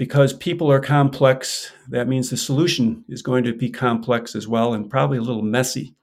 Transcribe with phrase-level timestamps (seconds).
[0.00, 4.72] because people are complex, that means the solution is going to be complex as well
[4.72, 5.94] and probably a little messy.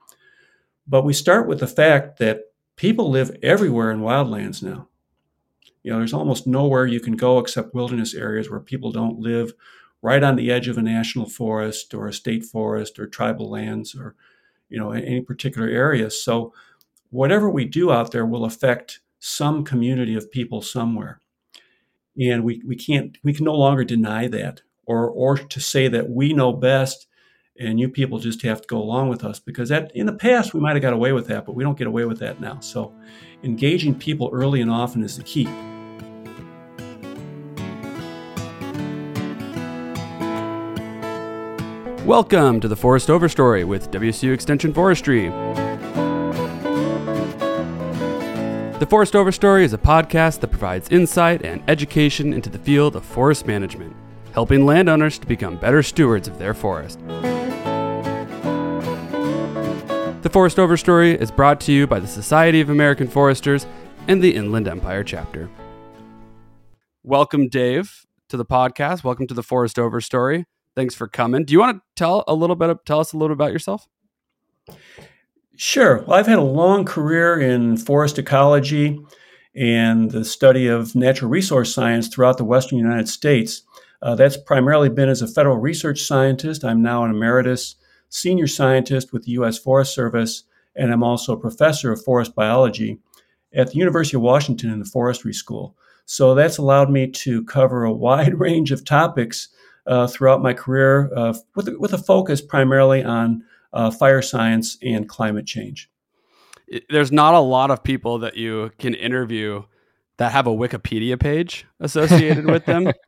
[0.86, 2.42] But we start with the fact that
[2.76, 4.86] people live everywhere in wildlands now.
[5.82, 9.52] You know, there's almost nowhere you can go except wilderness areas where people don't live
[10.00, 13.96] right on the edge of a national forest or a state forest or tribal lands
[13.96, 14.14] or,
[14.68, 16.08] you know, any particular area.
[16.08, 16.54] So
[17.10, 21.20] whatever we do out there will affect some community of people somewhere
[22.18, 26.10] and we, we can't we can no longer deny that or or to say that
[26.10, 27.06] we know best
[27.60, 30.54] and you people just have to go along with us because that in the past
[30.54, 32.58] we might have got away with that but we don't get away with that now
[32.60, 32.92] so
[33.42, 35.48] engaging people early and often is the key
[42.08, 45.28] Welcome to the Forest Overstory with WSU Extension Forestry.
[48.78, 53.04] The Forest Overstory is a podcast that provides insight and education into the field of
[53.04, 53.96] forest management,
[54.30, 57.00] helping landowners to become better stewards of their forest.
[60.22, 63.66] The Forest Overstory is brought to you by the Society of American Foresters
[64.06, 65.50] and the Inland Empire chapter.
[67.02, 69.02] Welcome, Dave, to the podcast.
[69.02, 70.44] Welcome to the Forest Overstory.
[70.76, 71.44] Thanks for coming.
[71.44, 72.70] Do you want to tell a little bit?
[72.70, 73.88] Of, tell us a little bit about yourself.
[75.60, 76.04] Sure.
[76.06, 79.04] Well, I've had a long career in forest ecology
[79.56, 83.62] and the study of natural resource science throughout the western United States.
[84.00, 86.64] Uh, that's primarily been as a federal research scientist.
[86.64, 87.74] I'm now an emeritus
[88.08, 89.58] senior scientist with the U.S.
[89.58, 90.44] Forest Service,
[90.76, 93.00] and I'm also a professor of forest biology
[93.52, 95.74] at the University of Washington in the Forestry School.
[96.06, 99.48] So that's allowed me to cover a wide range of topics
[99.88, 103.42] uh, throughout my career uh, with, with a focus primarily on
[103.72, 105.90] uh, fire science and climate change.
[106.90, 109.64] There's not a lot of people that you can interview
[110.18, 112.92] that have a Wikipedia page associated with them.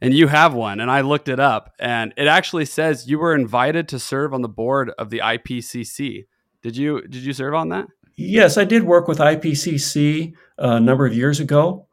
[0.00, 3.34] And you have one, and I looked it up, and it actually says you were
[3.34, 6.26] invited to serve on the board of the IPCC.
[6.62, 7.88] Did you did you serve on that?
[8.16, 11.86] Yes, I did work with IPCC a number of years ago,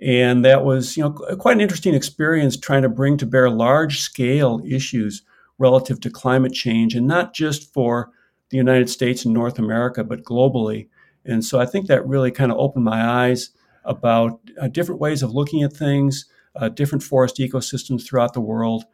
[0.00, 4.00] and that was you know quite an interesting experience trying to bring to bear large
[4.00, 5.22] scale issues
[5.58, 8.10] relative to climate change, and not just for
[8.50, 10.88] the United States and North America, but globally.
[11.24, 13.50] And so I think that really kind of opened my eyes
[13.84, 16.26] about uh, different ways of looking at things,
[16.56, 18.84] uh, different forest ecosystems throughout the world.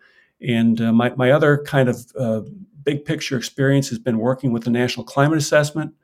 [0.40, 2.42] And uh, my, my other kind of uh,
[2.82, 5.94] big picture experience has been working with the National Climate Assessment.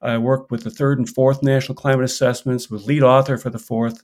[0.00, 3.58] I worked with the third and fourth National Climate Assessments, was lead author for the
[3.58, 4.02] fourth.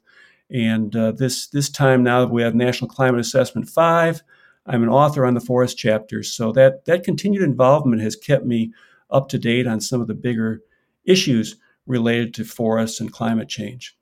[0.51, 4.23] And uh, this, this time now we have National Climate Assessment 5.
[4.69, 6.33] I'm an author on the forest chapters.
[6.33, 8.73] So that, that continued involvement has kept me
[9.11, 10.61] up to date on some of the bigger
[11.05, 11.57] issues
[11.87, 13.97] related to forests and climate change.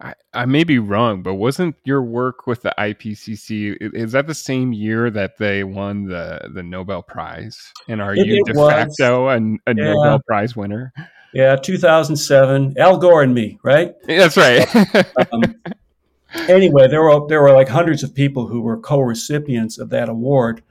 [0.00, 4.34] I, I may be wrong, but wasn't your work with the IPCC is that the
[4.34, 7.72] same year that they won the, the Nobel Prize?
[7.88, 8.70] And are it, you it de was.
[8.70, 9.94] facto a, a yeah.
[9.94, 10.92] Nobel Prize winner?
[11.32, 12.74] Yeah, 2007.
[12.78, 13.94] Al Gore and me, right?
[14.06, 14.68] That's right.
[15.32, 15.42] um,
[16.48, 20.62] anyway, there were there were like hundreds of people who were co-recipients of that award,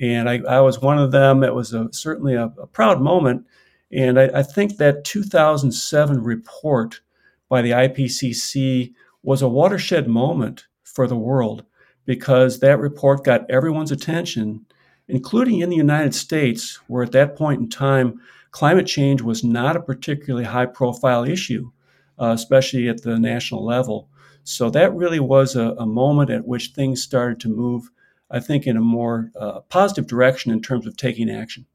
[0.00, 1.42] and I, I was one of them.
[1.42, 3.46] It was a, certainly a, a, proud moment,
[3.92, 7.00] and I, I, think that 2007 report
[7.48, 8.92] by the IPCC
[9.22, 11.64] was a watershed moment for the world
[12.04, 14.64] because that report got everyone's attention,
[15.08, 19.76] including in the United States, where at that point in time climate change was not
[19.76, 21.70] a particularly high-profile issue,
[22.18, 24.08] uh, especially at the national level.
[24.48, 27.90] So that really was a, a moment at which things started to move,
[28.30, 31.66] I think, in a more uh, positive direction in terms of taking action.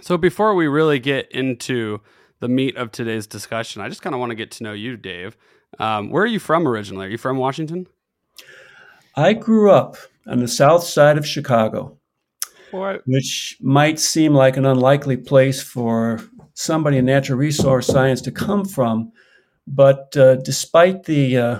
[0.00, 2.00] So before we really get into
[2.40, 4.96] the meat of today's discussion, I just kind of want to get to know you,
[4.96, 5.36] Dave.
[5.78, 7.06] Um, where are you from originally?
[7.06, 7.86] Are you from Washington?
[9.14, 9.96] I grew up
[10.26, 11.98] on the south side of Chicago,
[12.70, 13.02] what?
[13.06, 16.18] which might seem like an unlikely place for
[16.54, 19.12] somebody in natural resource science to come from.
[19.66, 21.58] But uh, despite the uh,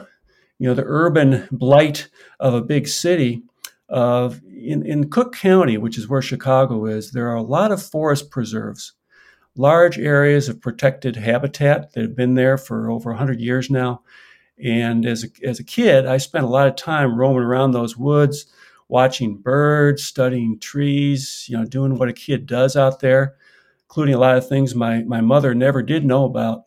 [0.58, 2.08] you know the urban blight
[2.40, 3.42] of a big city,
[3.88, 7.82] uh, in, in Cook County, which is where Chicago is, there are a lot of
[7.82, 8.92] forest preserves,
[9.56, 14.02] large areas of protected habitat that have been there for over 100 years now.
[14.62, 17.96] And as a, as a kid, I spent a lot of time roaming around those
[17.96, 18.46] woods,
[18.88, 23.36] watching birds, studying trees, you know, doing what a kid does out there,
[23.82, 26.64] including a lot of things my, my mother never did know about.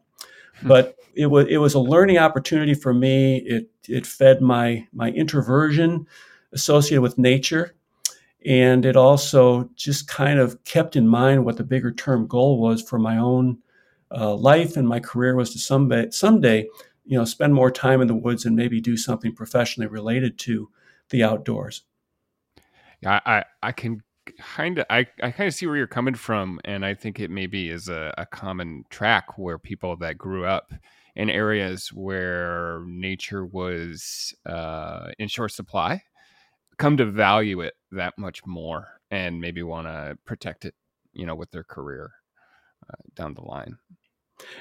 [0.62, 0.68] Hmm.
[0.68, 3.38] But it was it was a learning opportunity for me.
[3.39, 6.07] It it fed my my introversion
[6.54, 7.75] associated with nature,
[8.45, 12.81] and it also just kind of kept in mind what the bigger term goal was
[12.81, 13.57] for my own
[14.12, 16.66] uh, life and my career was to someday someday
[17.04, 20.69] you know spend more time in the woods and maybe do something professionally related to
[21.10, 21.83] the outdoors.
[23.01, 24.04] Yeah, I, I can
[24.38, 27.31] kind of I, I kind of see where you're coming from and i think it
[27.31, 30.72] maybe is a, a common track where people that grew up
[31.16, 36.02] in areas where nature was uh, in short supply
[36.78, 40.74] come to value it that much more and maybe want to protect it
[41.14, 42.12] you know with their career
[42.90, 43.78] uh, down the line.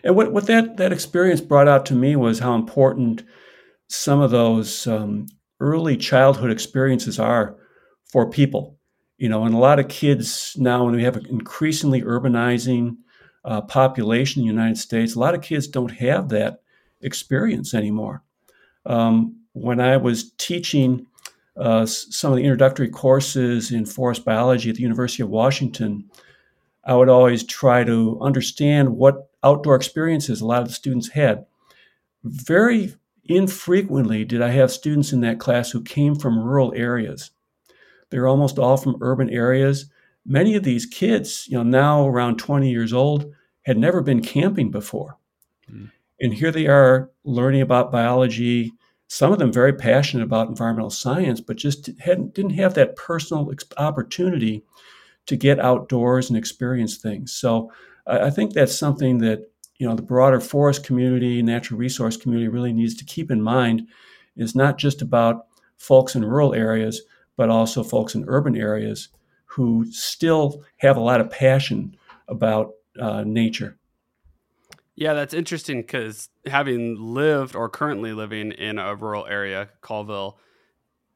[0.03, 3.23] And what, what that, that experience brought out to me was how important
[3.89, 5.27] some of those um,
[5.61, 7.57] early childhood experiences are
[8.11, 8.79] for people
[9.19, 12.97] you know, and a lot of kids now, when we have an increasingly urbanizing
[13.49, 16.61] uh, population in the United States, a lot of kids don't have that
[17.01, 18.23] experience anymore.
[18.85, 21.07] Um, when I was teaching
[21.57, 26.11] uh, some of the introductory courses in forest biology at the University of Washington,
[26.85, 31.47] I would always try to understand what outdoor experiences a lot of the students had.
[32.25, 37.31] Very infrequently did I have students in that class who came from rural areas.
[38.11, 39.87] They're almost all from urban areas.
[40.27, 43.33] Many of these kids, you know, now around 20 years old,
[43.69, 45.19] had never been camping before.
[45.71, 45.91] Mm.
[46.23, 48.73] And here they are learning about biology,
[49.09, 53.53] some of them very passionate about environmental science, but just hadn't, didn't have that personal
[53.77, 54.65] opportunity
[55.27, 57.31] to get outdoors and experience things.
[57.33, 57.71] So
[58.07, 62.49] I, I think that's something that you know the broader forest community, natural resource community
[62.49, 63.87] really needs to keep in mind.
[64.35, 67.03] Is not just about folks in rural areas,
[67.37, 69.09] but also folks in urban areas
[69.45, 71.95] who still have a lot of passion
[72.29, 73.79] about uh, nature.
[74.95, 80.39] Yeah, that's interesting because having lived or currently living in a rural area, Colville,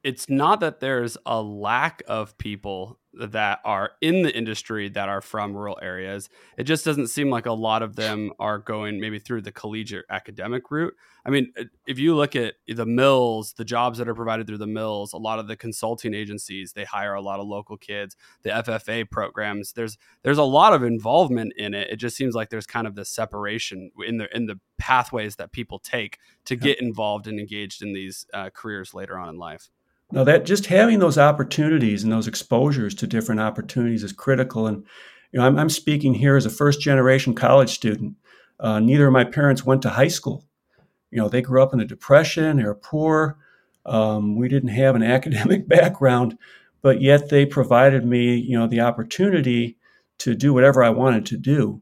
[0.05, 5.21] it's not that there's a lack of people that are in the industry that are
[5.21, 6.31] from rural areas.
[6.57, 10.07] It just doesn't seem like a lot of them are going maybe through the collegiate
[10.09, 10.95] academic route.
[11.25, 11.53] I mean,
[11.87, 15.19] if you look at the mills, the jobs that are provided through the mills, a
[15.19, 19.73] lot of the consulting agencies, they hire a lot of local kids, the FFA programs,
[19.73, 21.91] there's there's a lot of involvement in it.
[21.91, 25.53] It just seems like there's kind of this separation in the in the pathways that
[25.53, 29.69] people take to get involved and engaged in these uh, careers later on in life.
[30.13, 34.67] Now that just having those opportunities and those exposures to different opportunities is critical.
[34.67, 34.85] And
[35.33, 38.17] you know, I'm, I'm speaking here as a first generation college student.
[38.61, 40.45] Uh, neither of my parents went to high school.
[41.11, 42.59] You know, they grew up in the Depression.
[42.59, 43.39] They were poor.
[43.87, 46.37] Um, we didn't have an academic background,
[46.83, 49.79] but yet they provided me, you know, the opportunity
[50.19, 51.81] to do whatever I wanted to do.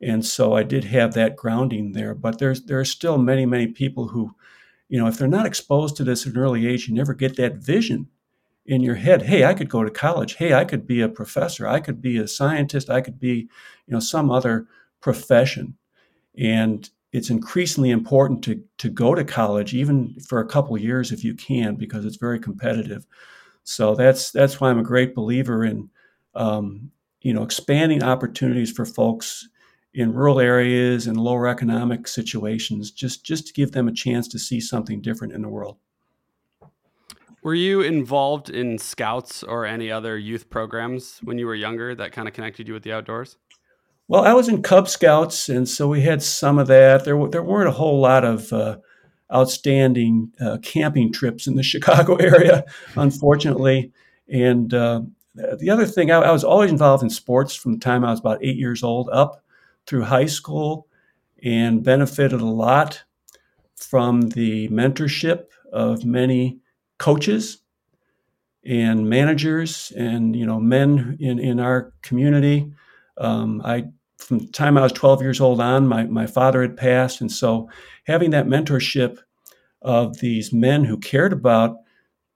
[0.00, 2.14] And so I did have that grounding there.
[2.14, 4.34] But there's there are still many many people who
[4.88, 7.36] you know, if they're not exposed to this at an early age, you never get
[7.36, 8.08] that vision
[8.66, 9.22] in your head.
[9.22, 10.34] Hey, I could go to college.
[10.34, 11.66] Hey, I could be a professor.
[11.66, 12.90] I could be a scientist.
[12.90, 13.48] I could be,
[13.86, 14.66] you know, some other
[15.00, 15.76] profession.
[16.38, 21.24] And it's increasingly important to to go to college, even for a couple years if
[21.24, 23.06] you can, because it's very competitive.
[23.64, 25.88] So that's that's why I'm a great believer in,
[26.34, 26.90] um,
[27.22, 29.48] you know, expanding opportunities for folks
[29.96, 34.38] in rural areas and lower economic situations, just just to give them a chance to
[34.38, 35.78] see something different in the world.
[37.42, 42.12] Were you involved in scouts or any other youth programs when you were younger that
[42.12, 43.38] kind of connected you with the outdoors?
[44.06, 47.04] Well, I was in Cub Scouts, and so we had some of that.
[47.04, 48.76] There, there weren't a whole lot of uh,
[49.32, 52.64] outstanding uh, camping trips in the Chicago area,
[52.96, 53.92] unfortunately.
[54.28, 55.02] And uh,
[55.34, 58.20] the other thing, I, I, was always involved in sports from the time I was
[58.20, 59.42] about eight years old up
[59.86, 60.88] through high school
[61.42, 63.02] and benefited a lot
[63.76, 66.58] from the mentorship of many
[66.98, 67.58] coaches
[68.64, 72.72] and managers and you know men in, in our community.
[73.18, 73.88] Um, I
[74.18, 77.20] from the time I was 12 years old on, my, my father had passed.
[77.20, 77.68] And so
[78.06, 79.18] having that mentorship
[79.82, 81.76] of these men who cared about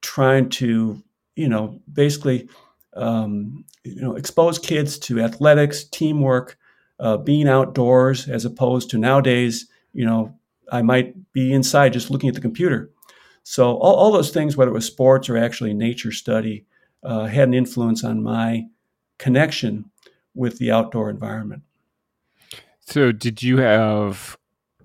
[0.02, 1.02] trying to,
[1.37, 2.49] you know, basically,
[2.95, 6.59] um, you know, expose kids to athletics, teamwork,
[7.00, 10.35] uh, being outdoors as opposed to nowadays, you know,
[10.71, 12.90] I might be inside just looking at the computer.
[13.42, 16.66] So all, all those things, whether it was sports or actually nature study,
[17.02, 18.66] uh, had an influence on my
[19.19, 19.90] connection
[20.35, 21.62] with the outdoor environment.
[22.80, 24.37] So did you have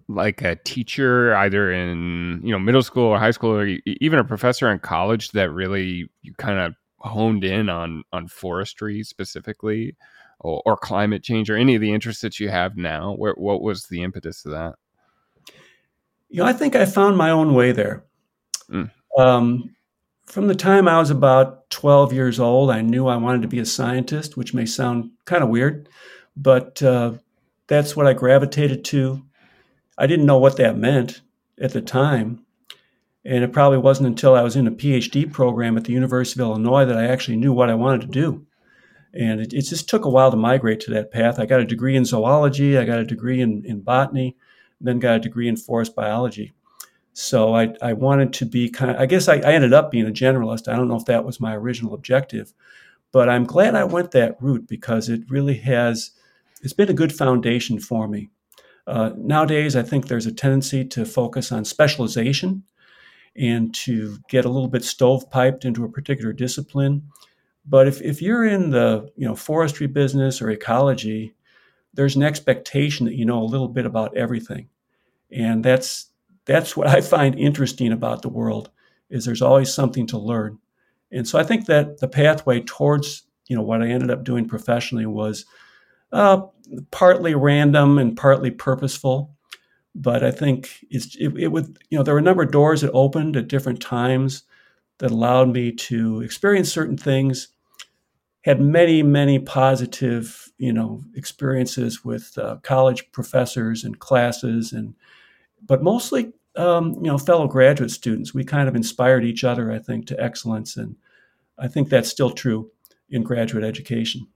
[0.08, 4.24] like a teacher either in you know middle school or high school or even a
[4.24, 9.96] professor in college that really you kind of honed in on on forestry specifically
[10.46, 13.14] or, or, climate change or any of the interests that you have now?
[13.16, 14.76] Where, what was the impetus of that?
[16.30, 18.04] You know, I think I found my own way there.
[18.70, 18.92] Mm.
[19.18, 19.76] Um,
[20.26, 23.60] from the time I was about 12 years old, I knew I wanted to be
[23.60, 25.88] a scientist, which may sound kind of weird,
[26.36, 27.14] but uh,
[27.68, 29.24] that's what I gravitated to.
[29.98, 31.22] I didn't know what that meant
[31.60, 32.46] at the time.
[33.24, 36.48] And it probably wasn't until I was in a PhD program at the University of
[36.48, 38.45] Illinois that I actually knew what I wanted to do.
[39.16, 41.40] And it, it just took a while to migrate to that path.
[41.40, 44.36] I got a degree in zoology, I got a degree in, in botany,
[44.82, 46.54] then got a degree in forest biology.
[47.14, 50.06] So I, I wanted to be kind of, I guess I, I ended up being
[50.06, 50.68] a generalist.
[50.68, 52.54] I don't know if that was my original objective,
[53.14, 56.12] but I'm glad I went that route because it really has,
[56.62, 58.30] it's been a good foundation for me.
[58.86, 62.64] Uh, nowadays, I think there's a tendency to focus on specialization
[63.36, 67.04] and to get a little bit stovepiped into a particular discipline.
[67.68, 71.36] But if, if you're in the you know forestry business or ecology,
[71.94, 74.70] there's an expectation that you know a little bit about everything,
[75.32, 76.12] and that's
[76.46, 78.70] that's what I find interesting about the world
[79.10, 80.60] is there's always something to learn.
[81.12, 84.48] And so I think that the pathway towards you know what I ended up doing
[84.48, 85.46] professionally was
[86.12, 86.42] uh,
[86.92, 89.36] partly random and partly purposeful.
[89.94, 92.82] But I think it's it, it would you know there were a number of doors
[92.82, 94.44] that opened at different times
[95.00, 97.50] that allowed me to experience certain things.
[98.46, 104.96] Had many many positive you know experiences with uh, college professors and classes and
[105.66, 108.34] but mostly um, you know fellow graduate students.
[108.34, 110.96] We kind of inspired each other, I think, to excellence, and
[111.58, 112.72] I think that's still true
[113.10, 114.28] in graduate education.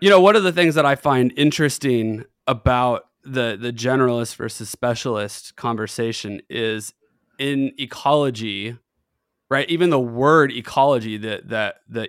[0.00, 4.70] You know, one of the things that I find interesting about the the generalist versus
[4.70, 6.94] specialist conversation is
[7.38, 8.78] in ecology,
[9.50, 9.68] right?
[9.68, 12.08] Even the word ecology, that that the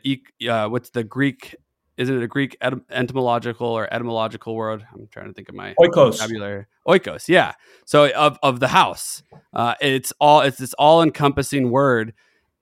[0.50, 1.55] uh, what's the Greek
[1.98, 4.86] isn't it a Greek etym- etymological or etymological word?
[4.93, 6.13] I'm trying to think of my oikos.
[6.13, 6.65] vocabulary.
[6.88, 7.53] Oikos, yeah.
[7.86, 12.13] So of of the house, uh, it's all it's this all encompassing word,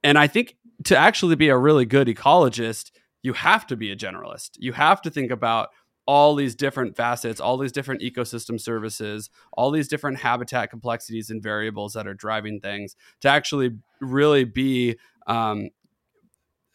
[0.03, 0.55] and I think
[0.86, 4.51] to actually be a really good ecologist, you have to be a generalist.
[4.57, 5.69] You have to think about
[6.09, 11.43] all these different facets, all these different ecosystem services, all these different habitat complexities and
[11.43, 14.97] variables that are driving things to actually really be
[15.27, 15.69] um,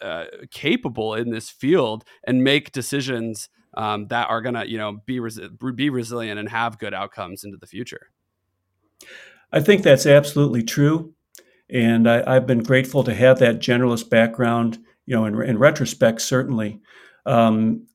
[0.01, 5.01] uh, capable in this field and make decisions um, that are going to you know
[5.05, 5.21] be
[5.75, 8.11] be resilient and have good outcomes into the future.
[9.51, 11.13] I think that's absolutely true,
[11.69, 14.79] and I, have been grateful to have that generalist background.
[15.07, 16.81] You know, in, in retrospect, certainly.
[17.27, 17.89] Um,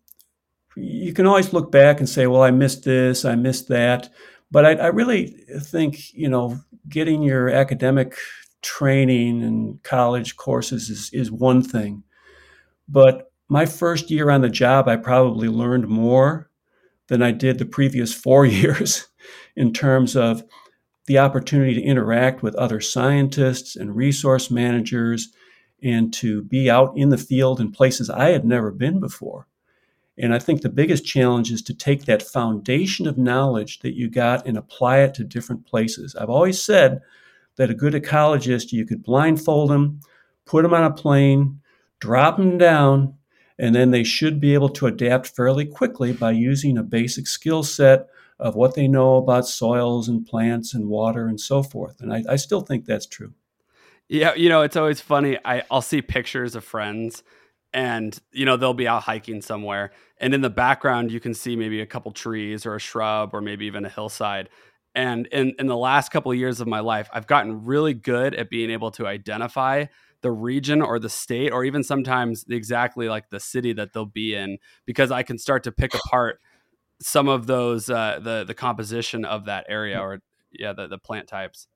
[0.76, 4.10] you can always look back and say, "Well, I missed this, I missed that,"
[4.52, 5.28] but I, I really
[5.62, 8.16] think you know getting your academic
[8.62, 12.04] training and college courses is, is one thing.
[12.88, 16.50] But my first year on the job, I probably learned more
[17.08, 19.08] than I did the previous four years
[19.56, 20.44] in terms of
[21.08, 25.30] the opportunity to interact with other scientists and resource managers
[25.82, 29.48] and to be out in the field in places I had never been before.
[30.20, 34.10] And I think the biggest challenge is to take that foundation of knowledge that you
[34.10, 36.16] got and apply it to different places.
[36.16, 37.02] I've always said
[37.56, 40.02] that a good ecologist, you could blindfold them,
[40.46, 41.62] put them on a plane,
[42.00, 43.16] drop them down,
[43.58, 47.64] and then they should be able to adapt fairly quickly by using a basic skill
[47.64, 48.08] set
[48.40, 52.02] of what they know about soils and plants and water and so forth.
[52.02, 53.34] And I, I still think that's true.
[54.08, 55.38] Yeah, you know, it's always funny.
[55.46, 57.24] I, I'll see pictures of friends
[57.74, 61.56] and you know they'll be out hiking somewhere and in the background you can see
[61.56, 64.50] maybe a couple trees or a shrub or maybe even a hillside
[64.96, 68.34] and in, in the last couple of years of my life, I've gotten really good
[68.34, 69.86] at being able to identify
[70.22, 74.36] the region or the state or even sometimes exactly like the city that they'll be
[74.36, 76.42] in because I can start to pick apart
[77.02, 80.20] some of those uh, the the composition of that area or
[80.52, 81.68] yeah the, the plant types.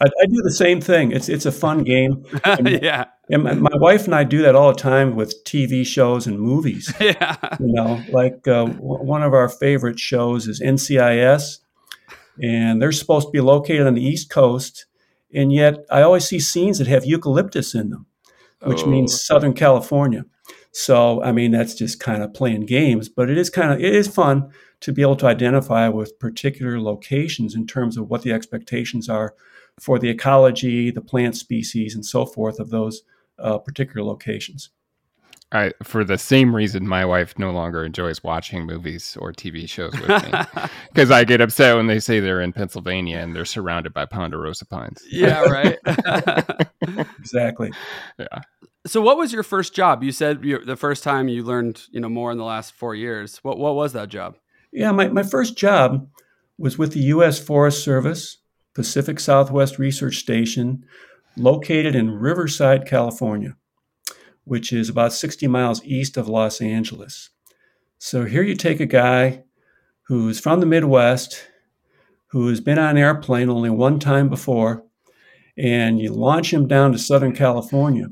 [0.00, 1.12] I, I do the same thing.
[1.12, 2.24] It's it's a fun game.
[2.44, 5.84] And, yeah, and my, my, wife and I do that all the time with TV
[5.84, 6.92] shows and movies.
[7.00, 11.58] Yeah, you know, like uh, w- one of our favorite shows is NCIS
[12.40, 14.86] and they're supposed to be located on the East Coast.
[15.34, 18.06] And yet, I always see scenes that have eucalyptus in them,
[18.62, 18.86] which oh.
[18.86, 20.24] means Southern California.
[20.72, 23.94] So, I mean, that's just kind of playing games, but it is kind of it
[23.94, 24.50] is fun
[24.80, 29.34] to be able to identify with particular locations in terms of what the expectations are
[29.80, 33.02] for the ecology, the plant species, and so forth of those
[33.38, 34.70] uh, particular locations.
[35.50, 39.98] I, for the same reason, my wife no longer enjoys watching movies or TV shows
[39.98, 43.94] with me because I get upset when they say they're in Pennsylvania and they're surrounded
[43.94, 45.02] by ponderosa pines.
[45.10, 45.78] Yeah, right.
[47.18, 47.70] exactly.
[48.18, 48.26] Yeah.
[48.86, 50.02] So, what was your first job?
[50.02, 52.94] You said you, the first time you learned, you know, more in the last four
[52.94, 53.38] years.
[53.38, 54.36] What what was that job?
[54.70, 56.08] Yeah, my my first job
[56.58, 57.38] was with the U.S.
[57.38, 58.37] Forest Service,
[58.78, 60.84] Pacific Southwest Research Station,
[61.36, 63.54] located in Riverside, California
[64.48, 67.30] which is about 60 miles east of Los Angeles.
[67.98, 69.44] So here you take a guy
[70.04, 71.44] who's from the Midwest,
[72.28, 74.84] who has been on an airplane only one time before,
[75.58, 78.06] and you launch him down to Southern California.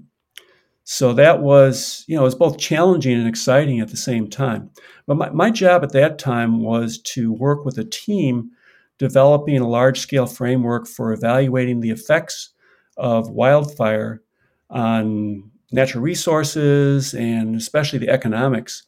[0.84, 4.70] So that was, you know, it was both challenging and exciting at the same time.
[5.06, 8.50] But my, my job at that time was to work with a team
[8.98, 12.50] developing a large scale framework for evaluating the effects
[12.96, 14.22] of wildfire
[14.70, 18.84] on natural resources and especially the economics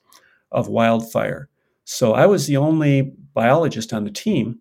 [0.51, 1.49] of wildfire.
[1.85, 4.61] So I was the only biologist on the team.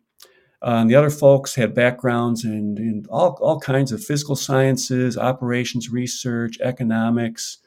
[0.61, 5.17] Uh, and the other folks had backgrounds in, in all, all kinds of physical sciences,
[5.17, 7.59] operations research, economics,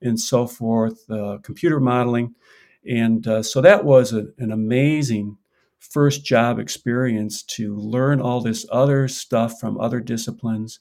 [0.00, 2.34] and so forth, uh, computer modeling.
[2.88, 5.36] And uh, so that was a, an amazing
[5.78, 10.80] first job experience to learn all this other stuff from other disciplines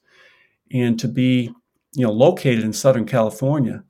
[0.72, 1.54] and to be
[1.94, 3.84] you know located in southern california.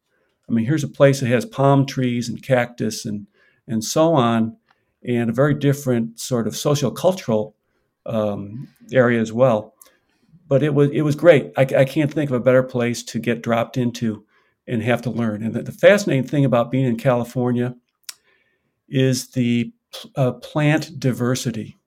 [0.50, 3.28] I mean here's a place that has palm trees and cactus and
[3.68, 4.58] and so on
[5.04, 7.54] and a very different sort of sociocultural
[8.06, 9.74] um, area as well.
[10.48, 11.52] But it was it was great.
[11.58, 14.26] I, I, can't think of a better place to get dropped into
[14.66, 15.44] and have to learn.
[15.44, 17.76] And the, the fascinating thing about being in california
[18.88, 19.74] is the
[20.16, 21.78] uh, plant diversity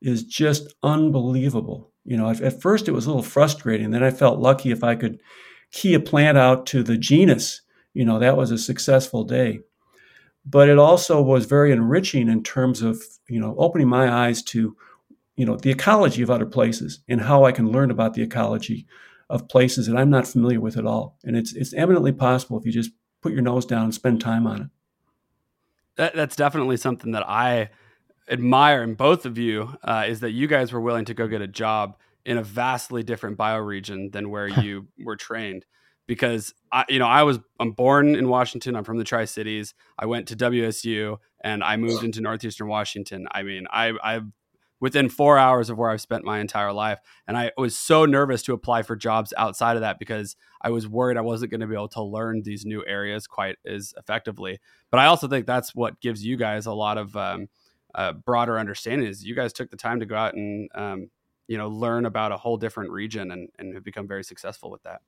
[0.00, 1.90] is just unbelievable.
[2.04, 3.90] You know, at first it was a little frustrating.
[3.90, 5.20] Then I felt lucky if I could
[5.70, 7.62] key a plant out to the genus.
[7.94, 9.60] You know, that was a successful day.
[10.46, 14.74] But it also was very enriching in terms of, you know, opening my eyes to,
[15.36, 18.86] you know, the ecology of other places and how I can learn about the ecology
[19.28, 21.18] of places that I'm not familiar with at all.
[21.24, 22.90] And it's it's eminently possible if you just
[23.20, 24.68] put your nose down and spend time on it
[26.00, 27.68] that, that's definitely something that I
[28.30, 31.42] admire in both of you uh, is that you guys were willing to go get
[31.42, 35.66] a job in a vastly different bioregion than where you were trained.
[36.06, 38.76] Because I, you know, I was I'm born in Washington.
[38.76, 39.74] I'm from the Tri Cities.
[39.98, 43.28] I went to WSU and I moved into northeastern Washington.
[43.30, 44.26] I mean, I I've
[44.80, 46.98] within four hours of where I've spent my entire life.
[47.28, 50.88] And I was so nervous to apply for jobs outside of that because I was
[50.88, 54.58] worried I wasn't going to be able to learn these new areas quite as effectively.
[54.90, 57.48] But I also think that's what gives you guys a lot of um,
[57.94, 61.10] uh, broader understanding is you guys took the time to go out and, um,
[61.46, 64.82] you know, learn about a whole different region and, and have become very successful with
[64.84, 65.02] that.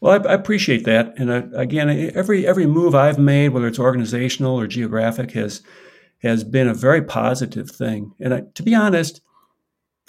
[0.00, 1.18] Well, I, I appreciate that.
[1.18, 5.62] And uh, again, every every move I've made, whether it's organizational or geographic, has
[6.22, 8.12] has been a very positive thing.
[8.20, 9.20] And I, to be honest,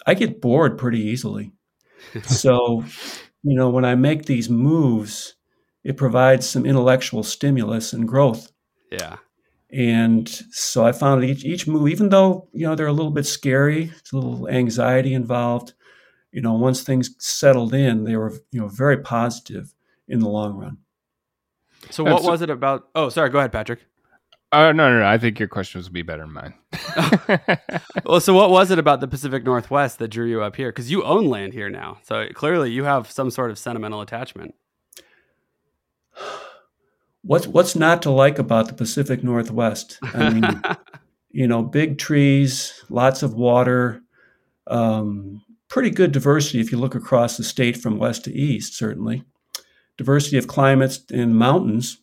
[0.05, 1.53] I get bored pretty easily.
[2.23, 2.83] so,
[3.43, 5.35] you know, when I make these moves,
[5.83, 8.51] it provides some intellectual stimulus and growth.
[8.91, 9.17] Yeah.
[9.71, 13.27] And so I found each each move, even though you know they're a little bit
[13.27, 15.73] scary, it's a little anxiety involved.
[16.31, 19.75] You know, once things settled in, they were you know very positive
[20.07, 20.77] in the long run.
[21.91, 22.89] So, what was it about?
[22.95, 23.29] Oh, sorry.
[23.29, 23.81] Go ahead, Patrick.
[24.51, 25.05] Uh, no, no, no.
[25.05, 26.53] I think your questions would be better than mine.
[28.05, 30.69] well, so what was it about the Pacific Northwest that drew you up here?
[30.69, 34.55] Because you own land here now, so clearly you have some sort of sentimental attachment.
[37.21, 39.99] What's what's not to like about the Pacific Northwest?
[40.01, 40.61] I mean,
[41.29, 44.01] you know, big trees, lots of water,
[44.67, 48.77] um, pretty good diversity if you look across the state from west to east.
[48.77, 49.25] Certainly,
[49.97, 51.97] diversity of climates and mountains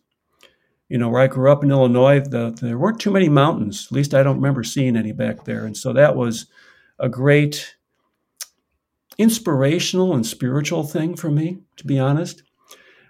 [0.89, 3.87] you know, where I grew up in Illinois, the, there weren't too many mountains.
[3.87, 5.65] At least I don't remember seeing any back there.
[5.65, 6.47] And so that was
[6.99, 7.77] a great
[9.19, 12.43] inspirational and spiritual thing for me, to be honest.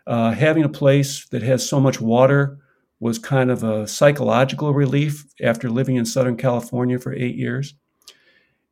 [0.07, 2.59] Uh, having a place that has so much water
[3.01, 7.75] was kind of a psychological relief after living in Southern California for eight years.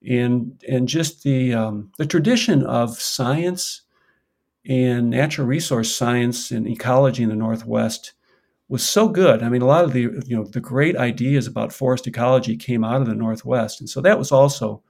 [0.08, 3.82] And, and just the, um, the tradition of science
[4.66, 8.12] and natural resource science and ecology in the Northwest
[8.74, 9.44] was so good.
[9.44, 12.82] I mean, a lot of the you know the great ideas about forest ecology came
[12.82, 14.82] out of the Northwest, and so that was also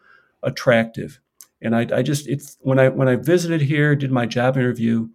[0.43, 1.21] attractive.
[1.61, 5.11] And I, I just it when I when I visited here, did my job interview,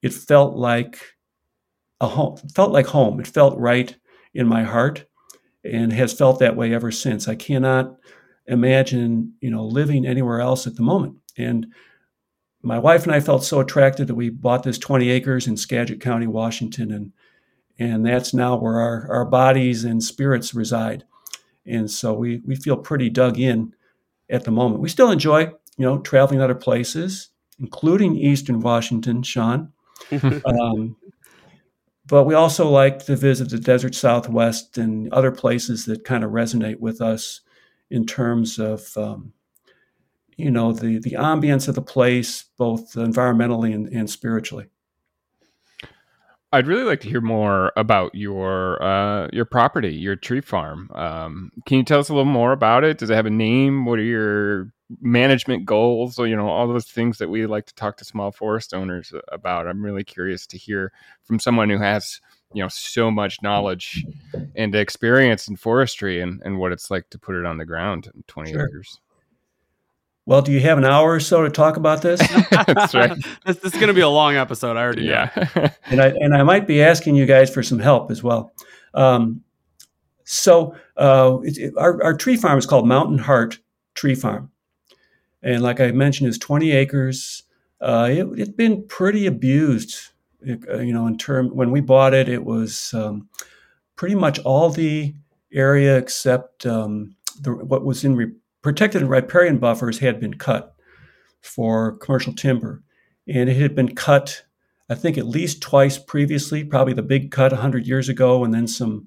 [0.00, 1.00] it felt like
[2.00, 2.36] a home.
[2.54, 3.18] Felt like home.
[3.18, 3.96] It felt right
[4.32, 5.04] in my heart,
[5.64, 7.26] and has felt that way ever since.
[7.26, 7.96] I cannot
[8.46, 11.16] imagine you know living anywhere else at the moment.
[11.36, 11.66] And
[12.62, 16.00] my wife and I felt so attracted that we bought this 20 acres in Skagit
[16.00, 17.12] County, Washington, and
[17.78, 21.04] and that's now where our, our bodies and spirits reside.
[21.64, 23.74] And so we, we feel pretty dug in
[24.30, 24.80] at the moment.
[24.80, 27.28] We still enjoy, you know, traveling other places,
[27.60, 29.72] including Eastern Washington, Sean.
[30.12, 30.96] um,
[32.06, 36.30] but we also like to visit the desert Southwest and other places that kind of
[36.30, 37.42] resonate with us
[37.90, 39.32] in terms of, um,
[40.36, 44.66] you know, the, the ambience of the place, both environmentally and, and spiritually.
[46.52, 50.90] I'd really like to hear more about your uh, your property, your tree farm.
[50.94, 52.98] Um, can you tell us a little more about it?
[52.98, 53.84] Does it have a name?
[53.84, 57.74] What are your management goals, or, you know, all those things that we like to
[57.74, 59.66] talk to small forest owners about.
[59.66, 60.92] I'm really curious to hear
[61.24, 62.20] from someone who has,
[62.54, 64.04] you know, so much knowledge
[64.56, 68.10] and experience in forestry and, and what it's like to put it on the ground
[68.14, 68.66] in 20 sure.
[68.66, 69.00] acres.
[70.28, 72.20] Well, do you have an hour or so to talk about this?
[72.50, 73.16] That's right.
[73.46, 74.76] this, this, is going to be a long episode.
[74.76, 75.30] I already yeah.
[75.34, 75.68] know.
[75.86, 78.52] and I and I might be asking you guys for some help as well.
[78.92, 79.42] Um,
[80.24, 83.58] so uh, it, it, our, our tree farm is called Mountain Heart
[83.94, 84.50] Tree Farm,
[85.42, 87.44] and like I mentioned, it's 20 acres.
[87.80, 90.10] Uh, it, has been pretty abused.
[90.46, 93.30] Uh, you know, in term when we bought it, it was um,
[93.96, 95.14] pretty much all the
[95.54, 100.74] area except um, the, what was in re- protected and riparian buffers had been cut
[101.40, 102.82] for commercial timber,
[103.26, 104.44] and it had been cut.
[104.90, 108.66] I think at least twice previously, probably the big cut 100 years ago, and then
[108.66, 109.06] some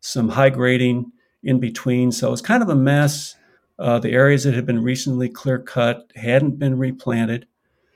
[0.00, 1.10] some high grading
[1.42, 2.12] in between.
[2.12, 3.34] So it's kind of a mess.
[3.78, 7.46] Uh, the areas that had been recently clear cut hadn't been replanted.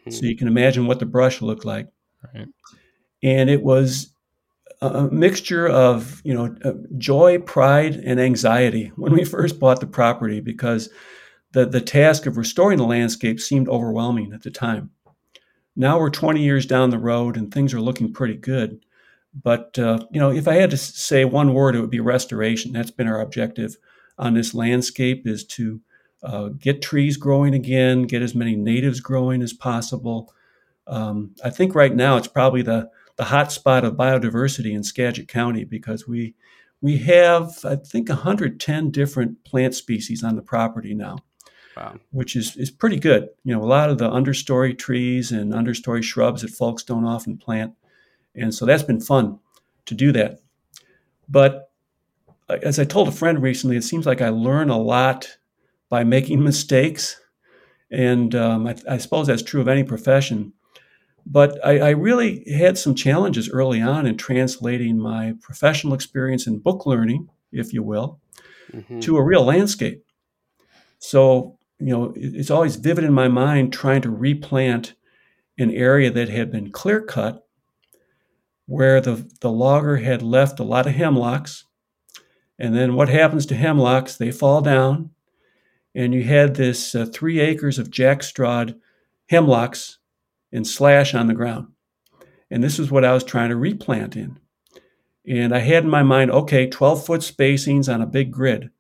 [0.00, 0.10] Mm-hmm.
[0.10, 1.88] So you can imagine what the brush looked like.
[2.34, 2.46] Right.
[3.22, 4.11] And it was
[4.82, 9.86] a mixture of you know uh, joy, pride, and anxiety when we first bought the
[9.86, 10.90] property because
[11.52, 14.90] the the task of restoring the landscape seemed overwhelming at the time.
[15.74, 18.84] Now we're 20 years down the road and things are looking pretty good.
[19.34, 22.72] But uh, you know, if I had to say one word, it would be restoration.
[22.72, 23.76] That's been our objective
[24.18, 25.80] on this landscape: is to
[26.22, 30.32] uh, get trees growing again, get as many natives growing as possible.
[30.86, 35.28] Um, I think right now it's probably the the hot spot of biodiversity in Skagit
[35.28, 36.34] County because we
[36.80, 41.18] we have I think 110 different plant species on the property now.
[41.76, 41.98] Wow.
[42.10, 43.30] Which is, is pretty good.
[43.44, 47.38] You know, a lot of the understory trees and understory shrubs that folks don't often
[47.38, 47.74] plant
[48.34, 49.38] and so that's been fun
[49.86, 50.40] to do that.
[51.28, 51.70] But
[52.48, 55.38] uh, as I told a friend recently, it seems like I learn a lot
[55.88, 57.20] by making mistakes.
[57.90, 60.54] And um, I, I, suppose that's true of any profession.
[61.24, 66.58] But I, I, really had some challenges early on in translating my professional experience in
[66.58, 68.20] book learning, if you will,
[68.72, 69.00] mm-hmm.
[69.00, 70.04] to a real landscape.
[70.98, 74.94] So, you know, it's always vivid in my mind trying to replant
[75.58, 77.46] an area that had been clear cut
[78.66, 81.64] where the, the logger had left a lot of hemlocks.
[82.58, 84.16] And then what happens to hemlocks?
[84.16, 85.10] They fall down,
[85.94, 88.76] and you had this uh, three acres of jackstrawed
[89.28, 89.98] hemlocks
[90.52, 91.68] and slash on the ground.
[92.50, 94.38] And this is what I was trying to replant in.
[95.26, 98.70] And I had in my mind, okay, 12 foot spacings on a big grid.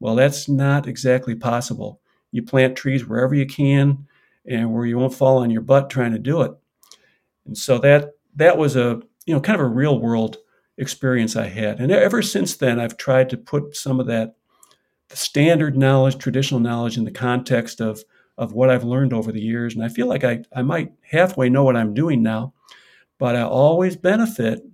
[0.00, 2.00] Well, that's not exactly possible.
[2.32, 4.06] You plant trees wherever you can
[4.44, 6.52] and where you won't fall on your butt trying to do it.
[7.46, 10.38] And so that that was a you know, kind of a real world
[10.78, 11.80] experience I had.
[11.80, 14.34] And ever since then, I've tried to put some of that
[15.10, 18.02] standard knowledge, traditional knowledge in the context of,
[18.42, 19.74] of what I've learned over the years.
[19.74, 22.54] And I feel like I, I might halfway know what I'm doing now,
[23.18, 24.64] but I always benefit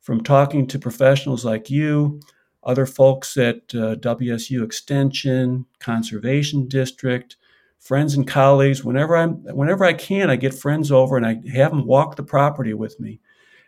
[0.00, 2.20] from talking to professionals like you,
[2.62, 7.36] other folks at uh, WSU Extension, Conservation District,
[7.80, 8.84] friends and colleagues.
[8.84, 12.22] Whenever I'm, whenever I can, I get friends over and I have them walk the
[12.22, 13.18] property with me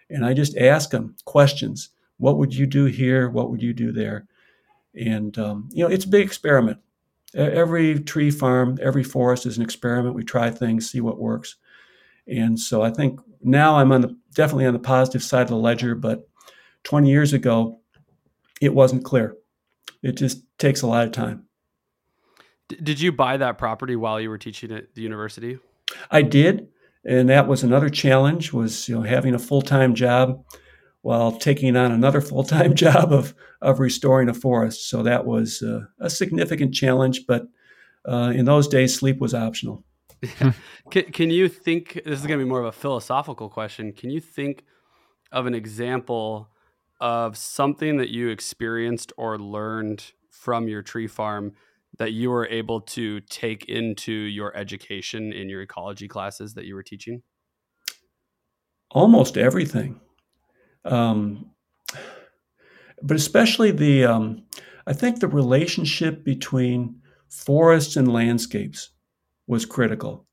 [0.09, 1.91] and I just ask them questions.
[2.19, 3.29] What would you do here?
[3.29, 4.29] What would you do there?
[4.95, 6.79] And um, you know, it's a big experiment.
[7.35, 10.15] Every tree farm, every forest is an experiment.
[10.15, 11.57] We try things, see what works.
[12.27, 15.57] And so I think now I'm on the definitely on the positive side of the
[15.57, 16.29] ledger, but
[16.85, 17.81] 20 years ago,
[18.61, 19.37] it wasn't clear.
[20.03, 21.47] It just takes a lot of time.
[22.69, 25.59] Did you buy that property while you were teaching at the university?
[26.11, 26.69] I did
[27.05, 30.45] and that was another challenge was you know having a full-time job
[31.03, 35.81] while taking on another full-time job of of restoring a forest so that was uh,
[36.01, 37.47] a significant challenge but
[38.07, 39.85] uh, in those days sleep was optional
[40.91, 44.11] can, can you think this is going to be more of a philosophical question can
[44.11, 44.65] you think
[45.33, 46.51] of an example
[47.01, 51.53] of something that you experienced or learned from your tree farm
[51.99, 56.75] that you were able to take into your education in your ecology classes that you
[56.75, 57.23] were teaching?
[58.91, 60.01] Almost everything.
[60.85, 61.51] Um,
[63.03, 64.43] but especially the, um,
[64.87, 68.91] I think the relationship between forests and landscapes
[69.47, 70.27] was critical.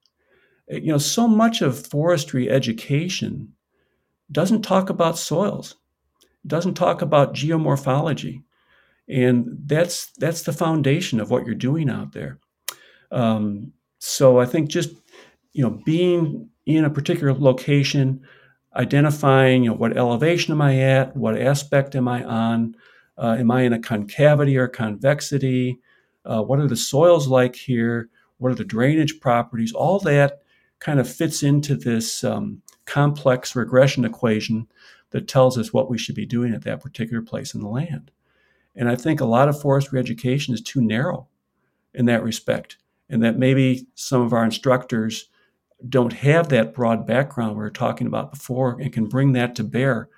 [0.68, 3.54] You know, so much of forestry education
[4.32, 5.76] doesn't talk about soils,
[6.46, 8.44] doesn't talk about geomorphology
[9.08, 12.40] and that's that's the foundation of what you're doing out there.
[13.12, 14.90] Um, so I think just
[15.54, 18.22] you know being in a particular location,
[18.78, 22.76] identifying you know what elevation am I at, what aspect am I on,
[23.18, 25.80] uh, am I in a concavity or convexity,
[26.26, 30.42] uh, what are the soils like here, what are the drainage properties, all that
[30.80, 34.68] kind of fits into this um, complex regression equation
[35.10, 38.12] that tells us what we should be doing at that particular place in the land.
[38.76, 41.28] And I think a lot of forestry education is too narrow
[41.94, 42.78] in that respect,
[43.10, 45.30] and that maybe some of our instructors
[45.88, 49.64] don't have that broad background we were talking about before and can bring that to
[49.64, 50.10] bear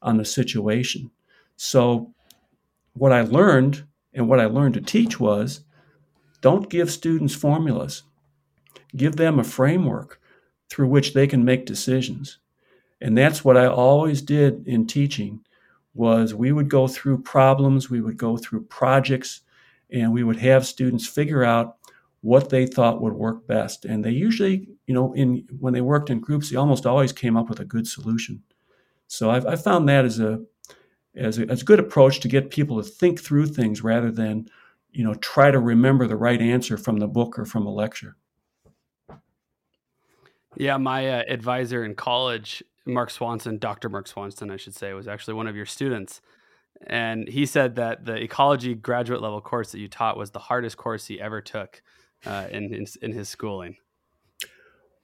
[0.00, 1.10] on the situation.
[1.56, 2.12] So,
[2.94, 5.64] what I learned and what I learned to teach was
[6.40, 8.02] don't give students formulas,
[8.96, 10.20] give them a framework
[10.68, 12.38] through which they can make decisions.
[13.00, 15.40] And that's what I always did in teaching
[15.94, 19.40] was we would go through problems, we would go through projects,
[19.90, 21.76] and we would have students figure out
[22.22, 23.84] what they thought would work best.
[23.84, 27.36] And they usually, you know, in when they worked in groups, they almost always came
[27.36, 28.42] up with a good solution.
[29.08, 30.40] So I've, i found that as a
[31.14, 34.48] as a, as a good approach to get people to think through things rather than,
[34.92, 38.16] you know, try to remember the right answer from the book or from a lecture.
[40.56, 43.88] Yeah, my uh, advisor in college, Mark Swanson, Dr.
[43.88, 46.20] Mark Swanson, I should say, was actually one of your students.
[46.86, 50.76] And he said that the ecology graduate level course that you taught was the hardest
[50.76, 51.82] course he ever took
[52.26, 53.76] uh, in, in, in his schooling.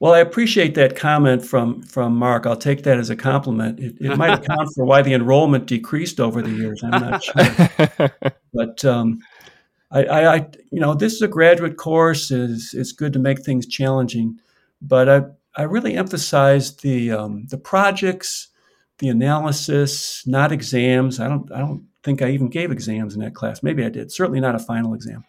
[0.00, 2.46] Well, I appreciate that comment from from Mark.
[2.46, 3.81] I'll take that as a compliment.
[3.81, 6.83] It, it might account for why the enrollment decreased over the years.
[6.85, 8.11] I'm not sure,
[8.54, 9.18] but um,
[9.90, 12.31] I, I, I, you know, this is a graduate course.
[12.31, 14.38] is It's good to make things challenging,
[14.81, 15.22] but I
[15.57, 18.48] I really emphasize the um, the projects,
[18.98, 21.18] the analysis, not exams.
[21.18, 23.64] I don't I don't think I even gave exams in that class.
[23.64, 24.12] Maybe I did.
[24.12, 25.24] Certainly not a final exam,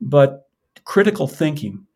[0.00, 0.48] but
[0.84, 1.86] critical thinking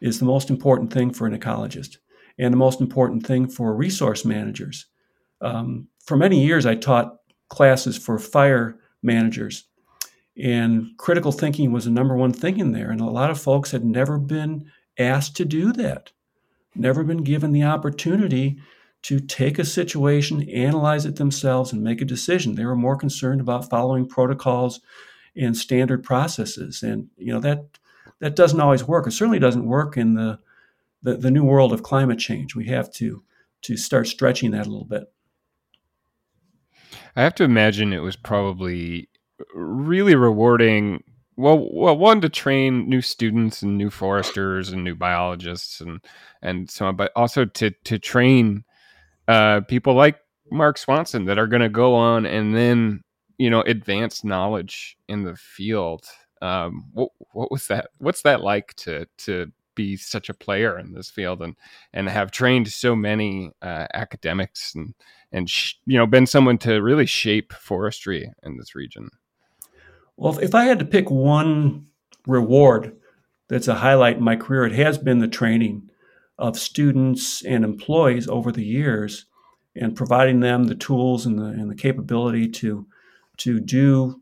[0.00, 1.98] is the most important thing for an ecologist
[2.38, 4.86] and the most important thing for resource managers.
[5.40, 7.16] Um, for many years, I taught
[7.48, 9.64] classes for fire managers,
[10.36, 12.90] and critical thinking was the number one thing in there.
[12.90, 16.12] And a lot of folks had never been asked to do that,
[16.74, 18.58] never been given the opportunity
[19.02, 22.54] to take a situation, analyze it themselves, and make a decision.
[22.54, 24.80] They were more concerned about following protocols
[25.36, 26.82] and standard processes.
[26.82, 27.78] And you know that
[28.20, 29.06] that doesn't always work.
[29.06, 30.38] It certainly doesn't work in the,
[31.02, 32.54] the, the new world of climate change.
[32.54, 33.24] We have to
[33.62, 35.12] to start stretching that a little bit.
[37.14, 39.08] I have to imagine it was probably
[39.54, 41.02] really rewarding.
[41.36, 46.00] Well, well, one to train new students and new foresters and new biologists and
[46.42, 48.64] and so on, but also to to train
[49.28, 50.18] uh, people like
[50.50, 53.02] Mark Swanson that are going to go on and then
[53.38, 56.04] you know advance knowledge in the field
[56.40, 57.90] um, what what was that?
[57.98, 61.56] What's that like to to be such a player in this field and
[61.92, 64.94] and have trained so many uh, academics and
[65.32, 69.10] and sh- you know been someone to really shape forestry in this region?
[70.16, 71.86] Well, if I had to pick one
[72.26, 72.96] reward
[73.48, 75.90] that's a highlight in my career, it has been the training
[76.38, 79.26] of students and employees over the years
[79.76, 82.86] and providing them the tools and the, and the capability to
[83.38, 84.20] to do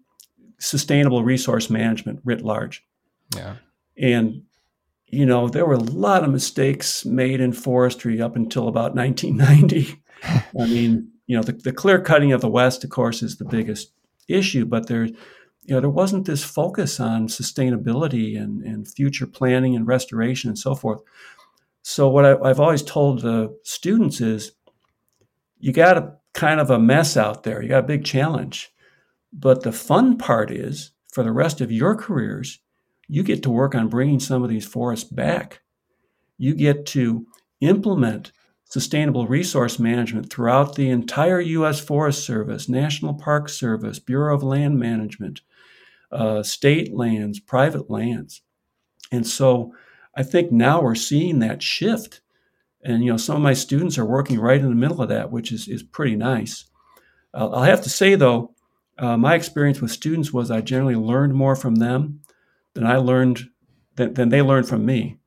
[0.58, 2.84] sustainable resource management writ large.
[3.34, 3.56] Yeah.
[3.96, 4.42] And,
[5.06, 10.02] you know, there were a lot of mistakes made in forestry up until about 1990.
[10.24, 13.44] I mean, you know, the, the clear cutting of the West, of course, is the
[13.44, 13.92] biggest
[14.28, 19.76] issue, but there, you know, there wasn't this focus on sustainability and, and future planning
[19.76, 21.00] and restoration and so forth.
[21.82, 24.52] So what I, I've always told the students is
[25.58, 27.62] you got a kind of a mess out there.
[27.62, 28.70] You got a big challenge.
[29.32, 32.60] But the fun part is for the rest of your careers,
[33.08, 35.60] you get to work on bringing some of these forests back.
[36.36, 37.26] You get to
[37.60, 38.32] implement
[38.64, 41.80] sustainable resource management throughout the entire U.S.
[41.80, 45.40] Forest Service, National Park Service, Bureau of Land Management,
[46.12, 48.42] uh, state lands, private lands.
[49.10, 49.74] And so
[50.14, 52.20] I think now we're seeing that shift.
[52.82, 55.30] And, you know, some of my students are working right in the middle of that,
[55.30, 56.64] which is, is pretty nice.
[57.32, 58.54] Uh, I'll have to say, though,
[58.98, 62.20] uh, my experience with students was I generally learned more from them
[62.74, 63.48] than I learned
[63.94, 65.18] than, than they learned from me.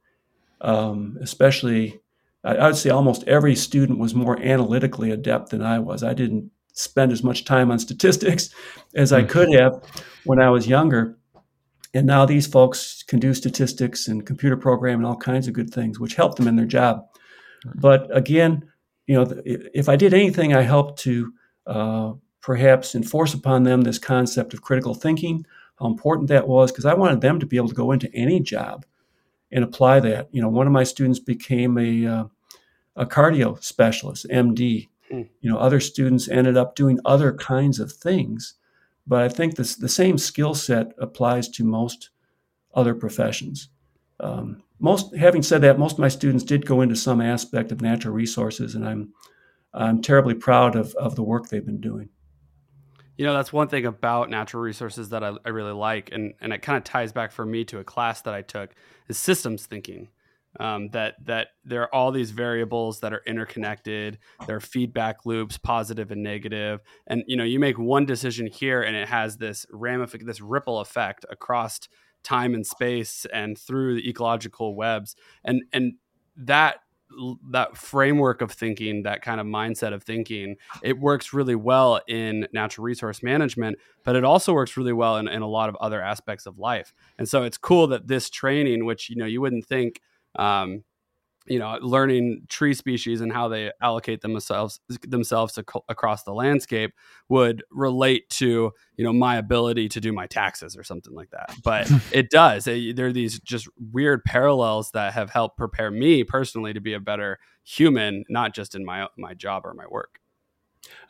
[0.62, 2.02] Um, especially,
[2.44, 6.04] I, I would say almost every student was more analytically adept than I was.
[6.04, 8.50] I didn't spend as much time on statistics
[8.96, 9.82] as I could have
[10.26, 11.18] when I was younger.
[11.94, 15.74] And now these folks can do statistics and computer programming and all kinds of good
[15.74, 17.06] things, which help them in their job.
[17.76, 18.72] But again,
[19.08, 21.34] you know, if I did anything, I helped to
[21.68, 25.46] uh, perhaps enforce upon them this concept of critical thinking,
[25.80, 28.40] how important that was, because I wanted them to be able to go into any
[28.40, 28.86] job
[29.52, 30.30] and apply that.
[30.32, 32.24] You know, one of my students became a, uh,
[32.96, 34.90] a cardio specialist, MD.
[35.12, 35.30] Mm.
[35.42, 38.56] You know, other students ended up doing other kinds of things.
[39.08, 42.10] But I think this, the same skill set applies to most
[42.74, 43.70] other professions.
[44.20, 47.82] um, most having said that, most of my students did go into some aspect of
[47.82, 49.14] natural resources, and I'm
[49.74, 52.10] I'm terribly proud of, of the work they've been doing.
[53.22, 56.52] You know, that's one thing about natural resources that I, I really like, and, and
[56.52, 58.74] it kind of ties back for me to a class that I took
[59.10, 60.10] is systems thinking.
[60.60, 64.18] Um, that that there are all these variables that are interconnected.
[64.48, 68.82] There are feedback loops, positive and negative, and you know you make one decision here,
[68.82, 71.80] and it has this ramific this ripple effect across
[72.24, 75.94] time and space and through the ecological webs, and and
[76.36, 76.80] that
[77.50, 82.48] that framework of thinking, that kind of mindset of thinking, it works really well in
[82.54, 86.02] natural resource management, but it also works really well in, in a lot of other
[86.02, 86.94] aspects of life.
[87.18, 90.02] And so it's cool that this training, which you know you wouldn't think
[90.36, 90.84] um,
[91.48, 95.58] you know learning tree species and how they allocate themselves themselves
[95.90, 96.94] across the landscape
[97.30, 101.54] would relate to you know my ability to do my taxes or something like that.
[101.64, 102.66] But it does.
[102.66, 107.00] There are these just weird parallels that have helped prepare me personally to be a
[107.00, 110.20] better human not just in my my job or my work.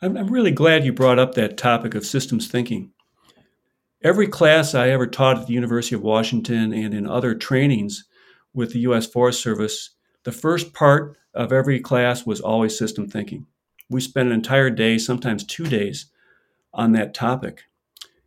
[0.00, 2.92] I'm, I'm really glad you brought up that topic of systems thinking.
[4.04, 8.04] Every class i ever taught at the university of washington and in other trainings
[8.52, 9.90] with the u.s forest service
[10.24, 13.46] the first part of every class was always system thinking.
[13.88, 16.06] We spent an entire day, sometimes two days,
[16.72, 17.62] on that topic.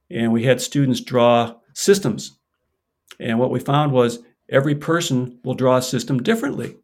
[0.10, 2.38] And we had students draw systems.
[3.20, 6.78] And what we found was every person will draw a system differently.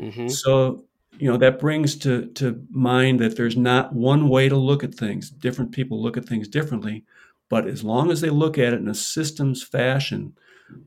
[0.00, 0.28] Mm-hmm.
[0.28, 0.84] So,
[1.18, 4.94] you know, that brings to, to mind that there's not one way to look at
[4.94, 5.30] things.
[5.30, 7.04] Different people look at things differently.
[7.48, 10.34] But as long as they look at it in a systems fashion,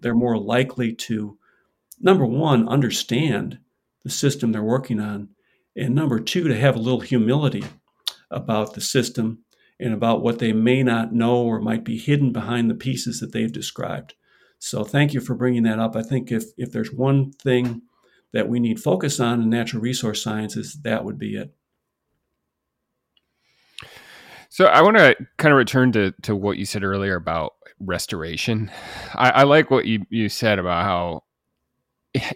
[0.02, 1.38] they're more likely to
[2.00, 3.60] number one, understand
[4.04, 5.30] the system they're working on,
[5.76, 7.64] and number two, to have a little humility
[8.32, 9.40] about the system
[9.80, 13.32] and about what they may not know or might be hidden behind the pieces that
[13.32, 14.14] they've described.
[14.60, 15.96] So, thank you for bringing that up.
[15.96, 17.82] I think if, if there's one thing
[18.34, 21.54] that we need focus on in natural resource sciences, that would be it.
[24.50, 28.72] So I want to kind of return to, to what you said earlier about restoration.
[29.14, 31.24] I, I, like what you, you said about how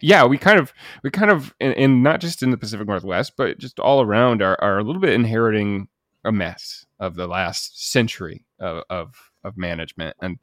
[0.02, 3.58] yeah, we kind of we kind of and, not just in the Pacific Northwest, but
[3.58, 5.88] just all around are, are a little bit inheriting
[6.24, 10.15] a mess of the last century of, of, of management.
[10.22, 10.39] And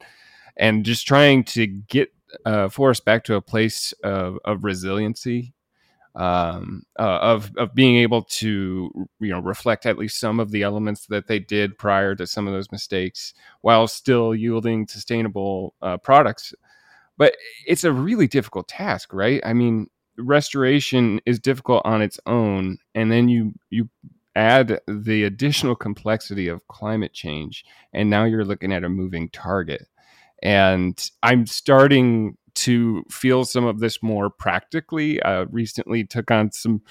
[0.57, 2.13] and just trying to get
[2.45, 5.53] uh, forest back to a place of, of resiliency
[6.15, 10.63] um, uh, of of being able to you know reflect at least some of the
[10.63, 15.97] elements that they did prior to some of those mistakes while still yielding sustainable uh,
[15.97, 16.53] products
[17.21, 17.35] but
[17.67, 19.41] it's a really difficult task, right?
[19.45, 19.85] I mean,
[20.17, 23.89] restoration is difficult on its own, and then you you
[24.35, 29.85] add the additional complexity of climate change, and now you're looking at a moving target.
[30.41, 35.21] And I'm starting to feel some of this more practically.
[35.21, 36.81] Uh, recently, took on some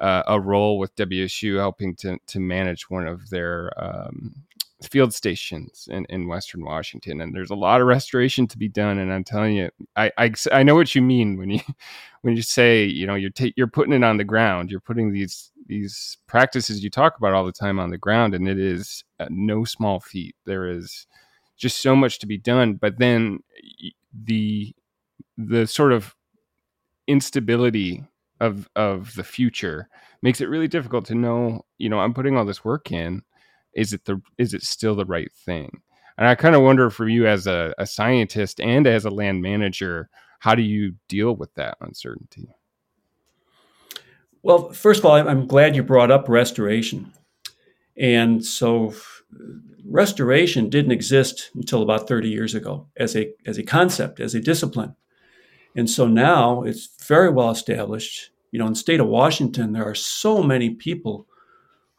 [0.00, 4.42] uh, a role with WSU, helping to to manage one of their um,
[4.82, 8.98] field stations in, in Western Washington, and there's a lot of restoration to be done.
[8.98, 11.60] And I'm telling you, I, I, I know what you mean when you
[12.22, 15.12] when you say you know you're ta- you're putting it on the ground, you're putting
[15.12, 19.04] these these practices you talk about all the time on the ground, and it is
[19.28, 20.36] no small feat.
[20.46, 21.06] There is
[21.56, 23.40] just so much to be done, but then
[24.24, 24.74] the
[25.36, 26.14] the sort of
[27.06, 28.04] instability
[28.40, 29.88] of of the future
[30.22, 33.22] makes it really difficult to know you know i'm putting all this work in
[33.74, 35.82] is it the is it still the right thing?
[36.16, 39.40] And I kind of wonder for you as a, a scientist and as a land
[39.40, 42.48] manager, how do you deal with that uncertainty?
[44.42, 47.12] Well, first of all, I'm glad you brought up restoration.
[47.96, 48.94] And so
[49.84, 54.40] restoration didn't exist until about 30 years ago as a as a concept, as a
[54.40, 54.94] discipline.
[55.76, 58.30] And so now it's very well established.
[58.50, 61.26] You know, in the state of Washington, there are so many people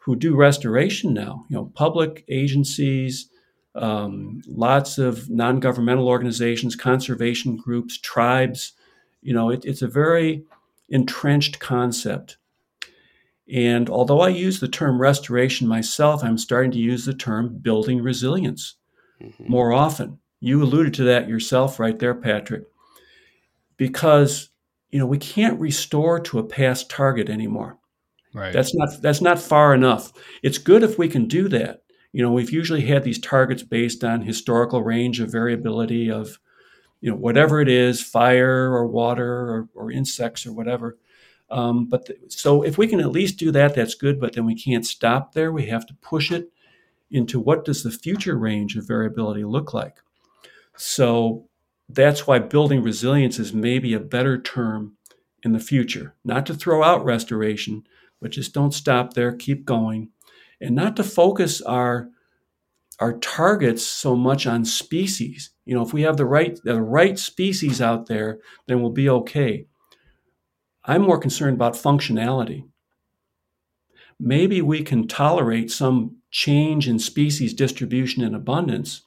[0.10, 1.46] who do restoration now.
[1.50, 3.30] You know, public agencies,
[3.76, 8.74] um, lots of non-governmental organizations, conservation groups, tribes.
[9.22, 10.46] You know, it, it's a very
[10.90, 12.38] entrenched concept.
[13.54, 18.02] And although I use the term restoration myself, I'm starting to use the term building
[18.02, 18.78] resilience
[19.22, 19.46] mm-hmm.
[19.48, 20.18] more often.
[20.40, 22.64] You alluded to that yourself right there, Patrick,
[23.78, 24.50] because
[24.90, 27.79] you know we can't restore to a past target anymore.
[28.34, 28.54] Right.
[28.54, 30.14] That's not that's not far enough.
[30.44, 31.84] It's good if we can do that.
[32.12, 36.40] You know, we've usually had these targets based on historical range of variability of,
[37.02, 40.98] you know, whatever it is, fire or water or, or insects or whatever.
[41.52, 44.20] Um, but so if we can at least do that, that's good.
[44.20, 45.52] But then we can't stop there.
[45.52, 46.52] We have to push it
[47.12, 49.98] into what does the future range of variability look like.
[50.76, 51.48] So
[51.90, 54.96] that's why building resilience is maybe a better term
[55.44, 56.16] in the future.
[56.24, 57.84] Not to throw out restoration,
[58.22, 60.10] but just don't stop there, keep going,
[60.62, 62.10] and not to focus our
[63.00, 65.52] our targets so much on species.
[65.66, 69.10] You know, if we have the right the right species out there, then we'll be
[69.10, 69.68] okay.
[70.84, 72.64] I'm more concerned about functionality.
[74.20, 79.04] Maybe we can tolerate some change in species distribution and abundance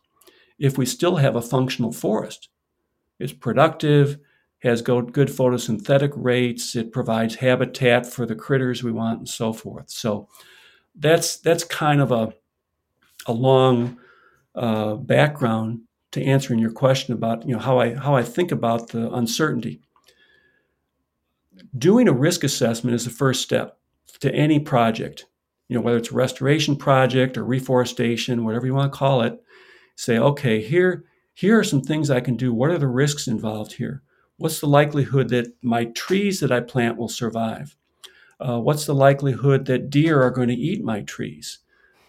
[0.59, 2.49] if we still have a functional forest.
[3.19, 4.19] It's productive,
[4.63, 9.91] has good photosynthetic rates, it provides habitat for the critters we want, and so forth.
[9.91, 10.29] So
[10.95, 12.33] that's that's kind of a
[13.27, 13.99] a long
[14.55, 15.81] uh, background
[16.13, 19.81] to answering your question about you know how I how I think about the uncertainty.
[21.77, 23.79] Doing a risk assessment is the first step
[24.21, 25.27] to any project.
[25.69, 29.43] You know whether it's a restoration project or reforestation, whatever you want to call it.
[29.97, 31.05] Say, okay, here
[31.35, 32.53] here are some things I can do.
[32.55, 34.03] What are the risks involved here?
[34.37, 37.77] What's the likelihood that my trees that I plant will survive?
[38.41, 41.59] Uh, what's the likelihood that deer are going to eat my trees?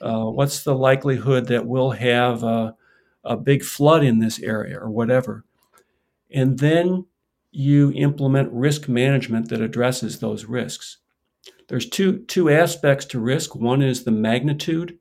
[0.01, 2.75] Uh, what's the likelihood that we'll have a,
[3.23, 5.45] a big flood in this area or whatever?
[6.31, 7.05] And then
[7.51, 10.97] you implement risk management that addresses those risks.
[11.67, 13.55] There's two, two aspects to risk.
[13.55, 14.97] One is the magnitude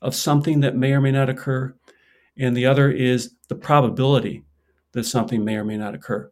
[0.00, 1.74] of something that may or may not occur,
[2.38, 4.44] and the other is the probability
[4.92, 6.30] that something may or may not occur.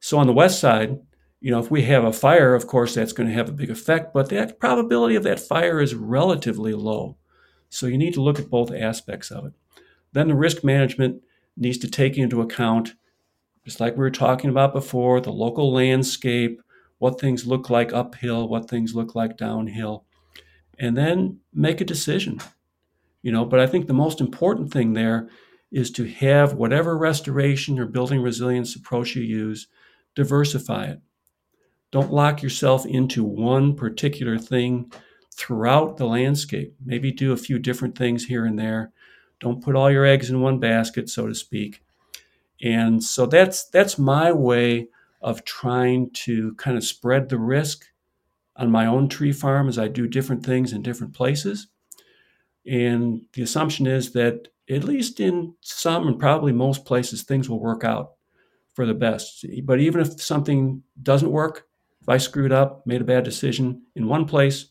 [0.00, 0.98] So on the west side,
[1.40, 3.70] you know, if we have a fire, of course, that's going to have a big
[3.70, 7.16] effect, but the probability of that fire is relatively low.
[7.68, 9.52] So you need to look at both aspects of it.
[10.12, 11.22] Then the risk management
[11.56, 12.94] needs to take into account,
[13.64, 16.62] just like we were talking about before, the local landscape,
[16.98, 20.04] what things look like uphill, what things look like downhill,
[20.78, 22.40] and then make a decision.
[23.22, 25.28] You know, but I think the most important thing there
[25.72, 29.66] is to have whatever restoration or building resilience approach you use,
[30.16, 31.00] diversify it.
[31.92, 34.90] Don't lock yourself into one particular thing
[35.32, 36.74] throughout the landscape.
[36.84, 38.92] Maybe do a few different things here and there.
[39.38, 41.82] Don't put all your eggs in one basket, so to speak.
[42.62, 44.88] And so that's that's my way
[45.20, 47.84] of trying to kind of spread the risk
[48.56, 51.68] on my own tree farm as I do different things in different places.
[52.66, 57.60] And the assumption is that at least in some and probably most places, things will
[57.60, 58.15] work out
[58.76, 59.44] for the best.
[59.64, 61.66] But even if something doesn't work,
[62.02, 64.68] if I screwed up, made a bad decision in one place,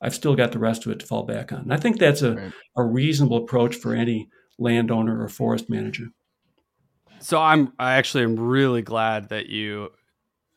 [0.00, 1.60] I've still got the rest of it to fall back on.
[1.60, 2.52] And I think that's a, right.
[2.76, 4.28] a reasonable approach for any
[4.58, 6.08] landowner or forest manager.
[7.18, 9.88] So I'm I actually am really glad that you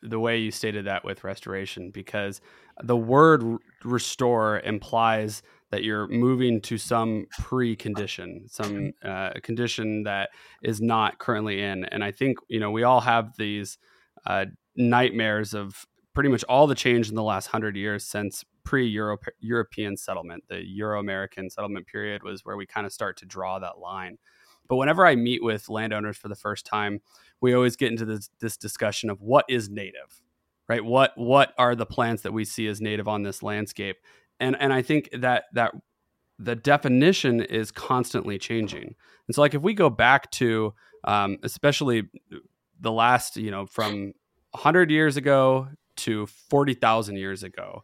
[0.02, 2.42] the way you stated that with restoration because
[2.84, 3.44] the word
[3.84, 5.42] restore implies
[5.72, 10.30] that you're moving to some precondition, some uh, condition that
[10.64, 11.86] is not currently in.
[11.86, 13.78] And I think you know we all have these
[14.26, 14.46] uh,
[14.76, 20.44] nightmares of pretty much all the change in the last hundred years since pre-European settlement.
[20.48, 24.18] The Euro-American settlement period was where we kind of start to draw that line.
[24.68, 27.02] But whenever I meet with landowners for the first time,
[27.42, 30.22] we always get into this, this discussion of what is native,
[30.68, 30.84] right?
[30.84, 33.98] What what are the plants that we see as native on this landscape?
[34.40, 35.74] And and I think that that
[36.38, 38.96] the definition is constantly changing.
[39.28, 40.74] And so, like if we go back to,
[41.04, 42.10] um, especially
[42.80, 44.14] the last, you know, from
[44.52, 45.68] 100 years ago
[45.98, 47.84] to 40,000 years ago.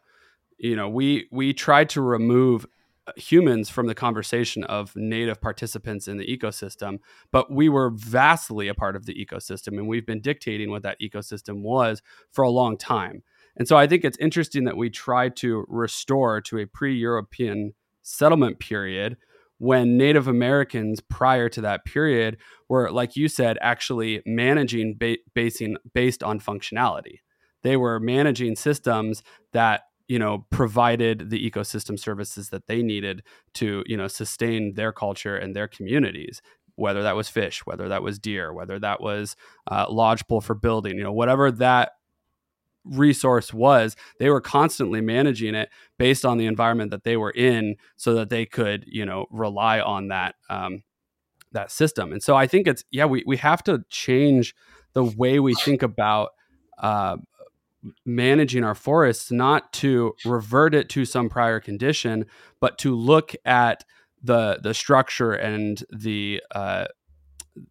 [0.58, 2.66] You know, we we tried to remove
[3.08, 7.00] uh, humans from the conversation of native participants in the ecosystem,
[7.32, 11.00] but we were vastly a part of the ecosystem and we've been dictating what that
[11.02, 12.02] ecosystem was
[12.32, 13.22] for a long time.
[13.58, 18.60] And so I think it's interesting that we try to restore to a pre-European settlement
[18.60, 19.18] period
[19.58, 22.38] when Native Americans prior to that period
[22.68, 27.20] were, like you said, actually managing ba- basing, based on functionality.
[27.64, 33.24] They were managing systems that you know provided the ecosystem services that they needed
[33.56, 36.44] to you know sustain their culture and their communities
[36.76, 39.36] whether that was fish whether that was deer whether that was
[39.72, 41.94] uh, lodgepole for building you know whatever that
[42.86, 47.76] resource was they were constantly managing it based on the environment that they were in
[47.96, 50.84] so that they could you know rely on that um,
[51.52, 52.12] that system.
[52.12, 54.56] And so i think it's yeah we, we have to change
[54.94, 56.30] the way we think about
[56.78, 57.18] uh,
[58.06, 62.26] managing our forests not to revert it to some prior condition,
[62.60, 63.84] but to look at
[64.24, 66.86] the the structure and the uh,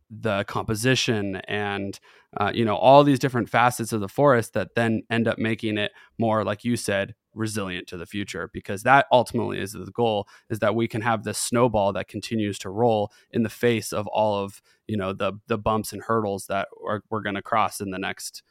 [0.08, 1.98] the composition and
[2.36, 5.78] uh, you know all these different facets of the forest that then end up making
[5.78, 10.28] it more like you said resilient to the future because that ultimately is the goal
[10.50, 14.06] is that we can have this snowball that continues to roll in the face of
[14.08, 17.80] all of you know the the bumps and hurdles that are, we're going to cross
[17.80, 18.42] in the next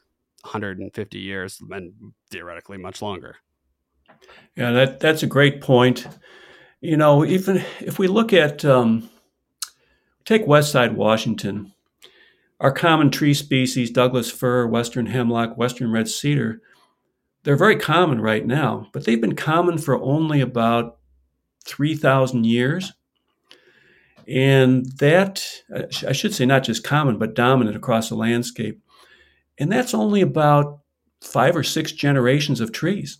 [0.41, 1.93] 150 years and
[2.29, 3.37] theoretically much longer.
[4.55, 6.07] Yeah that that's a great point.
[6.81, 9.09] You know even if we look at um,
[10.25, 11.72] take west side washington
[12.63, 16.59] our common tree species douglas fir western hemlock western red cedar
[17.43, 20.97] they're very common right now, but they've been common for only about
[21.65, 22.93] 3,000 years.
[24.27, 25.45] And that,
[26.07, 28.81] I should say, not just common, but dominant across the landscape.
[29.59, 30.79] And that's only about
[31.21, 33.19] five or six generations of trees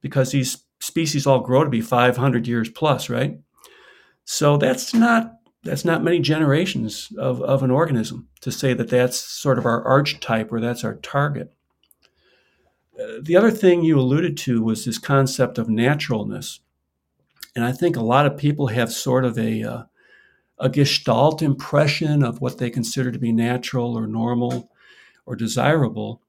[0.00, 3.38] because these species all grow to be 500 years plus, right?
[4.24, 5.32] So that's not
[5.64, 9.82] that's not many generations of, of an organism to say that that's sort of our
[9.82, 11.54] archetype or that's our target
[13.20, 16.60] the other thing you alluded to was this concept of naturalness.
[17.56, 19.82] And I think a lot of people have sort of a, uh,
[20.58, 24.70] a gestalt impression of what they consider to be natural or normal
[25.26, 26.22] or desirable.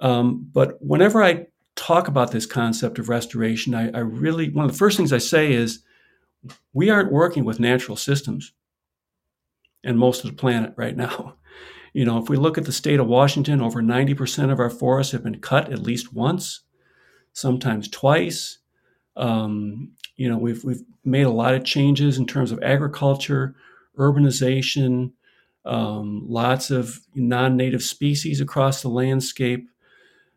[0.00, 1.46] Um, but whenever I
[1.76, 5.18] talk about this concept of restoration, I, I really, one of the first things I
[5.18, 5.80] say is
[6.72, 8.52] we aren't working with natural systems
[9.82, 11.36] and most of the planet right now.
[11.96, 15.12] You know, if we look at the state of Washington, over 90% of our forests
[15.12, 16.62] have been cut at least once,
[17.32, 18.58] sometimes twice.
[19.16, 23.54] Um, you know, we've, we've made a lot of changes in terms of agriculture,
[23.96, 25.12] urbanization,
[25.64, 29.68] um, lots of non native species across the landscape,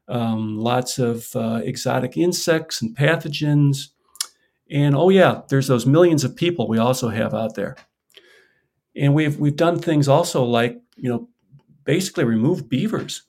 [0.07, 3.89] um, lots of uh, exotic insects and pathogens.
[4.70, 7.78] And oh, yeah, there's those millions of people we also have out there.
[8.95, 11.30] And we've, we've done things also like, you know,
[11.86, 13.24] basically removed beavers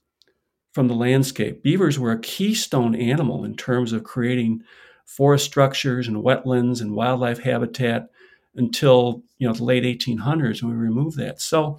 [0.72, 1.62] from the landscape.
[1.62, 4.62] Beavers were a keystone animal in terms of creating
[5.04, 8.10] forest structures and wetlands and wildlife habitat
[8.54, 11.40] until you know the late 1800s when we removed that.
[11.40, 11.78] So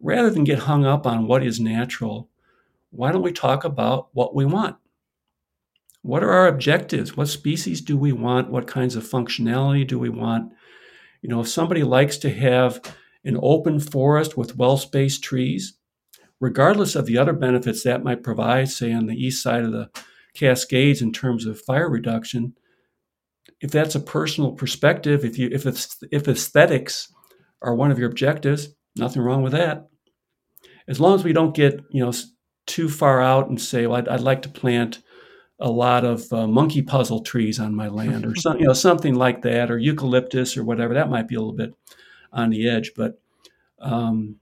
[0.00, 2.28] rather than get hung up on what is natural,
[2.90, 4.76] why don't we talk about what we want?
[6.02, 7.16] What are our objectives?
[7.16, 8.50] What species do we want?
[8.50, 10.52] What kinds of functionality do we want?
[11.22, 12.80] You know, if somebody likes to have
[13.24, 15.74] an open forest with well spaced trees,
[16.40, 19.90] regardless of the other benefits that might provide, say on the east side of the
[20.34, 22.54] Cascades in terms of fire reduction,
[23.60, 27.12] if that's a personal perspective, if you if it's if aesthetics
[27.60, 29.88] are one of your objectives, nothing wrong with that.
[30.86, 32.12] As long as we don't get you know
[32.66, 35.00] too far out and say, well, I'd, I'd like to plant
[35.60, 39.14] a lot of uh, monkey puzzle trees on my land, or some, you know something
[39.14, 40.94] like that, or eucalyptus or whatever.
[40.94, 41.74] That might be a little bit
[42.32, 43.20] on the edge, but
[43.80, 44.36] um,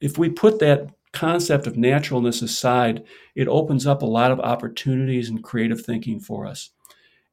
[0.00, 5.28] if we put that concept of naturalness aside, it opens up a lot of opportunities
[5.28, 6.70] and creative thinking for us.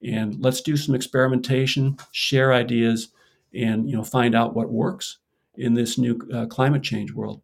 [0.03, 3.09] And let's do some experimentation, share ideas,
[3.53, 5.17] and you know find out what works
[5.55, 7.41] in this new uh, climate change world.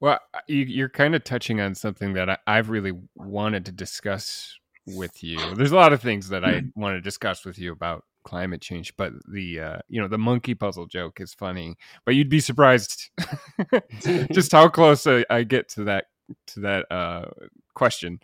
[0.00, 0.18] Well,
[0.48, 5.22] you, are kind of touching on something that I, I've really wanted to discuss with
[5.22, 5.54] you.
[5.54, 8.96] There's a lot of things that I want to discuss with you about climate change
[8.96, 11.76] but the uh you know the monkey puzzle joke is funny
[12.06, 13.10] but you'd be surprised
[14.32, 16.06] just how close I, I, get to that
[16.46, 17.26] to that uh
[17.74, 18.20] question.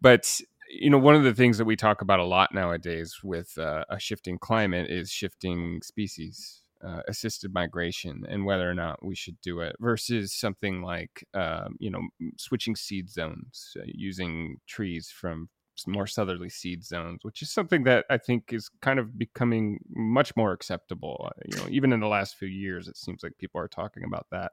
[0.00, 0.40] But
[0.70, 3.84] you know one of the things that we talk about a lot nowadays with uh,
[3.88, 9.40] a shifting climate is shifting species uh, assisted migration and whether or not we should
[9.40, 12.02] do it versus something like um, you know
[12.36, 15.48] switching seed zones uh, using trees from
[15.86, 20.36] more southerly seed zones, which is something that I think is kind of becoming much
[20.36, 21.30] more acceptable.
[21.30, 24.04] Uh, you know, even in the last few years, it seems like people are talking
[24.04, 24.52] about that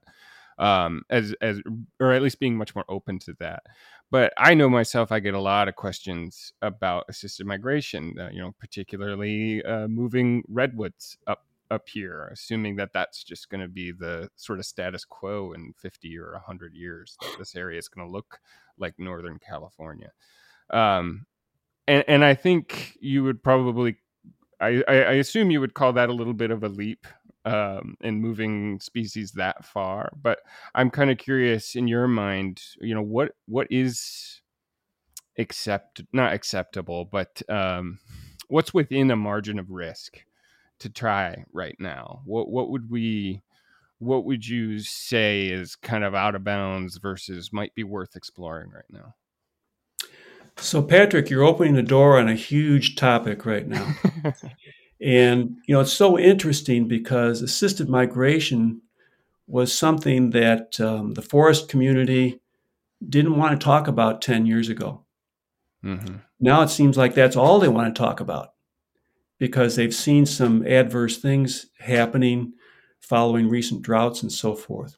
[0.60, 1.62] um, as as
[2.00, 3.64] or at least being much more open to that.
[4.10, 8.16] But I know myself, I get a lot of questions about assisted migration.
[8.20, 13.62] Uh, you know, particularly uh, moving redwoods up up here, assuming that that's just going
[13.62, 17.78] to be the sort of status quo in 50 or 100 years, that this area
[17.78, 18.40] is going to look
[18.78, 20.12] like Northern California.
[20.70, 21.26] Um,
[21.88, 23.98] and, and I think you would probably,
[24.60, 27.08] I, I assume you would call that a little bit of a leap
[27.48, 30.12] um, in moving species that far.
[30.22, 30.40] But
[30.76, 34.42] I'm kind of curious in your mind, you know, what what is
[35.38, 38.00] accept not acceptable, but um,
[38.50, 40.26] what's within a margin of risk
[40.80, 42.22] to try right now?
[42.26, 43.42] What what would we
[44.00, 48.70] what would you say is kind of out of bounds versus might be worth exploring
[48.70, 49.16] right now?
[50.58, 53.96] So, Patrick, you're opening the door on a huge topic right now.
[55.02, 58.82] and, you know, it's so interesting because assisted migration
[59.46, 62.40] was something that um, the forest community
[63.08, 65.04] didn't want to talk about 10 years ago.
[65.84, 66.18] Mm-hmm.
[66.40, 68.54] Now it seems like that's all they want to talk about
[69.40, 72.54] because they've seen some adverse things happening
[73.00, 74.98] following recent droughts and so forth.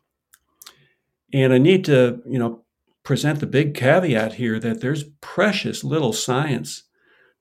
[1.34, 2.64] And I need to, you know,
[3.04, 6.84] present the big caveat here that there's precious little science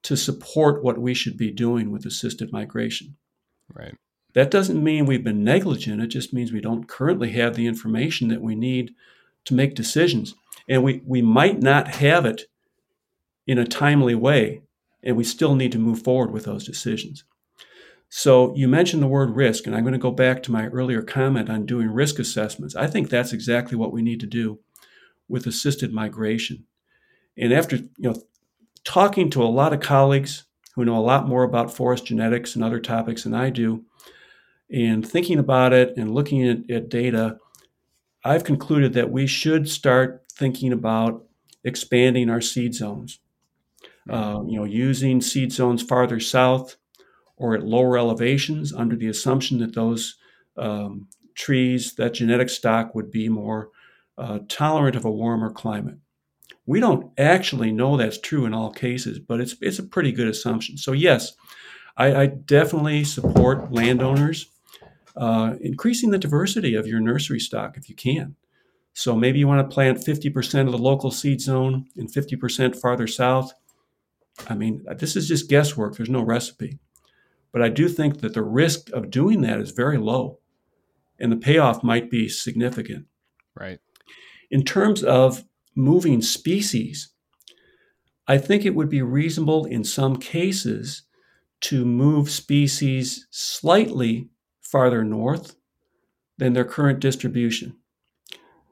[0.02, 3.16] to support what we should be doing with assisted migration.
[3.72, 3.94] Right.
[4.34, 6.02] That doesn't mean we've been negligent.
[6.02, 8.92] It just means we don't currently have the information that we need
[9.46, 10.34] to make decisions.
[10.68, 12.42] And we, we might not have it
[13.46, 14.62] in a timely way,
[15.02, 17.24] and we still need to move forward with those decisions.
[18.10, 21.02] So you mentioned the word risk, and I'm going to go back to my earlier
[21.02, 22.74] comment on doing risk assessments.
[22.74, 24.60] I think that's exactly what we need to do
[25.28, 26.64] with assisted migration.
[27.36, 28.22] And after you know
[28.84, 30.44] talking to a lot of colleagues
[30.74, 33.84] who know a lot more about forest genetics and other topics than I do,
[34.70, 37.38] and thinking about it and looking at, at data,
[38.24, 41.24] I've concluded that we should start thinking about
[41.64, 43.20] expanding our seed zones.
[44.08, 46.76] Uh, you know, using seed zones farther south
[47.36, 50.16] or at lower elevations under the assumption that those
[50.56, 53.70] um, trees, that genetic stock would be more
[54.16, 55.98] uh, tolerant of a warmer climate.
[56.66, 60.28] We don't actually know that's true in all cases, but it's it's a pretty good
[60.28, 60.76] assumption.
[60.76, 61.32] So yes,
[61.96, 64.46] I, I definitely support landowners
[65.16, 68.36] uh, increasing the diversity of your nursery stock if you can.
[68.92, 73.06] So maybe you want to plant 50% of the local seed zone and 50% farther
[73.06, 73.52] south.
[74.48, 75.96] I mean, this is just guesswork.
[75.96, 76.78] There's no recipe.
[77.52, 80.38] But I do think that the risk of doing that is very low
[81.18, 83.06] and the payoff might be significant.
[83.54, 83.80] Right.
[84.50, 87.10] In terms of moving species,
[88.26, 91.02] I think it would be reasonable in some cases
[91.62, 94.28] to move species slightly
[94.60, 95.56] farther north
[96.36, 97.76] than their current distribution.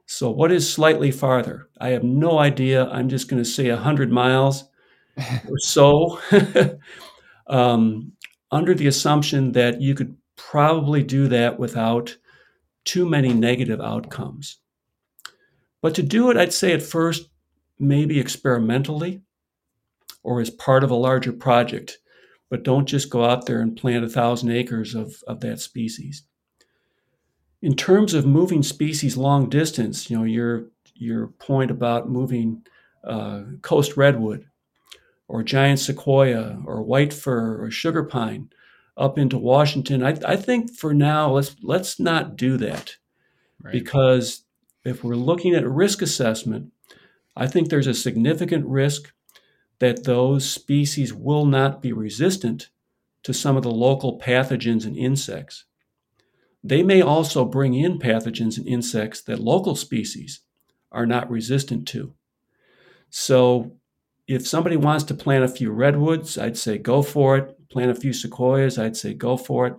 [0.07, 1.69] So, what is slightly farther?
[1.81, 2.87] I have no idea.
[2.91, 4.69] I'm just going to say 100 miles
[5.59, 6.21] so,
[7.47, 8.12] um,
[8.51, 12.17] under the assumption that you could probably do that without
[12.85, 14.59] too many negative outcomes.
[15.83, 17.29] But to do it, I'd say at first,
[17.79, 19.21] maybe experimentally
[20.23, 21.99] or as part of a larger project
[22.49, 26.23] but don't just go out there and plant a thousand acres of, of that species.
[27.62, 32.64] In terms of moving species long distance, you know, your, your point about moving
[33.05, 34.47] uh, coast redwood
[35.29, 38.51] or giant sequoia or white fir or sugar pine
[38.97, 42.97] up into Washington, I, I think for now, let's, let's not do that.
[43.62, 43.72] Right.
[43.72, 44.45] Because
[44.85, 46.72] if we're looking at risk assessment,
[47.37, 49.12] I think there's a significant risk
[49.79, 52.70] that those species will not be resistant
[53.22, 55.64] to some of the local pathogens and insects.
[56.62, 60.41] They may also bring in pathogens and insects that local species
[60.91, 62.14] are not resistant to.
[63.11, 63.76] So,
[64.29, 67.68] if somebody wants to plant a few redwoods, I'd say go for it.
[67.68, 69.74] Plant a few sequoias, I'd say go for it.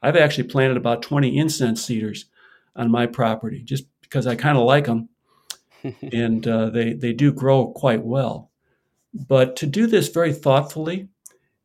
[0.00, 2.26] I've actually planted about 20 incense cedars
[2.74, 5.08] on my property just because I kind of like them
[6.12, 8.50] and uh, they, they do grow quite well.
[9.14, 11.08] But to do this very thoughtfully,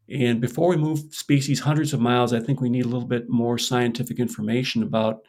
[0.10, 3.30] and before we move species hundreds of miles, I think we need a little bit
[3.30, 5.22] more scientific information about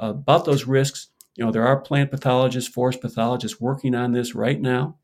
[0.00, 1.08] uh, about those risks.
[1.36, 4.96] You know, there are plant pathologists, forest pathologists working on this right now.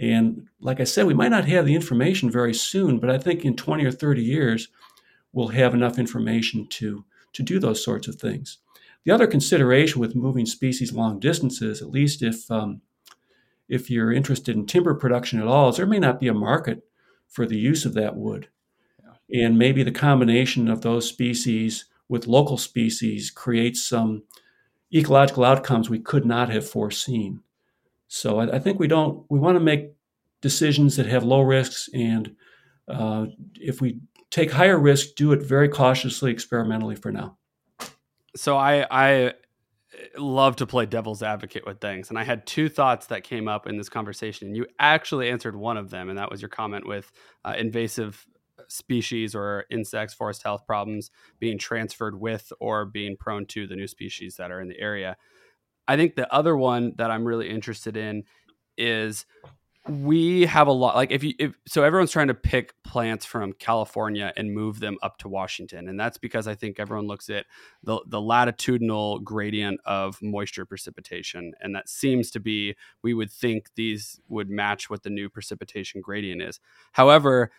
[0.00, 3.44] And like I said, we might not have the information very soon, but I think
[3.44, 4.68] in 20 or 30 years,
[5.32, 8.58] we'll have enough information to, to do those sorts of things.
[9.04, 12.80] The other consideration with moving species long distances, at least if um,
[13.68, 16.82] if you're interested in timber production at all, is there may not be a market
[17.28, 18.48] for the use of that wood.
[19.02, 19.44] Yeah.
[19.44, 24.24] And maybe the combination of those species with local species creates some
[24.92, 27.42] ecological outcomes we could not have foreseen.
[28.12, 29.92] So I, I think we don't, we want to make
[30.40, 31.88] decisions that have low risks.
[31.94, 32.34] And
[32.88, 34.00] uh, if we
[34.30, 37.36] take higher risk, do it very cautiously, experimentally for now.
[38.34, 39.34] So I, I
[40.18, 42.10] love to play devil's advocate with things.
[42.10, 44.48] And I had two thoughts that came up in this conversation.
[44.48, 47.12] And you actually answered one of them, and that was your comment with
[47.44, 48.26] uh, invasive
[48.66, 53.86] species or insects, forest health problems being transferred with or being prone to the new
[53.86, 55.16] species that are in the area.
[55.90, 58.22] I think the other one that I'm really interested in
[58.78, 59.26] is
[59.88, 63.52] we have a lot like if you if so everyone's trying to pick plants from
[63.54, 65.88] california and move them up to washington.
[65.88, 67.46] And that's because i think everyone looks at
[67.82, 71.54] the, the latitudinal gradient of moisture precipitation.
[71.60, 76.00] And that seems to be we would think these would match what the new precipitation
[76.00, 76.60] gradient is.
[76.92, 77.50] However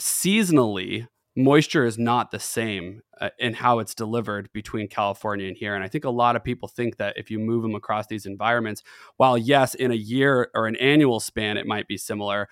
[0.00, 1.06] seasonally
[1.36, 5.74] moisture is not the same uh, in how it's delivered between California and here.
[5.74, 8.26] And I think a lot of people think that if you move them across these
[8.26, 8.82] environments,
[9.16, 12.48] while yes, in a year or an annual span, it might be similar,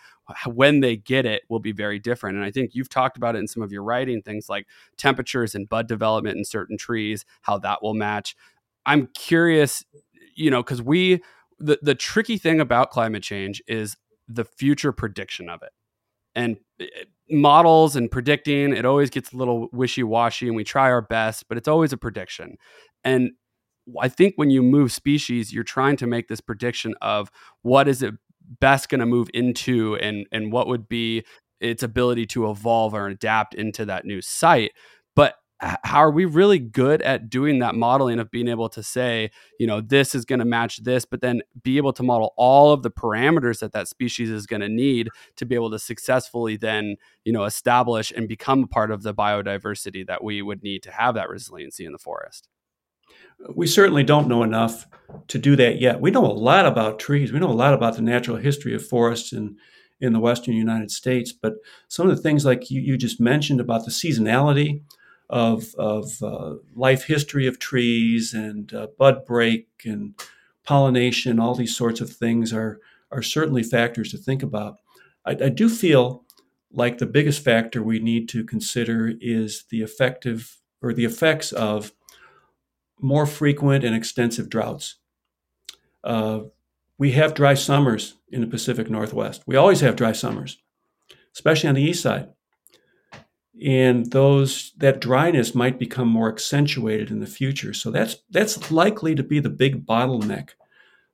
[0.46, 2.36] when they get it will be very different.
[2.36, 4.66] And I think you've talked about it in some of your writing, things like
[4.96, 8.34] temperatures and bud development in certain trees, how that will match.
[8.84, 9.84] I'm curious,
[10.34, 11.22] you know, because we,
[11.58, 15.70] the, the tricky thing about climate change is the future prediction of it.
[16.34, 16.86] And eh,
[17.32, 21.48] models and predicting, it always gets a little wishy washy and we try our best,
[21.48, 22.56] but it's always a prediction.
[23.04, 23.32] And
[24.00, 27.30] I think when you move species, you're trying to make this prediction of
[27.62, 28.14] what is it
[28.60, 31.24] best going to move into and and what would be
[31.60, 34.72] its ability to evolve or adapt into that new site.
[35.62, 39.66] How are we really good at doing that modeling of being able to say, you
[39.66, 42.82] know, this is going to match this, but then be able to model all of
[42.82, 46.96] the parameters that that species is going to need to be able to successfully then,
[47.24, 50.90] you know, establish and become a part of the biodiversity that we would need to
[50.90, 52.48] have that resiliency in the forest?
[53.54, 54.88] We certainly don't know enough
[55.28, 56.00] to do that yet.
[56.00, 57.32] We know a lot about trees.
[57.32, 59.56] We know a lot about the natural history of forests in,
[60.00, 61.54] in the western United States, but
[61.86, 64.82] some of the things like you, you just mentioned about the seasonality,
[65.32, 70.14] of, of uh, life history of trees and uh, bud break and
[70.62, 72.78] pollination, all these sorts of things are,
[73.10, 74.76] are certainly factors to think about.
[75.24, 76.24] I, I do feel
[76.70, 81.92] like the biggest factor we need to consider is the effective or the effects of
[83.00, 84.96] more frequent and extensive droughts.
[86.04, 86.40] Uh,
[86.98, 89.42] we have dry summers in the Pacific Northwest.
[89.46, 90.58] We always have dry summers,
[91.34, 92.28] especially on the east side
[93.60, 97.74] and those that dryness might become more accentuated in the future.
[97.74, 100.50] So that's that's likely to be the big bottleneck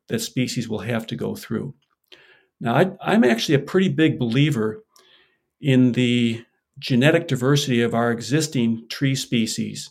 [0.09, 1.75] that species will have to go through.
[2.61, 4.85] Now, I, am actually a pretty big believer
[5.61, 6.45] in the
[6.79, 9.91] genetic diversity of our existing tree species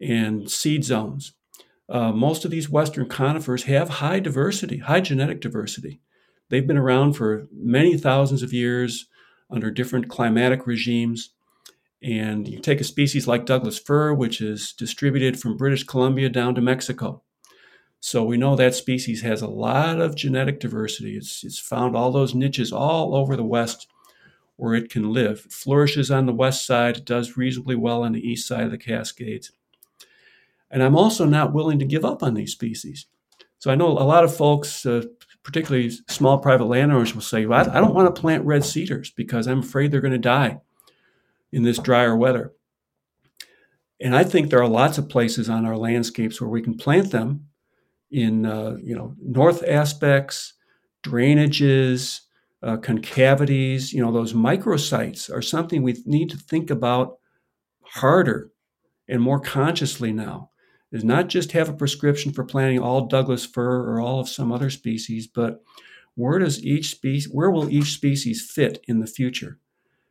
[0.00, 1.32] and seed zones.
[1.88, 6.00] Uh, most of these western conifers have high diversity, high genetic diversity.
[6.50, 9.06] They've been around for many thousands of years
[9.50, 11.30] under different climatic regimes.
[12.02, 16.54] And you take a species like Douglas fir, which is distributed from British Columbia down
[16.54, 17.22] to Mexico.
[18.00, 21.16] So we know that species has a lot of genetic diversity.
[21.16, 23.88] It's, it's found all those niches all over the West
[24.58, 25.44] where it can live.
[25.46, 28.72] It flourishes on the west side, it does reasonably well on the east side of
[28.72, 29.52] the Cascades.
[30.68, 33.06] And I'm also not willing to give up on these species.
[33.60, 35.04] So I know a lot of folks, uh,
[35.44, 39.46] particularly small private landowners, will say, well, I don't want to plant red cedars because
[39.46, 40.60] I'm afraid they're going to die
[41.52, 42.52] in this drier weather.
[44.00, 47.10] And I think there are lots of places on our landscapes where we can plant
[47.10, 47.46] them
[48.10, 50.54] in, uh, you know, north aspects,
[51.04, 52.20] drainages,
[52.62, 53.92] uh, concavities.
[53.92, 57.18] You know, those microsites are something we need to think about
[57.82, 58.50] harder
[59.08, 60.50] and more consciously now.
[60.90, 64.50] Is not just have a prescription for planting all Douglas fir or all of some
[64.50, 65.62] other species, but
[66.14, 69.58] where does each species, where will each species fit in the future?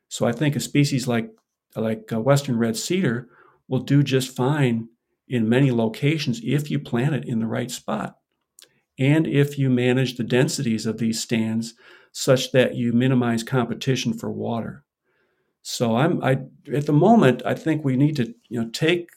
[0.09, 1.31] So I think a species like
[1.75, 3.29] like uh, western red cedar
[3.67, 4.89] will do just fine
[5.27, 8.17] in many locations if you plant it in the right spot
[8.97, 11.73] and if you manage the densities of these stands
[12.11, 14.83] such that you minimize competition for water.
[15.61, 16.39] So I'm I
[16.73, 19.09] at the moment I think we need to you know take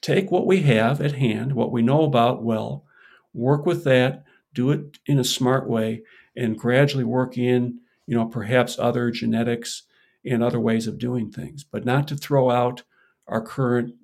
[0.00, 2.84] take what we have at hand, what we know about well,
[3.32, 6.02] work with that, do it in a smart way
[6.36, 9.82] and gradually work in, you know, perhaps other genetics
[10.26, 12.82] and other ways of doing things, but not to throw out
[13.28, 13.94] our current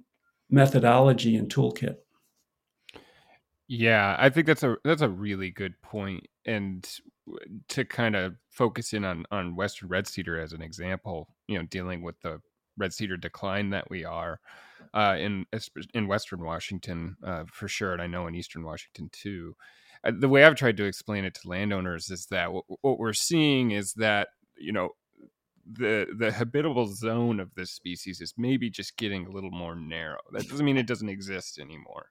[0.50, 1.96] methodology and toolkit.
[3.68, 6.86] Yeah, I think that's a that's a really good point, and
[7.68, 11.64] to kind of focus in on on Western red cedar as an example, you know,
[11.64, 12.40] dealing with the
[12.76, 14.40] red cedar decline that we are
[14.94, 15.46] uh, in
[15.94, 19.56] in Western Washington uh, for sure, and I know in Eastern Washington too.
[20.04, 23.70] Uh, the way I've tried to explain it to landowners is that what we're seeing
[23.70, 24.90] is that you know
[25.70, 30.20] the the habitable zone of this species is maybe just getting a little more narrow.
[30.32, 32.06] That doesn't mean it doesn't exist anymore.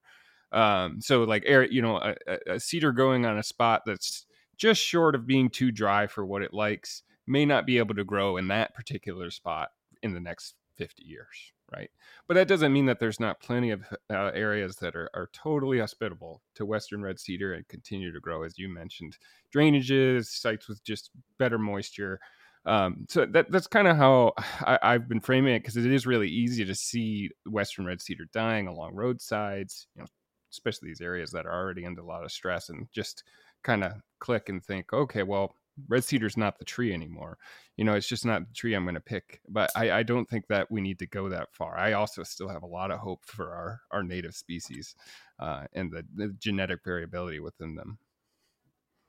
[0.51, 2.15] Um, so like you know, a,
[2.47, 4.25] a, cedar going on a spot that's
[4.57, 8.03] just short of being too dry for what it likes may not be able to
[8.03, 9.69] grow in that particular spot
[10.03, 11.89] in the next 50 years, right?
[12.27, 15.79] But that doesn't mean that there's not plenty of uh, areas that are, are totally
[15.79, 19.17] hospitable to Western red cedar and continue to grow, as you mentioned,
[19.55, 22.19] drainages, sites with just better moisture,
[22.65, 26.05] um, so that that's kind of how I, have been framing it because it is
[26.05, 30.07] really easy to see western red cedar dying along roadsides, you know,
[30.51, 33.23] especially these areas that are already under a lot of stress, and just
[33.63, 35.55] kind of click and think, okay, well,
[35.87, 37.37] red cedar's not the tree anymore.
[37.77, 39.41] You know it's just not the tree i'm going to pick.
[39.49, 41.77] But I, I don't think that we need to go that far.
[41.77, 44.95] I also still have a lot of hope for our our native species
[45.39, 47.97] uh, and the, the genetic variability within them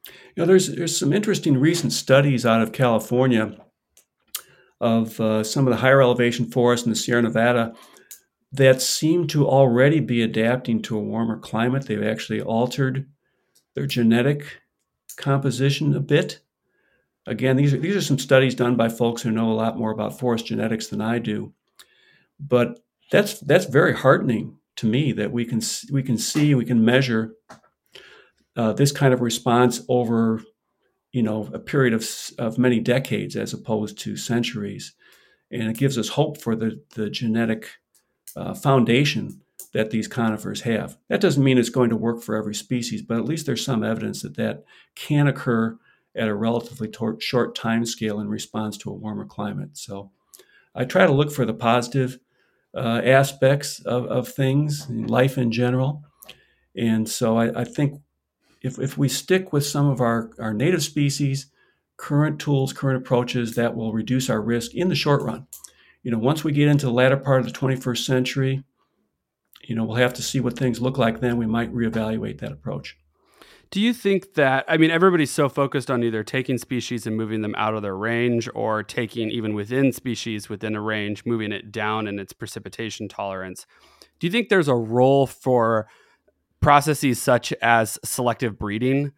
[0.07, 3.57] you know there's there's some interesting recent studies out of california
[4.81, 7.73] of uh, some of the higher elevation forests in the sierra nevada
[8.53, 13.07] that seem to already be adapting to a warmer climate they've actually altered
[13.75, 14.63] their genetic
[15.17, 16.41] composition a bit.
[17.27, 19.93] Again, these are, these are some studies done by folks who know a lot more
[19.93, 21.53] about forest genetics than I do.
[22.41, 22.81] But
[23.11, 25.61] that's that's very heartening to me that we can
[25.93, 27.35] we can see we can measure
[28.57, 30.43] uh, this kind of response over
[31.13, 34.95] you know a period of of many decades as opposed to centuries,
[35.51, 37.69] and it gives us hope for the the genetic
[38.37, 39.41] uh, foundation
[39.73, 40.99] that these conifers have.
[41.09, 43.83] That doesn't mean it's going to work for every species, but at least there's some
[43.83, 45.79] evidence that that can occur
[46.15, 49.71] at a relatively tor- short time scale in response to a warmer climate.
[49.79, 50.11] So
[50.75, 52.19] I try to look for the positive
[52.75, 56.05] uh, aspects of, of things, life in general.
[56.77, 58.01] And so I, I, think
[58.63, 61.47] if, if we stick with some of our, our native species,
[61.97, 65.47] current tools, current approaches, that will reduce our risk in the short run.
[66.03, 68.65] You know, once we get into the latter part of the 21st century,
[69.63, 71.37] you know, we'll have to see what things look like then.
[71.37, 72.97] We might reevaluate that approach.
[73.71, 77.41] Do you think that, I mean, everybody's so focused on either taking species and moving
[77.41, 81.73] them out of their range or taking even within species within a range, moving it
[81.73, 83.67] down in its precipitation tolerance.
[84.21, 85.87] Do you think there's a role for
[86.63, 89.13] processes such as selective breeding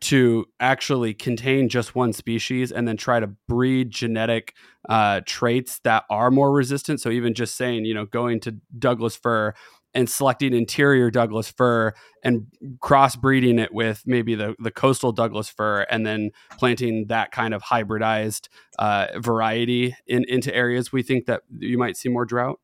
[0.00, 4.54] to actually contain just one species and then try to breed genetic
[4.88, 7.00] uh, traits that are more resistant?
[7.00, 9.54] So even just saying, you know, going to Douglas fir
[9.94, 12.46] and selecting interior Douglas fir and
[12.78, 17.62] crossbreeding it with maybe the, the coastal Douglas fir and then planting that kind of
[17.62, 22.60] hybridized uh, variety in, into areas we think that you might see more drought?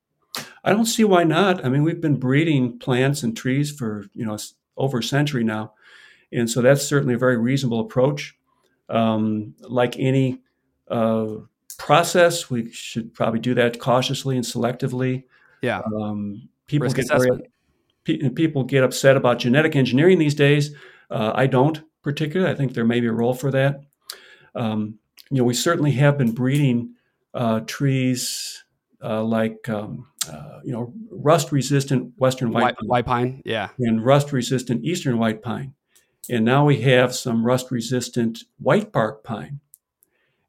[0.64, 1.64] I don't see why not.
[1.64, 4.38] I mean, we've been breeding plants and trees for, you know,
[4.76, 5.74] over a century now.
[6.32, 8.36] And so that's certainly a very reasonable approach.
[8.88, 10.40] Um, like any
[10.88, 11.26] uh,
[11.78, 15.24] process, we should probably do that cautiously and selectively.
[15.62, 15.82] Yeah.
[16.00, 20.74] Um, people Risk get very, people get upset about genetic engineering these days.
[21.10, 22.52] Uh, I don't particularly.
[22.52, 23.80] I think there may be a role for that.
[24.54, 24.98] Um,
[25.30, 26.94] you know, we certainly have been breeding
[27.32, 28.64] uh, trees
[29.02, 34.04] uh, like um, uh, you know rust-resistant western white, white, pine, white pine, yeah, and
[34.04, 35.74] rust-resistant eastern white pine,
[36.28, 39.60] and now we have some rust-resistant white bark pine,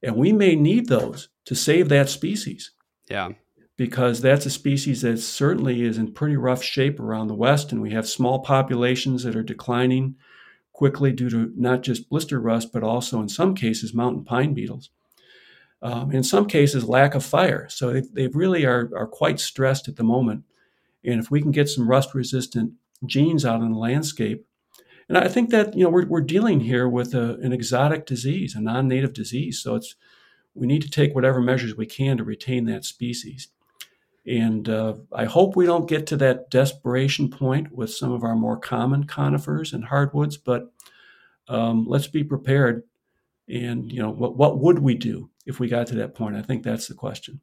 [0.02, 2.72] and we may need those to save that species.
[3.10, 3.30] Yeah.
[3.78, 7.82] Because that's a species that certainly is in pretty rough shape around the West, and
[7.82, 10.16] we have small populations that are declining
[10.72, 14.92] quickly due to not just blister rust, but also in some cases mountain pine beetles.
[15.82, 17.68] Um, in some cases, lack of fire.
[17.70, 20.44] So they, they really are, are quite stressed at the moment.
[21.04, 22.74] And if we can get some rust resistant
[23.06, 24.46] genes out in the landscape,
[25.08, 28.56] and I think that you know we're, we're dealing here with a, an exotic disease,
[28.56, 29.62] a non-native disease.
[29.62, 29.96] So it's
[30.56, 33.50] we need to take whatever measures we can to retain that species.
[34.26, 38.36] And uh, I hope we don't get to that desperation point with some of our
[38.36, 40.72] more common conifers and hardwoods, but
[41.48, 42.84] um, let's be prepared.
[43.48, 46.36] And, you know, what, what would we do if we got to that point?
[46.36, 47.42] I think that's the question.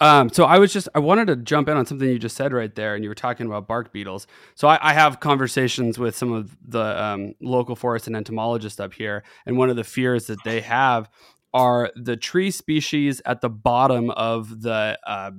[0.00, 2.52] Um, so I was just I wanted to jump in on something you just said
[2.52, 4.26] right there, and you were talking about bark beetles.
[4.54, 8.94] So I, I have conversations with some of the um, local forest and entomologists up
[8.94, 11.08] here, and one of the fears that they have
[11.52, 15.30] are the tree species at the bottom of the uh,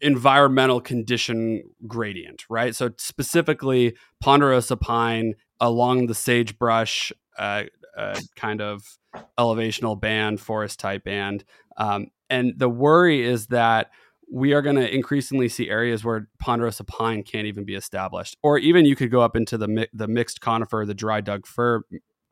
[0.00, 2.74] environmental condition gradient, right?
[2.74, 7.64] So specifically, ponderosa pine along the sagebrush uh,
[7.96, 8.98] uh, kind of
[9.38, 11.44] elevational band, forest type band.
[11.76, 13.90] Um, and the worry is that
[14.30, 18.58] we are going to increasingly see areas where ponderosa pine can't even be established, or
[18.58, 21.82] even you could go up into the mi- the mixed conifer, the dry Doug fir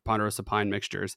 [0.05, 1.15] ponderosa pine mixtures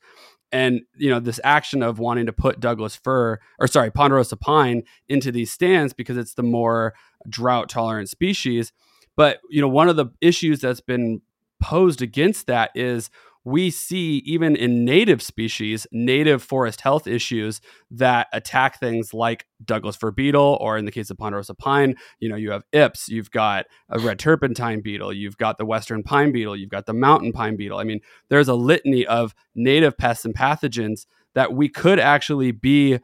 [0.53, 4.83] and you know this action of wanting to put douglas fir or sorry ponderosa pine
[5.09, 6.95] into these stands because it's the more
[7.29, 8.73] drought tolerant species
[9.17, 11.21] but you know one of the issues that's been
[11.61, 13.11] posed against that is
[13.47, 17.61] we see even in native species, native forest health issues
[17.92, 22.28] that attack things like Douglas fir beetle, or in the case of ponderosa pine, you
[22.28, 26.32] know, you have Ips, you've got a red turpentine beetle, you've got the western pine
[26.32, 27.78] beetle, you've got the mountain pine beetle.
[27.78, 32.99] I mean, there's a litany of native pests and pathogens that we could actually be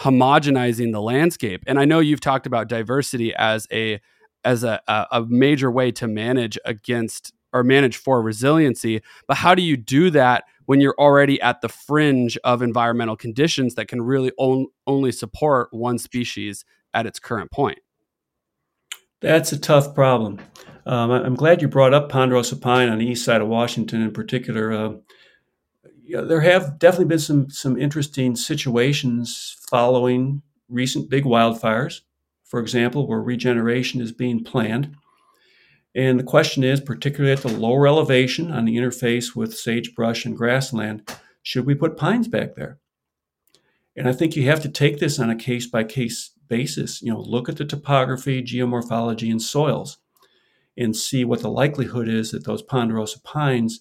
[0.00, 1.64] homogenizing the landscape.
[1.66, 4.00] And I know you've talked about diversity as a
[4.44, 9.02] as a, a major way to manage against or manage for resiliency.
[9.26, 13.74] But how do you do that when you're already at the fringe of environmental conditions
[13.74, 17.78] that can really on, only support one species at its current point?
[19.20, 20.40] That's a tough problem.
[20.86, 24.12] Um, I'm glad you brought up ponderosa pine on the east side of Washington in
[24.12, 24.72] particular.
[24.72, 24.92] Uh,
[26.02, 32.00] you know, there have definitely been some some interesting situations following recent big wildfires,
[32.44, 34.94] for example, where regeneration is being planned.
[35.98, 40.36] And the question is, particularly at the lower elevation on the interface with sagebrush and
[40.36, 42.78] grassland, should we put pines back there?
[43.96, 47.02] And I think you have to take this on a case by case basis.
[47.02, 49.98] You know, look at the topography, geomorphology, and soils,
[50.76, 53.80] and see what the likelihood is that those ponderosa pines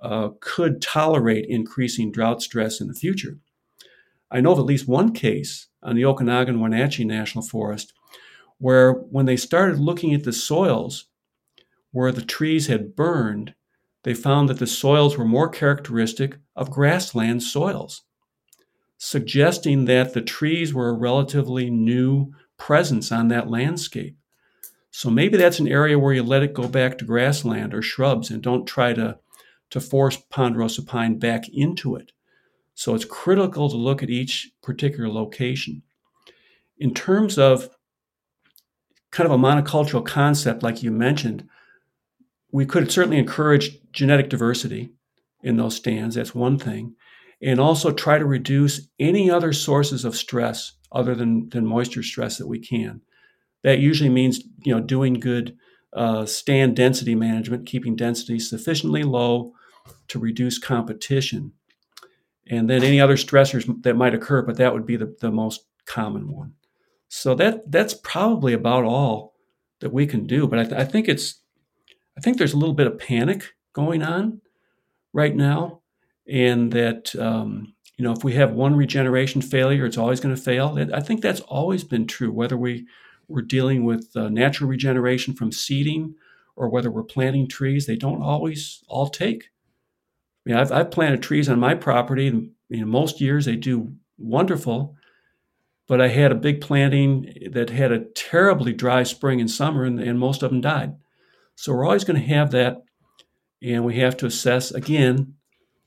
[0.00, 3.38] uh, could tolerate increasing drought stress in the future.
[4.30, 7.94] I know of at least one case on the Okanogan Wenatchee National Forest
[8.58, 11.06] where, when they started looking at the soils
[11.94, 13.54] where the trees had burned,
[14.02, 18.02] they found that the soils were more characteristic of grassland soils,
[18.98, 24.16] suggesting that the trees were a relatively new presence on that landscape.
[24.90, 28.28] So maybe that's an area where you let it go back to grassland or shrubs
[28.28, 29.18] and don't try to
[29.70, 32.10] to force ponderosa pine back into it.
[32.74, 35.82] So it's critical to look at each particular location.
[36.76, 37.70] In terms of
[39.12, 41.48] kind of a monocultural concept, like you mentioned,
[42.54, 44.92] we could certainly encourage genetic diversity
[45.42, 46.14] in those stands.
[46.14, 46.94] That's one thing.
[47.42, 52.38] And also try to reduce any other sources of stress other than, than moisture stress
[52.38, 53.00] that we can.
[53.64, 55.56] That usually means you know doing good
[55.94, 59.52] uh, stand density management, keeping density sufficiently low
[60.06, 61.54] to reduce competition.
[62.48, 65.66] And then any other stressors that might occur, but that would be the, the most
[65.86, 66.54] common one.
[67.08, 69.34] So that that's probably about all
[69.80, 70.46] that we can do.
[70.46, 71.40] But I, th- I think it's
[72.16, 74.40] I think there's a little bit of panic going on
[75.12, 75.80] right now,
[76.28, 80.40] and that um, you know if we have one regeneration failure, it's always going to
[80.40, 80.78] fail.
[80.92, 82.86] I think that's always been true, whether we
[83.28, 86.14] we're dealing with uh, natural regeneration from seeding
[86.56, 87.86] or whether we're planting trees.
[87.86, 89.50] They don't always all take.
[90.46, 93.56] I mean, I've, I've planted trees on my property, and you know, most years they
[93.56, 94.96] do wonderful.
[95.86, 100.00] But I had a big planting that had a terribly dry spring and summer, and,
[100.00, 100.94] and most of them died.
[101.56, 102.82] So we're always going to have that,
[103.62, 105.34] and we have to assess again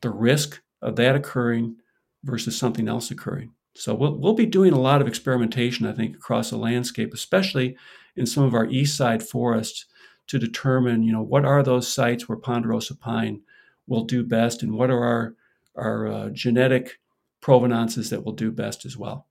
[0.02, 1.78] the risk of that occurring
[2.24, 3.52] versus something else occurring.
[3.76, 7.78] So we'll, we'll be doing a lot of experimentation, I think, across the landscape, especially
[8.16, 9.86] in some of our east side forests,
[10.28, 13.42] to determine, you know, what are those sites where ponderosa pine
[13.88, 15.36] will do best, and what are our
[15.76, 17.00] our uh, genetic
[17.40, 19.28] provenances that will do best as well.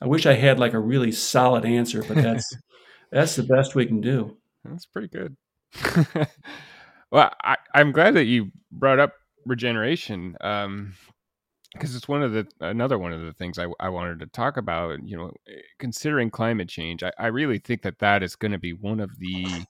[0.00, 2.56] I wish I had like a really solid answer, but that's
[3.10, 4.36] that's the best we can do.
[4.64, 5.36] That's pretty good.
[7.10, 9.14] well, I, am glad that you brought up
[9.46, 10.94] regeneration because um,
[11.78, 14.98] it's one of the another one of the things I, I wanted to talk about.
[15.04, 15.32] You know,
[15.78, 19.18] considering climate change, I, I really think that that is going to be one of
[19.18, 19.64] the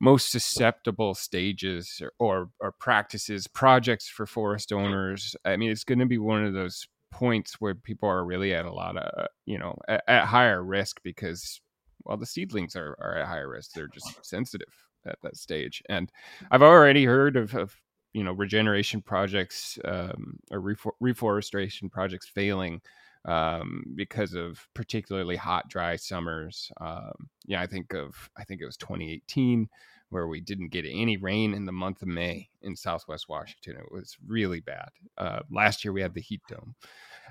[0.00, 5.36] most susceptible stages or, or, or practices, projects for forest owners.
[5.44, 8.64] I mean, it's going to be one of those points where people are really at
[8.64, 11.60] a lot of you know at, at higher risk because
[12.04, 14.72] well the seedlings are, are at higher risk they're just sensitive
[15.06, 15.82] at that stage.
[15.88, 16.10] And
[16.50, 17.74] I've already heard of, of
[18.12, 22.80] you know regeneration projects um, or refor- reforestation projects failing
[23.24, 26.70] um, because of particularly hot, dry summers.
[26.80, 29.68] Um, yeah, I think of I think it was 2018
[30.10, 33.76] where we didn't get any rain in the month of May in Southwest Washington.
[33.78, 34.90] It was really bad.
[35.16, 36.74] Uh, last year we had the heat dome,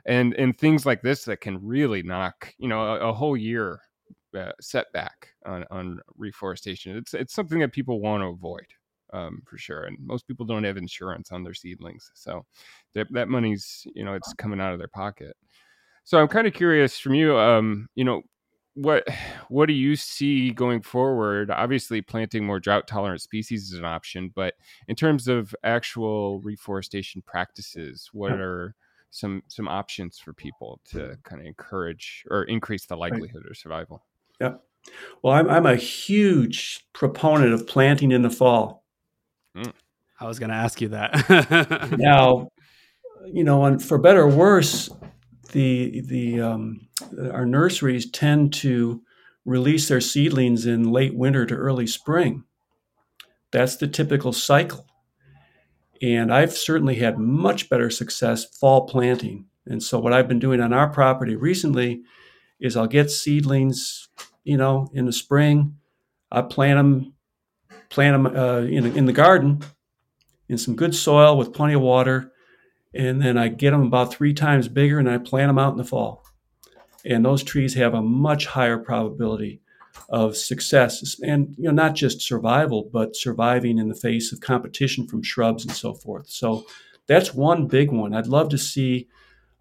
[0.06, 3.82] and and things like this that can really knock you know a, a whole year
[4.38, 6.98] uh, setback on, on reforestation.
[6.98, 8.66] It's it's something that people want to avoid
[9.14, 12.46] um, for sure, and most people don't have insurance on their seedlings, so
[12.94, 15.36] that, that money's you know it's coming out of their pocket.
[16.04, 18.24] So I'm kind of curious from you, um, you know,
[18.74, 19.08] what
[19.50, 21.52] what do you see going forward?
[21.52, 24.56] Obviously, planting more drought tolerant species is an option, but
[24.88, 28.76] in terms of actual reforestation practices, what are
[29.10, 34.06] some some options for people to kind of encourage or increase the likelihood of survival?
[34.42, 34.54] Yeah.
[35.22, 38.84] Well, I'm, I'm a huge proponent of planting in the fall.
[39.56, 39.72] Mm.
[40.20, 41.96] I was going to ask you that.
[42.00, 42.50] now,
[43.28, 44.90] you know, and for better or worse,
[45.52, 46.88] the the um,
[47.32, 49.04] our nurseries tend to
[49.46, 52.44] release their seedlings in late winter to early spring.
[53.52, 54.88] That's the typical cycle.
[56.02, 59.46] And I've certainly had much better success fall planting.
[59.68, 62.02] And so what I've been doing on our property recently
[62.60, 64.08] is I'll get seedlings
[64.44, 65.78] you know, in the spring.
[66.32, 67.14] I plant them,
[67.90, 69.64] plant them uh, in, in the garden
[70.52, 72.32] in some good soil with plenty of water.
[72.94, 75.78] and then I get them about three times bigger, and I plant them out in
[75.78, 76.26] the fall.
[77.06, 79.62] And those trees have a much higher probability
[80.10, 85.08] of success, and you know not just survival, but surviving in the face of competition
[85.08, 86.30] from shrubs and so forth.
[86.30, 86.66] So
[87.08, 88.14] that's one big one.
[88.14, 89.08] I'd love to see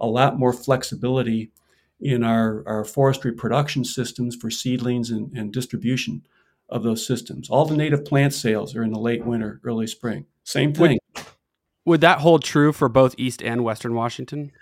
[0.00, 1.52] a lot more flexibility
[2.00, 6.22] in our, our forestry production systems for seedlings and, and distribution
[6.68, 7.50] of those systems.
[7.50, 10.26] All the native plant sales are in the late winter, early spring.
[10.44, 10.98] Same thing.
[11.14, 11.26] Would,
[11.84, 14.52] would that hold true for both East and Western Washington?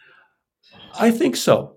[0.99, 1.76] I think so.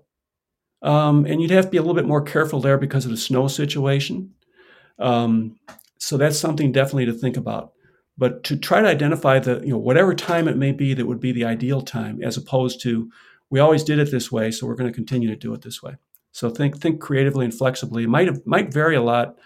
[0.82, 3.16] Um, and you'd have to be a little bit more careful there because of the
[3.16, 4.34] snow situation.
[4.98, 5.56] Um,
[5.98, 7.72] so that's something definitely to think about.
[8.18, 11.20] But to try to identify the, you know, whatever time it may be that would
[11.20, 13.10] be the ideal time, as opposed to
[13.52, 15.82] we always did it this way, so we're going to continue to do it this
[15.82, 15.96] way.
[16.32, 18.04] So think think creatively and flexibly.
[18.04, 19.38] It might have, might vary a lot,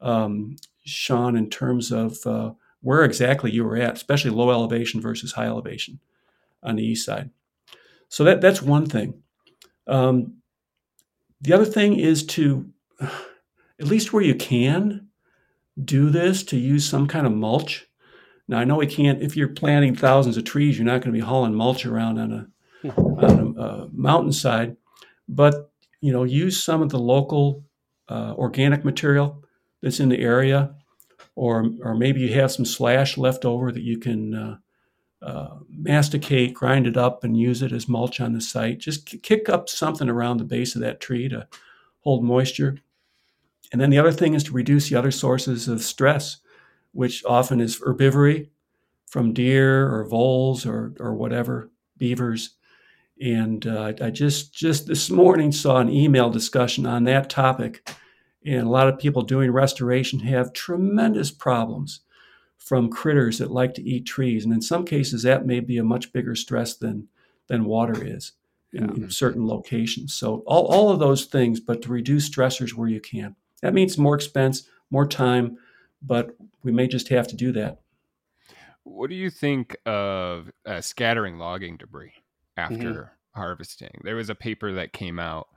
[0.00, 2.50] um, Sean, in terms of uh,
[2.80, 6.00] where exactly you were at, especially low elevation versus high elevation
[6.64, 7.30] on the east side.
[8.08, 9.22] So that that's one thing.
[9.86, 10.38] Um,
[11.40, 12.68] the other thing is to,
[13.00, 15.06] at least where you can,
[15.84, 17.86] do this to use some kind of mulch.
[18.48, 19.22] Now I know we can't.
[19.22, 22.32] If you're planting thousands of trees, you're not going to be hauling mulch around on
[22.32, 22.48] a
[22.84, 24.76] on a, a, mountainside,
[25.28, 25.70] but
[26.00, 27.64] you know, use some of the local
[28.08, 29.44] uh, organic material
[29.82, 30.74] that's in the area,
[31.36, 34.56] or or maybe you have some slash left over that you can uh,
[35.22, 38.78] uh, masticate, grind it up, and use it as mulch on the site.
[38.78, 41.46] Just kick up something around the base of that tree to
[42.00, 42.78] hold moisture.
[43.70, 46.38] And then the other thing is to reduce the other sources of stress,
[46.92, 48.50] which often is herbivory
[49.06, 52.56] from deer or voles or, or whatever, beavers.
[53.22, 57.88] And uh, I just just this morning saw an email discussion on that topic,
[58.44, 62.00] and a lot of people doing restoration have tremendous problems
[62.56, 65.84] from critters that like to eat trees, and in some cases that may be a
[65.84, 67.06] much bigger stress than
[67.46, 68.32] than water is
[68.72, 69.04] in, yeah.
[69.04, 70.12] in certain locations.
[70.12, 73.36] So all all of those things, but to reduce stressors where you can.
[73.60, 75.58] That means more expense, more time,
[76.02, 77.82] but we may just have to do that.
[78.82, 82.14] What do you think of uh, scattering logging debris?
[82.58, 82.74] Mm-hmm.
[82.74, 83.40] after mm-hmm.
[83.40, 84.00] harvesting.
[84.02, 85.48] There was a paper that came out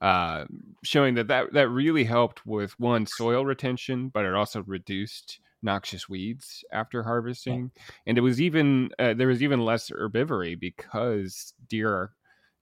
[0.00, 0.46] uh,
[0.82, 6.08] showing that, that that really helped with one soil retention, but it also reduced noxious
[6.08, 7.70] weeds after harvesting,
[8.06, 12.10] and it was even uh, there was even less herbivory because deer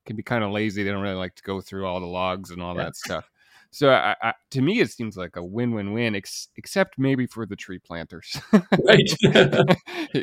[0.06, 0.82] can be kind of lazy.
[0.82, 2.84] They don't really like to go through all the logs and all yeah.
[2.84, 3.30] that stuff.
[3.72, 7.54] So I, I, to me, it seems like a win-win-win, ex- except maybe for the
[7.54, 8.40] tree planters.
[8.52, 9.10] right.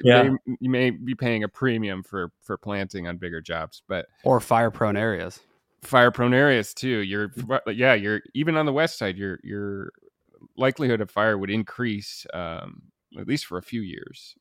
[0.03, 0.23] yeah.
[0.23, 4.39] May, you may be paying a premium for for planting on bigger jobs, but or
[4.39, 5.39] fire-prone areas.
[5.81, 6.99] Fire-prone areas too.
[6.99, 7.31] You're
[7.67, 7.93] yeah.
[7.93, 9.17] You're even on the west side.
[9.17, 9.91] Your your
[10.57, 12.81] likelihood of fire would increase um,
[13.17, 14.35] at least for a few years.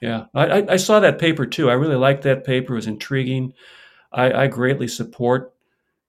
[0.00, 1.70] Yeah, I, I saw that paper too.
[1.70, 2.72] I really liked that paper.
[2.72, 3.52] It was intriguing.
[4.12, 5.54] I, I greatly support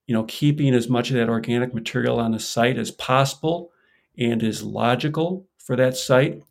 [0.10, 3.72] you know, keeping as much of that organic material on the site as possible
[4.18, 6.42] and is logical for that site.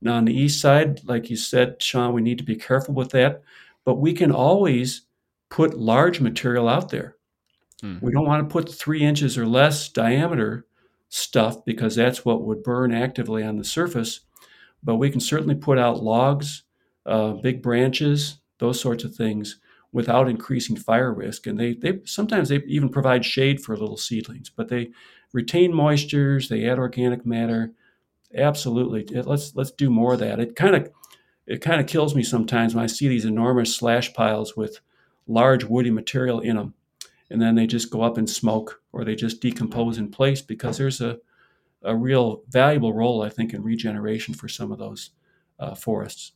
[0.00, 3.10] Now, on the east side, like you said, Sean, we need to be careful with
[3.10, 3.42] that,
[3.84, 5.02] but we can always
[5.50, 7.16] put large material out there.
[7.80, 7.98] Hmm.
[8.00, 10.64] We don't want to put three inches or less diameter
[11.08, 14.20] stuff because that's what would burn actively on the surface.
[14.80, 16.62] But we can certainly put out logs,
[17.04, 19.58] uh, big branches, those sorts of things
[19.92, 21.46] without increasing fire risk.
[21.46, 24.90] And they, they sometimes they even provide shade for little seedlings, but they
[25.32, 27.72] retain moistures, they add organic matter.
[28.34, 30.40] Absolutely, let's let's do more of that.
[30.40, 30.90] It kind of
[31.46, 34.80] it kind of kills me sometimes when I see these enormous slash piles with
[35.26, 36.74] large woody material in them,
[37.30, 40.78] and then they just go up in smoke or they just decompose in place because
[40.78, 41.18] there's a
[41.82, 45.10] a real valuable role I think in regeneration for some of those
[45.58, 46.32] uh, forests.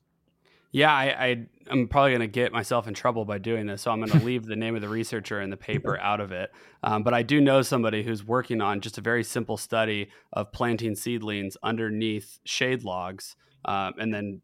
[0.73, 3.91] Yeah, I, I am probably going to get myself in trouble by doing this, so
[3.91, 6.53] I'm going to leave the name of the researcher and the paper out of it.
[6.83, 10.53] Um, but I do know somebody who's working on just a very simple study of
[10.53, 13.37] planting seedlings underneath shade logs.
[13.65, 14.43] Um, and then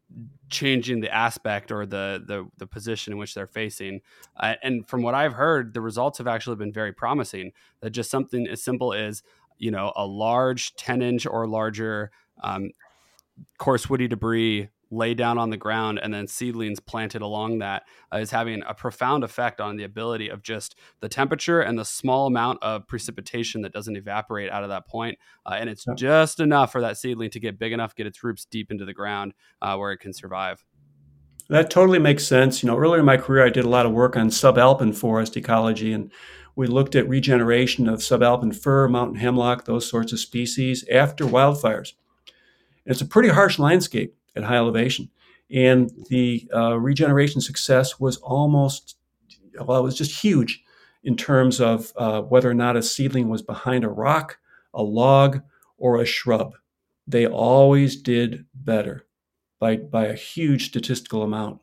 [0.49, 4.01] changing the aspect or the, the, the position in which they're facing.
[4.35, 7.53] Uh, and from what I've heard, the results have actually been very promising.
[7.79, 9.23] That just something as simple as
[9.57, 12.11] you know a large 10 inch or larger
[12.43, 12.71] um,
[13.57, 17.83] coarse woody debris lay down on the ground and then seedlings planted along that
[18.13, 21.85] uh, is having a profound effect on the ability of just the temperature and the
[21.85, 25.17] small amount of precipitation that doesn't evaporate out of that point.
[25.45, 28.45] Uh, and it's just enough for that seedling to get big enough, get its roots
[28.45, 30.63] deep into the ground uh, where it can survive.
[31.49, 32.63] That totally makes sense.
[32.63, 35.35] You know, earlier in my career, I did a lot of work on subalpine forest
[35.35, 36.11] ecology, and
[36.55, 41.93] we looked at regeneration of subalpine fir, mountain hemlock, those sorts of species after wildfires.
[42.85, 45.09] It's a pretty harsh landscape at high elevation.
[45.51, 48.97] And the uh, regeneration success was almost
[49.59, 50.63] well, it was just huge
[51.03, 54.39] in terms of uh, whether or not a seedling was behind a rock,
[54.73, 55.41] a log,
[55.77, 56.55] or a shrub.
[57.05, 59.05] They always did better
[59.59, 61.59] by, by a huge statistical amount.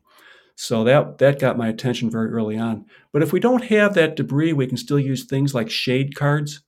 [0.55, 2.85] So that that got my attention very early on.
[3.11, 6.61] But if we don't have that debris, we can still use things like shade cards,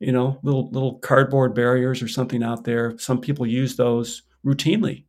[0.00, 2.98] you know, little little cardboard barriers or something out there.
[2.98, 5.04] Some people use those routinely.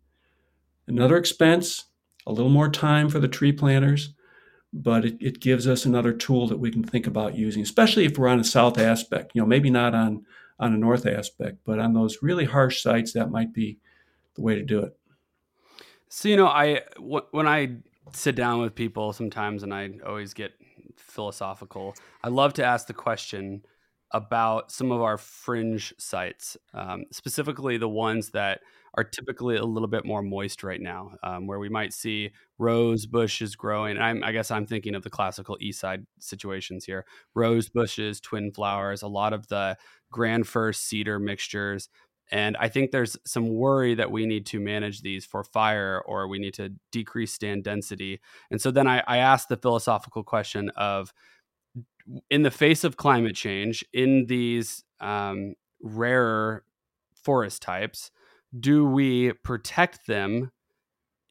[0.88, 1.86] Another expense,
[2.28, 4.14] a little more time for the tree planters,
[4.72, 8.18] but it, it gives us another tool that we can think about using, especially if
[8.18, 9.32] we're on a south aspect.
[9.34, 10.26] You know, maybe not on
[10.60, 13.78] on a north aspect, but on those really harsh sites, that might be
[14.36, 14.98] the way to do it.
[16.08, 17.78] So you know, I w- when I
[18.14, 20.54] sit down with people sometimes, and I always get
[20.98, 21.96] philosophical.
[22.24, 23.66] I love to ask the question
[24.12, 28.62] about some of our fringe sites, um, specifically the ones that
[28.96, 33.06] are typically a little bit more moist right now, um, where we might see rose
[33.06, 33.98] bushes growing.
[33.98, 38.52] I'm, I guess I'm thinking of the classical east side situations here: rose bushes, twin
[38.52, 39.78] flowers, a lot of the
[40.12, 41.90] grand fir cedar mixtures.
[42.32, 46.28] And I think there's some worry that we need to manage these for fire or
[46.28, 48.20] we need to decrease stand density.
[48.50, 51.14] And so then I, I asked the philosophical question of
[52.30, 56.64] in the face of climate change, in these um, rarer
[57.24, 58.12] forest types,
[58.58, 60.52] do we protect them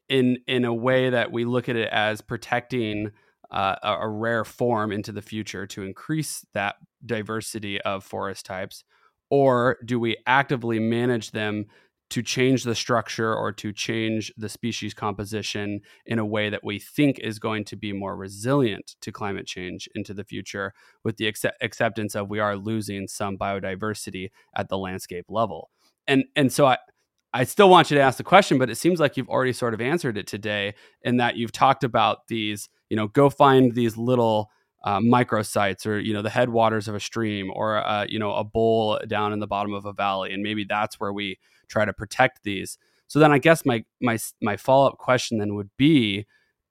[0.09, 3.11] in in a way that we look at it as protecting
[3.51, 6.75] uh, a, a rare form into the future to increase that
[7.05, 8.83] diversity of forest types?
[9.29, 11.65] Or do we actively manage them
[12.11, 16.77] to change the structure or to change the species composition in a way that we
[16.77, 20.73] think is going to be more resilient to climate change into the future
[21.03, 25.71] with the accept- acceptance of we are losing some biodiversity at the landscape level
[26.07, 26.77] and and so i
[27.35, 29.73] i still want you to ask the question but it seems like you've already sort
[29.73, 33.97] of answered it today in that you've talked about these you know go find these
[33.97, 34.49] little
[34.85, 38.43] uh, microsites or you know the headwaters of a stream or uh, you know a
[38.43, 41.37] bowl down in the bottom of a valley and maybe that's where we
[41.67, 42.77] try to protect these.
[43.07, 46.25] So then i guess my my my follow-up question then would be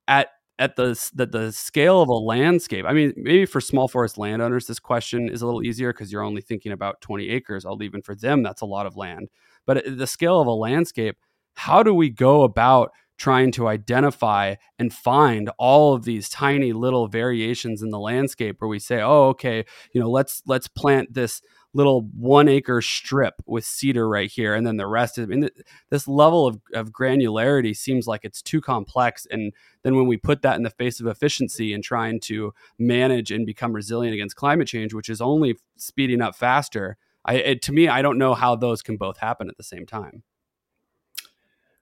[0.09, 0.28] at
[0.59, 4.66] at the the, the scale of a landscape i mean maybe for small forest landowners
[4.66, 8.03] this question is a little easier because you're only thinking about 20 acres although even
[8.03, 9.28] for them that's a lot of land
[9.66, 11.16] but at the scale of a landscape
[11.55, 17.07] how do we go about trying to identify and find all of these tiny little
[17.07, 21.41] variations in the landscape where we say oh okay you know let's let's plant this
[21.74, 25.49] little one acre strip with cedar right here and then the rest of I mean,
[25.91, 30.43] this level of, of granularity seems like it's too complex and then when we put
[30.43, 34.69] that in the face of efficiency and trying to manage and become resilient against climate
[34.69, 38.57] change which is only speeding up faster I, it, to me i don't know how
[38.57, 40.23] those can both happen at the same time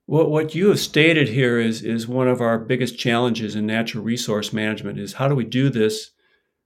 [0.07, 4.05] what, what you have stated here is, is one of our biggest challenges in natural
[4.05, 6.11] resource management is how do we do this,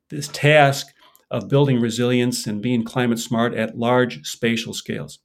[0.08, 0.88] this task
[1.30, 5.18] of building resilience and being climate smart at large spatial scales.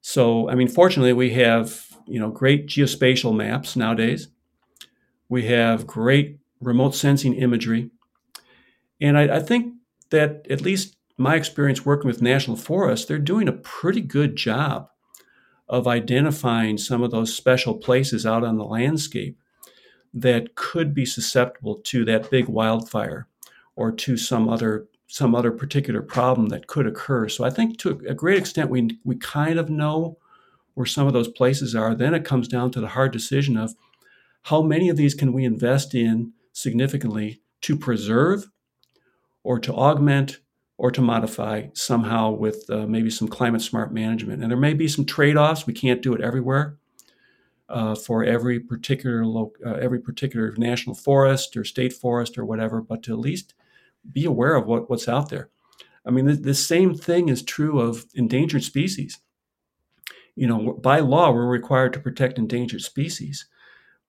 [0.00, 4.28] So, I mean, fortunately, we have you know great geospatial maps nowadays.
[5.28, 7.90] We have great remote sensing imagery,
[9.00, 9.74] and I, I think
[10.10, 14.88] that at least my experience working with national forests, they're doing a pretty good job
[15.68, 19.38] of identifying some of those special places out on the landscape
[20.12, 23.26] that could be susceptible to that big wildfire
[23.76, 27.28] or to some other some other particular problem that could occur.
[27.28, 30.18] So I think to a great extent we we kind of know
[30.74, 31.94] where some of those places are.
[31.94, 33.74] Then it comes down to the hard decision of
[34.44, 38.46] how many of these can we invest in significantly to preserve
[39.44, 40.40] or to augment
[40.82, 44.42] or to modify somehow with uh, maybe some climate smart management.
[44.42, 45.64] And there may be some trade offs.
[45.64, 46.76] We can't do it everywhere.
[47.68, 52.82] Uh, for every particular lo- uh, every particular national forest or state forest or whatever,
[52.82, 53.54] but to at least
[54.12, 55.48] be aware of what, what's out there.
[56.04, 59.20] I mean, the, the same thing is true of endangered species.
[60.34, 63.46] You know, by law, we're required to protect endangered species,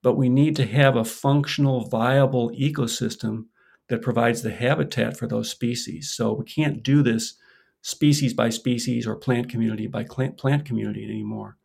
[0.02, 3.46] but we need to have a functional, viable ecosystem
[3.88, 6.10] that provides the habitat for those species.
[6.10, 7.34] So we can't do this
[7.82, 11.58] species by species or plant community by plant community anymore.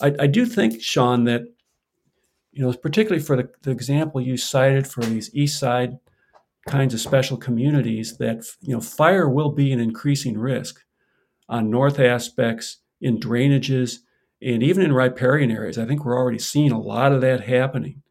[0.00, 1.42] I, I do think, Sean, that
[2.52, 5.98] you know, particularly for the, the example you cited for these east side
[6.66, 10.82] kinds of special communities, that you know, fire will be an increasing risk
[11.50, 13.98] on north aspects in drainages
[14.40, 15.78] and even in riparian areas.
[15.78, 18.02] I think we're already seeing a lot of that happening.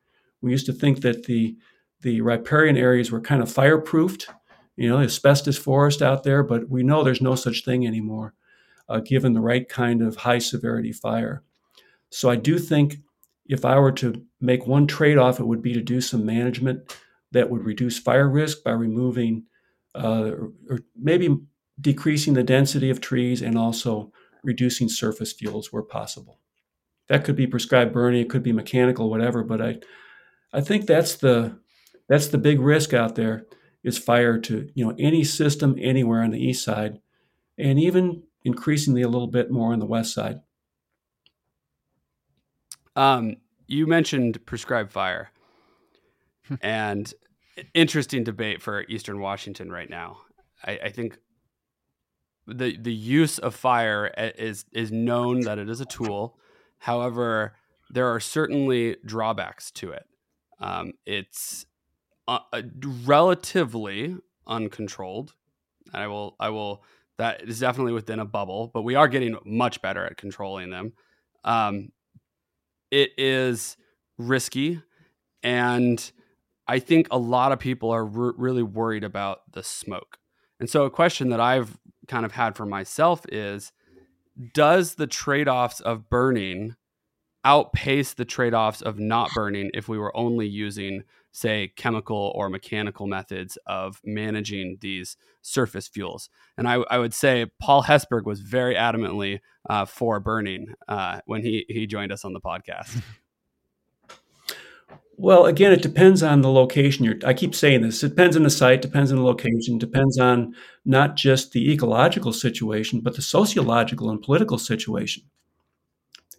[0.42, 1.58] We used to think that the
[2.06, 4.28] the riparian areas were kind of fireproofed,
[4.76, 8.36] you know, asbestos forest out there, but we know there's no such thing anymore,
[8.88, 11.42] uh, given the right kind of high severity fire.
[12.12, 12.98] So I do think
[13.48, 16.96] if I were to make one trade off, it would be to do some management
[17.32, 19.46] that would reduce fire risk by removing
[19.96, 21.36] uh, or, or maybe
[21.82, 24.12] decreasing the density of trees and also
[24.44, 26.40] reducing surface fuels where possible.
[27.08, 29.44] That could be prescribed burning, it could be mechanical, whatever.
[29.44, 29.80] But I,
[30.54, 31.65] I think that's the
[32.08, 33.46] that's the big risk out there
[33.84, 37.00] is fire to you know any system anywhere on the east side,
[37.58, 40.42] and even increasingly a little bit more on the west side.
[42.96, 43.38] Um,
[43.68, 45.32] you mentioned prescribed fire,
[46.62, 47.14] and
[47.74, 50.18] interesting debate for Eastern Washington right now.
[50.64, 51.18] I, I think
[52.48, 56.38] the the use of fire is is known that it is a tool.
[56.80, 57.56] However,
[57.90, 60.06] there are certainly drawbacks to it.
[60.60, 61.66] Um, it's
[62.28, 62.62] uh, uh
[63.06, 65.34] relatively uncontrolled.
[65.94, 66.84] And I will I will
[67.18, 70.94] that is definitely within a bubble, but we are getting much better at controlling them.
[71.44, 71.92] Um,
[72.92, 73.78] it is
[74.18, 74.82] risky,
[75.44, 76.12] and
[76.68, 80.18] I think a lot of people are really worried about the smoke.
[80.60, 81.78] And so, a question that I've
[82.08, 83.72] kind of had for myself is
[84.54, 86.76] Does the trade offs of burning
[87.44, 91.04] outpace the trade offs of not burning if we were only using,
[91.36, 96.30] say, chemical or mechanical methods of managing these surface fuels?
[96.58, 99.40] And I, I would say Paul Hessburg was very adamantly
[99.70, 103.02] uh, for burning uh, when he, he joined us on the podcast.
[105.18, 107.06] Well, again, it depends on the location.
[107.06, 108.04] You're, I keep saying this.
[108.04, 110.54] It depends on the site, depends on the location, depends on
[110.84, 115.24] not just the ecological situation, but the sociological and political situation.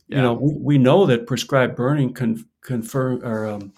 [0.09, 0.17] Yeah.
[0.17, 3.73] You know, we, we know that prescribed burning con, confirm or um,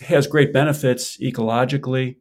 [0.00, 2.16] has great benefits ecologically,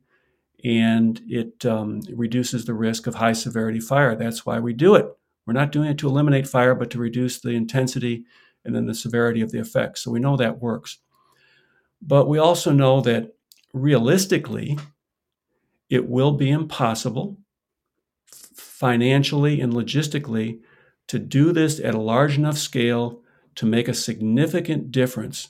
[0.64, 4.16] and it um, reduces the risk of high severity fire.
[4.16, 5.06] That's why we do it.
[5.46, 8.26] We're not doing it to eliminate fire, but to reduce the intensity
[8.66, 10.02] and then the severity of the effects.
[10.02, 10.98] So we know that works.
[12.02, 13.34] But we also know that
[13.74, 14.78] realistically,
[15.90, 17.38] it will be impossible
[18.28, 20.60] financially and logistically
[21.08, 23.22] to do this at a large enough scale
[23.56, 25.50] to make a significant difference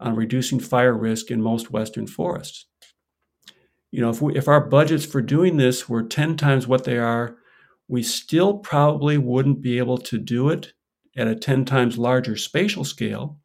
[0.00, 2.66] on reducing fire risk in most western forests.
[3.90, 6.98] You know, if, we, if our budgets for doing this were 10 times what they
[6.98, 7.36] are,
[7.86, 10.72] we still probably wouldn't be able to do it
[11.16, 13.38] at a 10 times larger spatial scale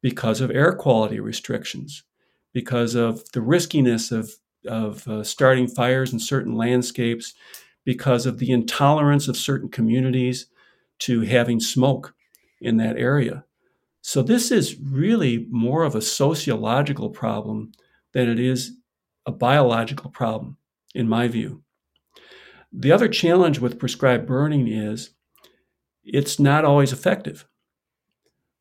[0.00, 2.04] because of air quality restrictions,
[2.52, 4.30] because of the riskiness of,
[4.66, 7.34] of uh, starting fires in certain landscapes,
[7.84, 10.46] because of the intolerance of certain communities
[11.00, 12.14] to having smoke
[12.60, 13.44] in that area.
[14.02, 17.72] So, this is really more of a sociological problem
[18.12, 18.72] than it is
[19.26, 20.56] a biological problem,
[20.94, 21.62] in my view.
[22.72, 25.10] The other challenge with prescribed burning is
[26.04, 27.46] it's not always effective.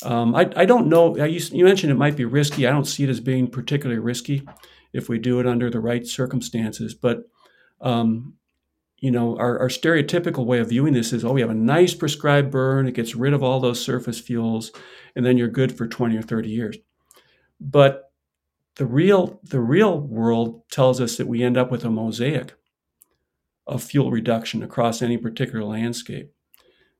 [0.03, 1.17] Um, I, I don't know.
[1.17, 2.67] I used, you mentioned it might be risky.
[2.67, 4.47] I don't see it as being particularly risky
[4.93, 6.93] if we do it under the right circumstances.
[6.93, 7.23] But
[7.79, 8.35] um,
[8.99, 11.95] you know, our, our, stereotypical way of viewing this is, oh, we have a nice
[11.95, 12.87] prescribed burn.
[12.87, 14.71] It gets rid of all those surface fuels,
[15.15, 16.77] and then you're good for 20 or 30 years.
[17.59, 18.11] But
[18.75, 22.53] the real the real world tells us that we end up with a mosaic
[23.67, 26.31] of fuel reduction across any particular landscape.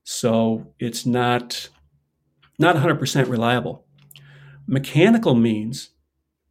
[0.04, 1.70] So it's not
[2.60, 3.86] not 100% reliable.
[4.68, 5.90] Mechanical means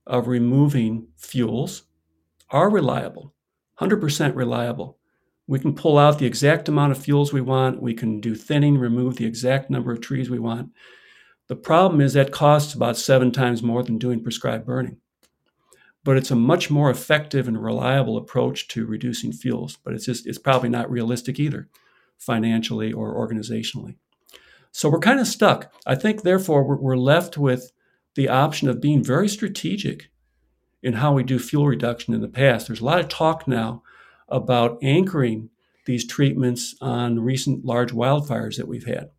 [0.06, 1.84] of removing fuels
[2.50, 3.32] are reliable,
[3.80, 4.98] 100% reliable.
[5.46, 7.80] We can pull out the exact amount of fuels we want.
[7.80, 10.70] We can do thinning, remove the exact number of trees we want.
[11.50, 14.98] The problem is that costs about seven times more than doing prescribed burning.
[16.04, 19.76] But it's a much more effective and reliable approach to reducing fuels.
[19.82, 21.68] But it's just it's probably not realistic either,
[22.18, 23.96] financially or organizationally.
[24.70, 25.72] So we're kind of stuck.
[25.84, 27.72] I think, therefore, we're, we're left with
[28.14, 30.12] the option of being very strategic
[30.84, 32.68] in how we do fuel reduction in the past.
[32.68, 33.82] There's a lot of talk now
[34.28, 35.50] about anchoring
[35.84, 39.10] these treatments on recent large wildfires that we've had.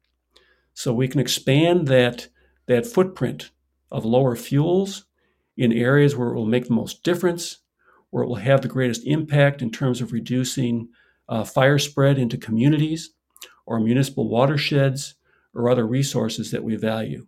[0.81, 2.29] So we can expand that,
[2.65, 3.51] that footprint
[3.91, 5.05] of lower fuels
[5.55, 7.59] in areas where it will make the most difference,
[8.09, 10.89] where it will have the greatest impact in terms of reducing
[11.29, 13.11] uh, fire spread into communities
[13.67, 15.13] or municipal watersheds
[15.53, 17.27] or other resources that we value.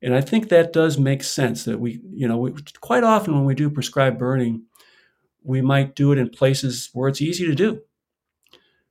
[0.00, 3.44] And I think that does make sense that we, you know, we, quite often when
[3.44, 4.66] we do prescribed burning,
[5.42, 7.80] we might do it in places where it's easy to do.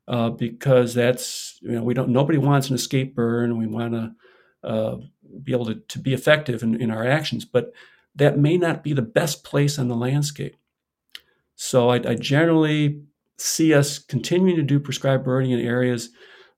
[0.06, 3.58] Uh, because that's, you know, we don't, nobody wants an escape burn.
[3.58, 4.12] We want to
[4.68, 4.98] uh,
[5.42, 7.72] be able to, to be effective in, in our actions, but
[8.14, 10.58] that may not be the best place on the landscape.
[11.56, 13.02] So I, I generally
[13.38, 16.10] see us continuing to do prescribed burning in areas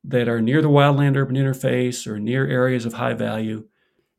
[0.04, 3.68] that are near the wildland urban interface or near areas of high value.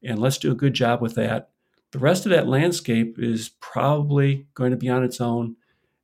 [0.04, 1.50] And let's do a good job with that.
[1.90, 5.56] The rest of that landscape is probably going to be on its own,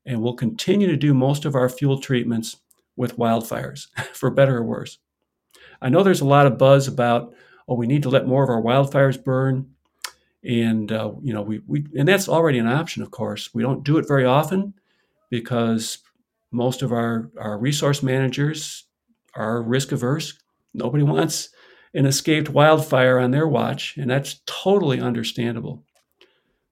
[0.05, 2.57] and we'll continue to do most of our fuel treatments
[2.97, 4.99] with wildfires, for better or worse.
[5.81, 7.35] I know there's a lot of buzz about,
[7.69, 9.71] oh, we need to let more of our wildfires burn,
[10.45, 13.55] and uh, you know, we, we and that's already an option, of course.
[13.55, 14.75] We don't do it very often
[15.31, 15.99] because
[16.51, 18.85] most of our, our resource managers
[19.35, 20.39] are risk averse.
[20.75, 21.49] Nobody wants
[21.95, 25.85] an escaped wildfire on their watch, and that's totally understandable.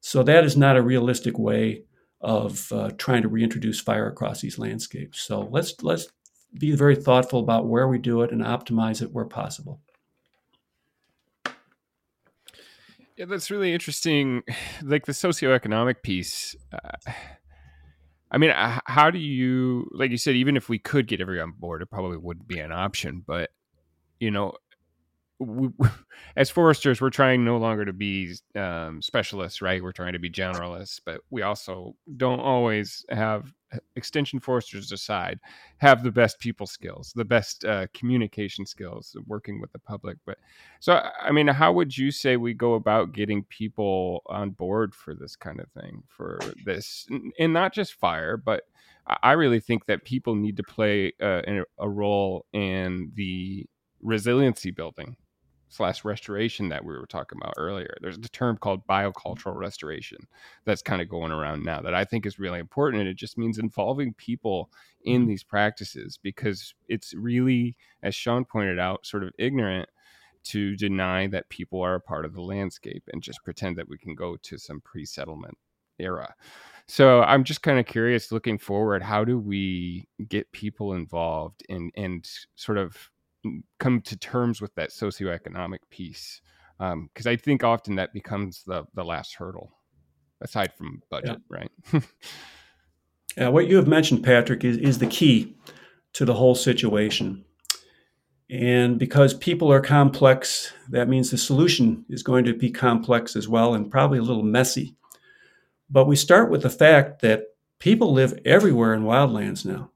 [0.01, 1.85] So that is not a realistic way
[2.21, 5.21] of uh, trying to reintroduce fire across these landscapes.
[5.21, 6.09] So let's let's
[6.59, 9.81] be very thoughtful about where we do it and optimize it where possible.
[13.17, 14.43] Yeah, that's really interesting.
[14.83, 16.57] Like the socioeconomic piece.
[16.73, 17.13] Uh,
[18.31, 21.55] I mean, how do you, like you said, even if we could get everyone on
[21.59, 23.23] board, it probably wouldn't be an option.
[23.27, 23.51] But
[24.21, 24.55] you know,
[25.41, 25.71] we,
[26.37, 29.83] as foresters, we're trying no longer to be um, specialists, right?
[29.83, 33.53] We're trying to be generalists, but we also don't always have
[33.95, 35.39] extension foresters aside
[35.79, 40.19] have the best people skills, the best uh, communication skills, working with the public.
[40.27, 40.39] But
[40.81, 45.15] so, I mean, how would you say we go about getting people on board for
[45.15, 47.07] this kind of thing, for this,
[47.39, 48.65] and not just fire, but
[49.23, 51.43] I really think that people need to play uh,
[51.79, 53.67] a role in the
[54.03, 55.17] resiliency building
[55.71, 57.97] slash restoration that we were talking about earlier.
[58.01, 60.19] There's a term called biocultural restoration
[60.65, 63.01] that's kind of going around now that I think is really important.
[63.01, 64.71] And it just means involving people
[65.05, 65.31] in mm-hmm.
[65.31, 69.89] these practices because it's really, as Sean pointed out, sort of ignorant
[70.43, 73.97] to deny that people are a part of the landscape and just pretend that we
[73.97, 75.57] can go to some pre settlement
[76.01, 76.35] era.
[76.89, 81.93] So I'm just kind of curious looking forward, how do we get people involved and
[81.95, 83.11] and sort of
[83.79, 86.41] come to terms with that socioeconomic piece
[86.79, 89.71] because um, I think often that becomes the the last hurdle,
[90.41, 91.59] aside from budget, yeah.
[91.59, 91.71] right?
[93.37, 95.57] yeah, what you have mentioned, Patrick, is is the key
[96.15, 97.45] to the whole situation.
[98.49, 103.47] And because people are complex, that means the solution is going to be complex as
[103.47, 104.97] well and probably a little messy.
[105.89, 107.45] But we start with the fact that
[107.79, 109.91] people live everywhere in wildlands now.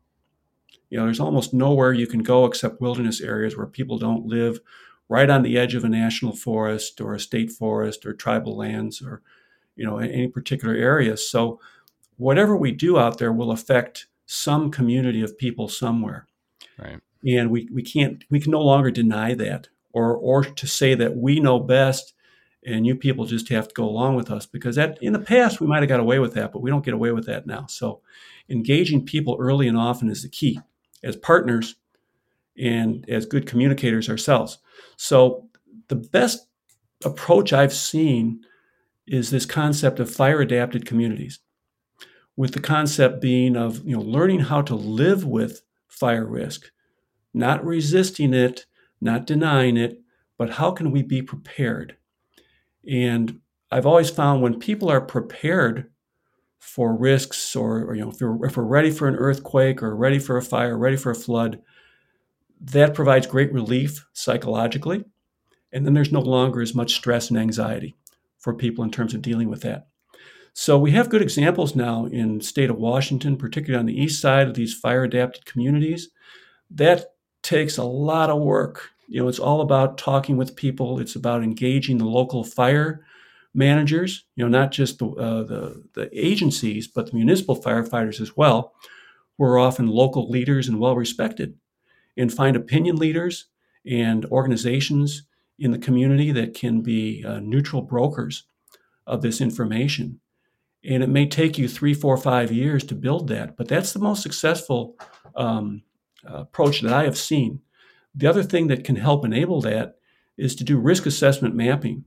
[0.95, 4.61] You know, there's almost nowhere you can go except wilderness areas where people don't live
[5.09, 9.03] right on the edge of a national forest or a state forest or tribal lands
[9.03, 9.21] or,
[9.75, 11.16] you know, any particular area.
[11.16, 11.59] So
[12.16, 16.29] whatever we do out there will affect some community of people somewhere.
[16.79, 17.01] Right.
[17.27, 21.16] And we, we can't we can no longer deny that or or to say that
[21.16, 22.15] we know best
[22.65, 25.61] and you people just have to go along with us because that in the past
[25.61, 27.66] we might have got away with that, but we don't get away with that now.
[27.66, 28.01] So
[28.49, 30.61] engaging people early and often is the key
[31.05, 31.76] as partners
[32.59, 34.59] and as good communicators ourselves.
[34.97, 35.48] So,
[35.89, 36.48] the best
[37.05, 38.40] approach I've seen
[39.06, 41.40] is this concept of fire adapted communities,
[42.36, 46.70] with the concept being of you know learning how to live with fire risk,
[47.32, 48.66] not resisting it,
[49.01, 50.01] not denying it,
[50.39, 51.97] but how can we be prepared?
[52.89, 53.40] And
[53.70, 55.90] I've always found when people are prepared
[56.65, 58.16] for risks or, or, you know if,
[58.51, 61.61] if, we're ready for an earthquake or ready for a fire ready for a flood
[62.61, 65.05] that provides great relief psychologically.
[65.73, 67.95] And then there's no longer as much stress and anxiety
[68.39, 69.89] for people in terms of dealing with that.
[70.55, 74.49] So we have good examples now in state of washington particularly on the east side
[74.49, 76.09] of these fire adapted communities.
[76.70, 77.12] That
[77.43, 78.91] takes a lot of work.
[79.07, 80.99] You know it's all about talking with people.
[80.99, 83.05] It's about engaging the local fire
[83.55, 88.36] managers, you know, not just the, uh, the, the agencies, but the municipal firefighters as
[88.36, 88.74] well,
[89.39, 91.55] who are often local leaders and well respected,
[92.16, 93.47] and find opinion leaders
[93.86, 95.22] and organizations
[95.59, 98.44] in the community that can be uh, neutral brokers
[99.06, 100.20] of this information.
[100.85, 103.98] And it may take you three, four, five years to build that, but that's the
[104.01, 104.97] most successful
[105.36, 105.82] um,
[106.24, 107.60] approach that I have seen.
[108.14, 109.97] The other thing that can help enable that
[110.36, 112.05] is to do risk assessment mapping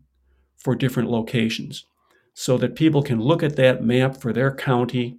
[0.58, 1.86] for different locations
[2.34, 5.18] so that people can look at that map for their county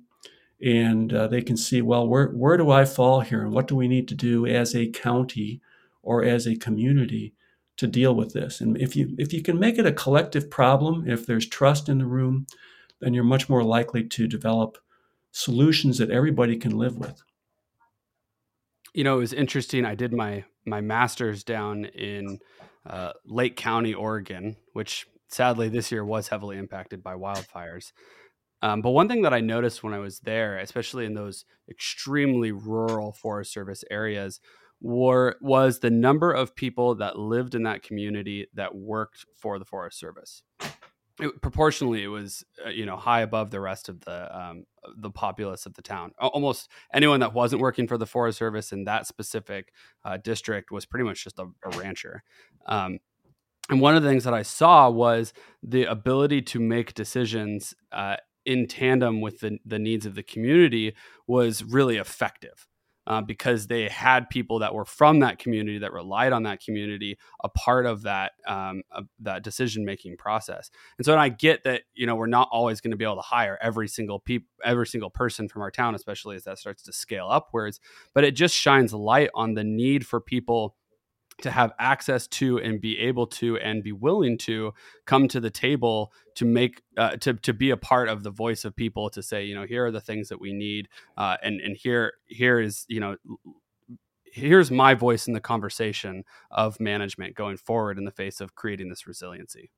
[0.61, 3.77] and uh, they can see, well, where, where do I fall here and what do
[3.77, 5.61] we need to do as a county
[6.03, 7.35] or as a community
[7.77, 8.61] to deal with this?
[8.61, 11.99] And if you, if you can make it a collective problem, if there's trust in
[11.99, 12.47] the room,
[13.01, 14.79] then you're much more likely to develop
[15.31, 17.23] solutions that everybody can live with.
[18.95, 19.85] You know, it was interesting.
[19.85, 22.41] I did my my master's down in
[22.87, 27.93] uh, Lake County, Oregon, which sadly this year was heavily impacted by wildfires.
[28.61, 32.51] Um, but one thing that I noticed when I was there, especially in those extremely
[32.51, 34.41] rural Forest Service areas,
[34.81, 39.65] were was the number of people that lived in that community that worked for the
[39.65, 40.43] Forest Service.
[41.21, 44.65] it, proportionally it was uh, you know high above the rest of the um,
[44.97, 48.85] the populace of the town almost anyone that wasn't working for the forest service in
[48.85, 49.73] that specific
[50.05, 52.23] uh, district was pretty much just a, a rancher
[52.67, 52.99] um,
[53.71, 55.33] and one of the things that i saw was
[55.63, 60.95] the ability to make decisions uh, in tandem with the, the needs of the community
[61.27, 62.67] was really effective
[63.09, 67.19] uh, because they had people that were from that community that relied on that community
[67.43, 70.71] a part of that um, uh, that decision making process.
[70.99, 73.17] And so, and I get that you know we're not always going to be able
[73.17, 76.83] to hire every single peop- every single person from our town, especially as that starts
[76.83, 77.81] to scale upwards.
[78.15, 80.77] But it just shines light on the need for people
[81.43, 84.73] to have access to and be able to and be willing to
[85.07, 88.65] come to the table to make uh, to to be a part of the voice
[88.65, 91.61] of people to say you know here are the things that we need uh, and
[91.61, 93.17] and here here is you know
[94.33, 98.89] here's my voice in the conversation of management going forward in the face of creating
[98.89, 99.71] this resiliency.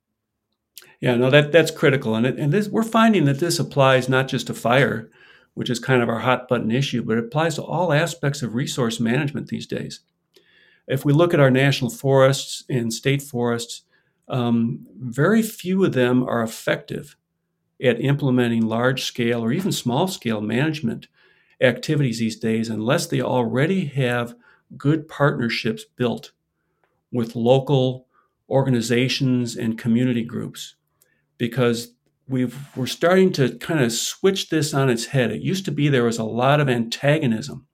[1.01, 4.29] Yeah no that that's critical and it, and this we're finding that this applies not
[4.29, 5.11] just to fire
[5.53, 8.55] which is kind of our hot button issue but it applies to all aspects of
[8.55, 10.01] resource management these days
[10.91, 13.83] if we look at our national forests and state forests,
[14.29, 17.17] um, very few of them are effective
[17.83, 21.07] at implementing large scale or even small scale management
[21.61, 24.35] activities these days unless they already have
[24.77, 26.33] good partnerships built
[27.13, 28.07] with local
[28.49, 30.75] organizations and community groups.
[31.39, 31.95] Because
[32.29, 35.31] we've we're starting to kind of switch this on its head.
[35.31, 37.67] It used to be there was a lot of antagonism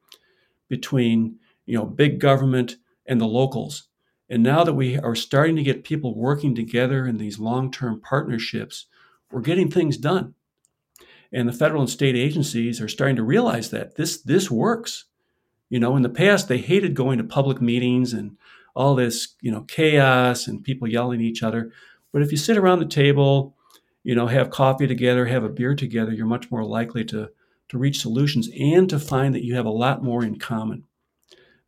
[0.69, 2.77] between you know big government
[3.07, 3.89] and the locals.
[4.29, 8.01] And now that we are starting to get people working together in these long term
[8.01, 8.87] partnerships,
[9.31, 10.35] we're getting things done.
[11.33, 15.05] And the federal and state agencies are starting to realize that this, this works.
[15.69, 18.37] You know, in the past, they hated going to public meetings and
[18.75, 21.73] all this, you know, chaos and people yelling at each other.
[22.13, 23.57] But if you sit around the table,
[24.05, 27.31] you know, have coffee together, have a beer together, you're much more likely to,
[27.69, 30.85] to reach solutions and to find that you have a lot more in common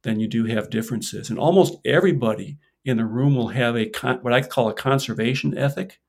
[0.03, 1.31] than you do have differences.
[1.31, 5.57] And almost everybody in the room will have a con- what I call a conservation
[5.57, 6.01] ethic.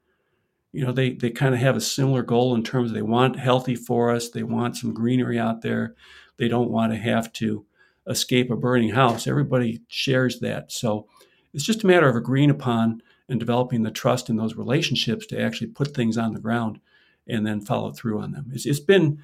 [0.72, 3.40] You know, they they kind of have a similar goal in terms of they want
[3.40, 5.95] healthy forests, they want some greenery out there,
[6.38, 7.66] they don't want to have to
[8.07, 9.28] escape a burning house.
[9.28, 10.72] Everybody shares that.
[10.72, 11.07] So
[11.53, 15.40] it's just a matter of agreeing upon and developing the trust in those relationships to
[15.40, 16.80] actually put things on the ground
[17.28, 18.49] and then follow through on them.
[18.53, 19.22] It's, it's been,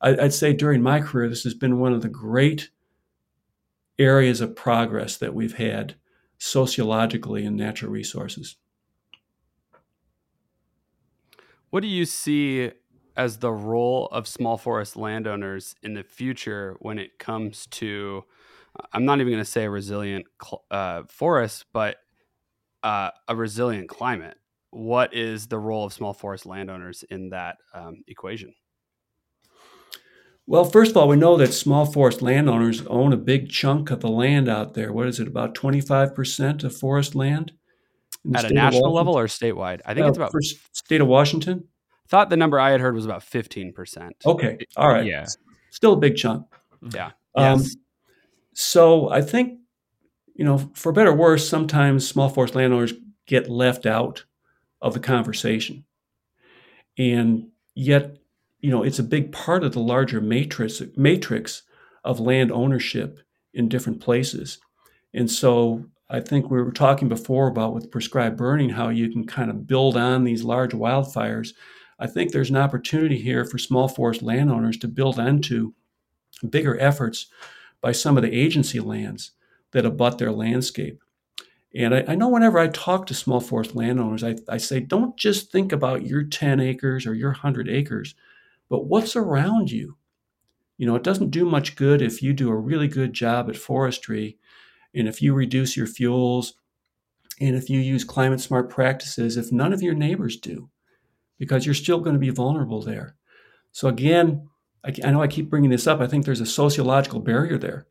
[0.00, 2.70] I'd say during my career, this has been one of the great
[3.98, 5.96] areas of progress that we've had
[6.38, 8.56] sociologically in natural resources.
[11.70, 12.70] What do you see
[13.16, 18.24] as the role of small forest landowners in the future when it comes to,
[18.92, 20.26] I'm not even going to say resilient
[20.70, 21.96] uh, forest, but
[22.82, 24.38] uh, a resilient climate?
[24.70, 28.54] What is the role of small forest landowners in that um, equation?
[30.48, 34.00] Well, first of all, we know that small forest landowners own a big chunk of
[34.00, 34.94] the land out there.
[34.94, 37.52] What is it, about 25% of forest land?
[38.34, 39.82] At a national level or statewide?
[39.84, 40.32] I think uh, it's about.
[40.32, 40.40] For
[40.72, 41.68] state of Washington?
[42.08, 44.10] thought the number I had heard was about 15%.
[44.24, 44.58] Okay.
[44.74, 45.04] All right.
[45.04, 45.26] Yeah.
[45.70, 46.46] Still a big chunk.
[46.94, 47.10] Yeah.
[47.34, 47.76] Um, yes.
[48.54, 49.58] So I think,
[50.34, 52.94] you know, for better or worse, sometimes small forest landowners
[53.26, 54.24] get left out
[54.80, 55.84] of the conversation.
[56.96, 58.16] And yet
[58.60, 61.62] you know, it's a big part of the larger matrix matrix
[62.04, 63.20] of land ownership
[63.54, 64.58] in different places.
[65.14, 69.26] And so I think we were talking before about with prescribed burning, how you can
[69.26, 71.50] kind of build on these large wildfires.
[71.98, 75.72] I think there's an opportunity here for small forest landowners to build onto
[76.48, 77.26] bigger efforts
[77.80, 79.32] by some of the agency lands
[79.72, 81.00] that abut their landscape.
[81.74, 85.16] And I, I, know whenever I talk to small forest landowners, I, I say, don't
[85.16, 88.14] just think about your 10 acres or your 100 acres
[88.68, 89.96] but what's around you?
[90.76, 93.56] You know, it doesn't do much good if you do a really good job at
[93.56, 94.38] forestry
[94.94, 96.54] and if you reduce your fuels
[97.40, 100.70] and if you use climate smart practices if none of your neighbors do,
[101.38, 103.16] because you're still going to be vulnerable there.
[103.72, 104.48] So, again,
[104.84, 106.00] I, I know I keep bringing this up.
[106.00, 107.86] I think there's a sociological barrier there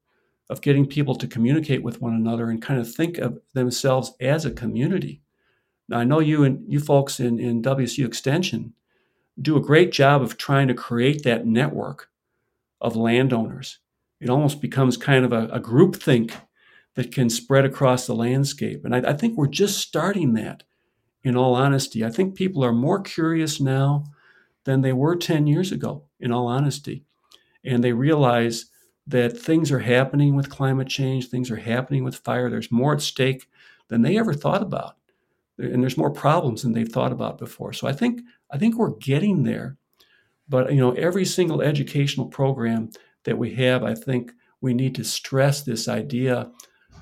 [0.49, 4.45] of getting people to communicate with one another and kind of think of themselves as
[4.45, 5.21] a community.
[5.89, 8.73] Now, I know you and you folks in, in WSU Extension
[9.41, 12.09] do a great job of trying to create that network
[12.81, 13.79] of landowners.
[14.19, 16.35] It almost becomes kind of a, a group think
[16.95, 18.83] that can spread across the landscape.
[18.83, 20.63] And I, I think we're just starting that,
[21.23, 22.05] in all honesty.
[22.05, 24.05] I think people are more curious now
[24.63, 27.03] than they were 10 years ago, in all honesty.
[27.63, 28.65] And they realize
[29.05, 32.49] that things are happening with climate change, things are happening with fire.
[32.49, 33.47] There's more at stake
[33.89, 34.95] than they ever thought about.
[35.57, 37.73] and there's more problems than they've thought about before.
[37.73, 38.21] So I think
[38.51, 39.77] I think we're getting there.
[40.49, 42.91] But you know, every single educational program
[43.25, 46.51] that we have, I think we need to stress this idea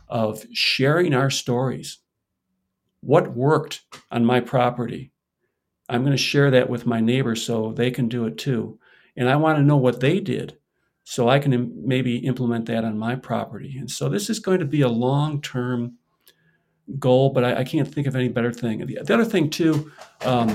[0.08, 2.00] of sharing our stories.
[3.02, 5.12] What worked on my property?
[5.88, 8.80] I'm going to share that with my neighbors so they can do it too.
[9.16, 10.58] And I want to know what they did
[11.04, 13.78] so I can maybe implement that on my property.
[13.78, 15.98] And so this is going to be a long term
[17.00, 18.86] goal, but I, I, can't think of any better thing.
[18.86, 19.92] The, the other thing, too,
[20.24, 20.50] um,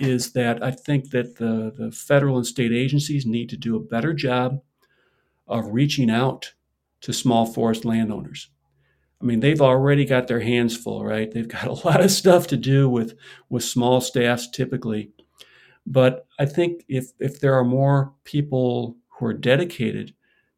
[0.00, 3.80] is that I think that the, the federal and state agencies need to do a
[3.80, 4.60] better job
[5.46, 6.54] of reaching out
[7.00, 8.50] to small forest landowners.
[9.20, 11.30] I mean, they've already got their hands full, right?
[11.30, 13.14] They've got a lot of stuff to do with
[13.48, 15.10] with small staffs typically.
[15.86, 20.14] But I think if if there are more people who are dedicated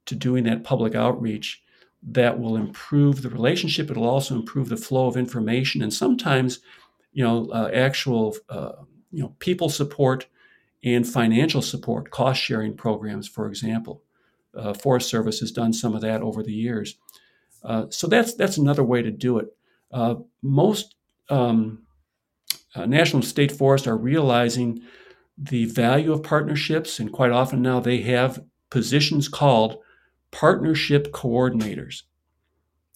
[0.06, 1.62] to doing that public outreach,
[2.02, 3.90] that will improve the relationship.
[3.90, 6.60] It'll also improve the flow of information, and sometimes,
[7.12, 8.72] you know, uh, actual uh,
[9.10, 10.26] you know people support
[10.82, 14.02] and financial support, cost sharing programs, for example.
[14.56, 16.96] Uh, Forest Service has done some of that over the years.
[17.62, 19.48] Uh, so that's that's another way to do it.
[19.92, 20.94] Uh, most
[21.28, 21.82] um,
[22.74, 24.82] uh, national and state forests are realizing
[25.36, 29.78] the value of partnerships, and quite often now they have positions called
[30.30, 32.02] partnership coordinators.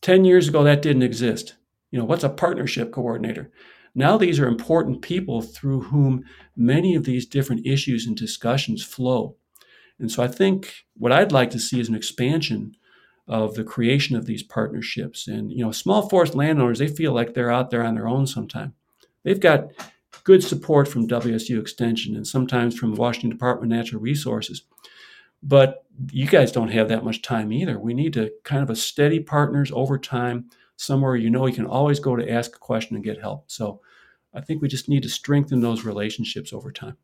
[0.02, 1.56] 10 years ago, that didn't exist.
[1.90, 3.50] You know, what's a partnership coordinator?
[3.94, 6.24] Now, these are important people through whom
[6.56, 9.36] many of these different issues and discussions flow.
[9.98, 12.76] And so I think what I'd like to see is an expansion
[13.28, 15.28] of the creation of these partnerships.
[15.28, 18.26] And, you know, small forest landowners, they feel like they're out there on their own
[18.26, 18.72] sometimes.
[19.22, 19.68] They've got
[20.24, 24.62] good support from WSU Extension and sometimes from Washington Department of Natural Resources.
[25.42, 27.78] But you guys don't have that much time either.
[27.78, 31.66] We need to kind of a steady partners over time, somewhere you know you can
[31.66, 33.50] always go to ask a question and get help.
[33.50, 33.80] So
[34.34, 36.96] I think we just need to strengthen those relationships over time.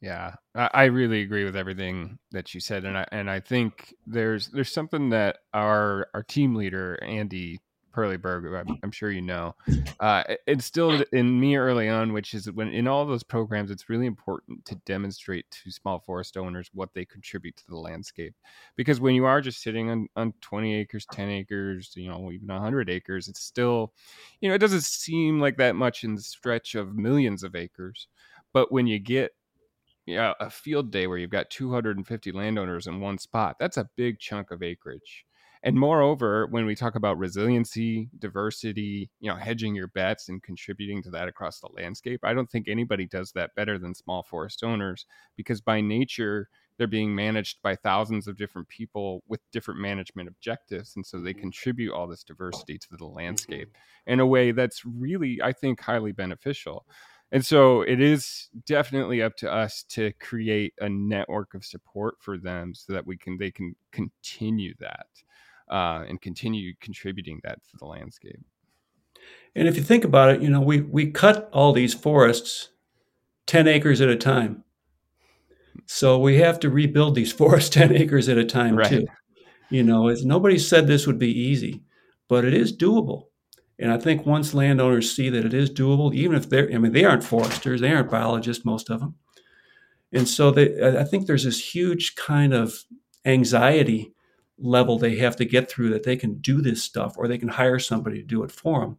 [0.00, 4.48] Yeah, I really agree with everything that you said, and I and I think there's
[4.48, 7.60] there's something that our our team leader Andy
[7.98, 9.56] Perleberg, I'm, I'm sure you know,
[10.00, 14.06] uh, instilled in me early on, which is when in all those programs, it's really
[14.06, 18.34] important to demonstrate to small forest owners what they contribute to the landscape.
[18.76, 22.46] Because when you are just sitting on, on 20 acres, 10 acres, you know, even
[22.46, 23.92] 100 acres, it's still,
[24.40, 28.06] you know, it doesn't seem like that much in the stretch of millions of acres.
[28.52, 29.32] But when you get
[30.06, 34.18] yeah, a field day where you've got 250 landowners in one spot, that's a big
[34.18, 35.26] chunk of acreage.
[35.62, 41.02] And moreover, when we talk about resiliency, diversity, you know, hedging your bets and contributing
[41.02, 44.62] to that across the landscape, I don't think anybody does that better than small forest
[44.62, 45.06] owners
[45.36, 46.48] because by nature,
[46.78, 50.94] they're being managed by thousands of different people with different management objectives.
[50.94, 51.40] And so they mm-hmm.
[51.40, 54.12] contribute all this diversity to the landscape mm-hmm.
[54.12, 56.86] in a way that's really, I think, highly beneficial.
[57.30, 62.38] And so it is definitely up to us to create a network of support for
[62.38, 65.06] them so that we can they can continue that
[65.70, 68.40] uh, and continue contributing that to the landscape.
[69.54, 72.70] And if you think about it, you know, we we cut all these forests
[73.46, 74.62] 10 acres at a time.
[75.86, 78.88] So we have to rebuild these forests 10 acres at a time right.
[78.88, 79.06] too.
[79.70, 81.82] You know, as nobody said this would be easy,
[82.28, 83.24] but it is doable.
[83.78, 86.92] And I think once landowners see that it is doable, even if they're, I mean,
[86.92, 89.14] they aren't foresters, they aren't biologists, most of them.
[90.12, 92.84] And so they, I think there's this huge kind of
[93.24, 94.14] anxiety
[94.58, 97.48] level they have to get through that they can do this stuff or they can
[97.48, 98.98] hire somebody to do it for them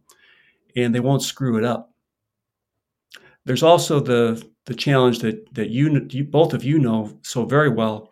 [0.76, 1.92] and they won't screw it up.
[3.44, 7.68] There's also the the challenge that that you, you both of you know so very
[7.68, 8.10] well,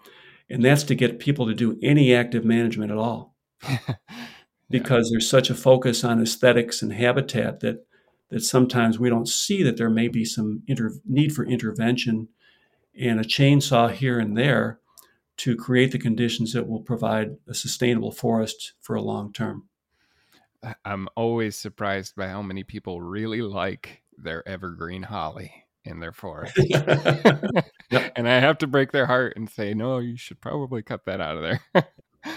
[0.48, 3.36] and that's to get people to do any active management at all.
[4.70, 7.86] because there's such a focus on aesthetics and habitat that
[8.30, 12.28] that sometimes we don't see that there may be some inter- need for intervention
[12.98, 14.80] and a chainsaw here and there
[15.38, 19.68] to create the conditions that will provide a sustainable forest for a long term.
[20.84, 26.58] I'm always surprised by how many people really like their evergreen holly in their forest.
[26.68, 28.12] yep.
[28.16, 31.20] And I have to break their heart and say, no, you should probably cut that
[31.20, 31.86] out of there.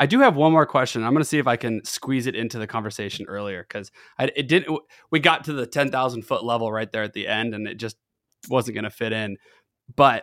[0.00, 1.02] I do have one more question.
[1.02, 3.90] I'm going to see if I can squeeze it into the conversation earlier because
[4.20, 4.78] it didn't.
[5.10, 7.78] We got to the ten thousand foot level right there at the end, and it
[7.78, 7.96] just
[8.48, 9.38] wasn't going to fit in.
[9.96, 10.22] But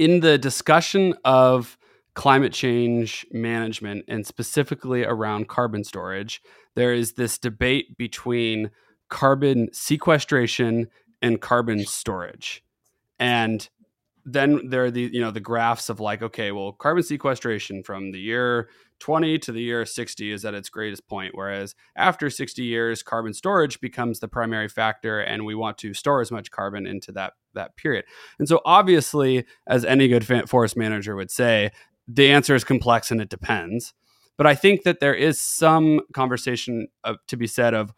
[0.00, 1.76] in the discussion of
[2.14, 6.40] climate change management and specifically around carbon storage,
[6.74, 8.70] there is this debate between
[9.10, 10.88] carbon sequestration
[11.20, 12.64] and carbon storage.
[13.18, 13.68] And
[14.24, 18.12] then there are the you know the graphs of like okay well carbon sequestration from
[18.12, 18.68] the year
[18.98, 23.32] 20 to the year 60 is at its greatest point whereas after 60 years carbon
[23.32, 27.32] storage becomes the primary factor and we want to store as much carbon into that
[27.54, 28.04] that period.
[28.38, 31.70] And so obviously as any good forest manager would say
[32.08, 33.94] the answer is complex and it depends.
[34.36, 37.92] But i think that there is some conversation of, to be said of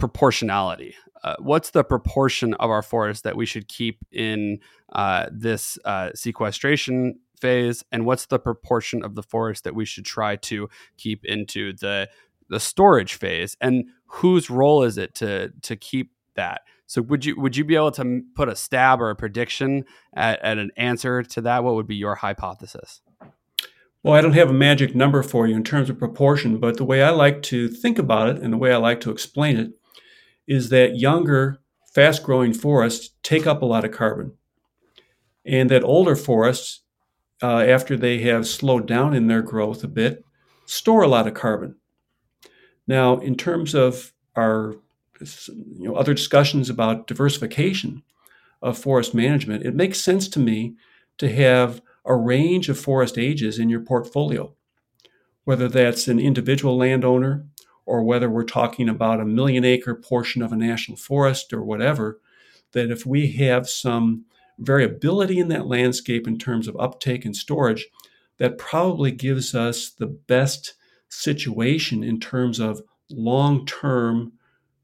[0.00, 0.94] proportionality.
[1.22, 4.58] Uh, what's the proportion of our forest that we should keep in
[4.94, 10.04] uh, this uh, sequestration phase, and what's the proportion of the forest that we should
[10.04, 12.08] try to keep into the
[12.48, 16.62] the storage phase, and whose role is it to to keep that?
[16.90, 20.42] So would you would you be able to put a stab or a prediction at,
[20.42, 21.62] at an answer to that?
[21.62, 23.00] What would be your hypothesis?
[24.02, 26.84] Well, I don't have a magic number for you in terms of proportion, but the
[26.84, 29.70] way I like to think about it and the way I like to explain it
[30.48, 31.60] is that younger,
[31.94, 34.32] fast growing forests take up a lot of carbon.
[35.46, 36.80] And that older forests,
[37.40, 40.24] uh, after they have slowed down in their growth a bit,
[40.66, 41.76] store a lot of carbon.
[42.88, 44.74] Now, in terms of our
[45.20, 48.02] you know, other discussions about diversification
[48.62, 50.74] of forest management, it makes sense to me
[51.18, 54.54] to have a range of forest ages in your portfolio,
[55.44, 57.44] whether that's an individual landowner
[57.86, 62.20] or whether we're talking about a million acre portion of a national forest or whatever,
[62.72, 64.24] that if we have some
[64.58, 67.88] variability in that landscape in terms of uptake and storage,
[68.38, 70.74] that probably gives us the best
[71.08, 72.80] situation in terms of
[73.10, 74.32] long term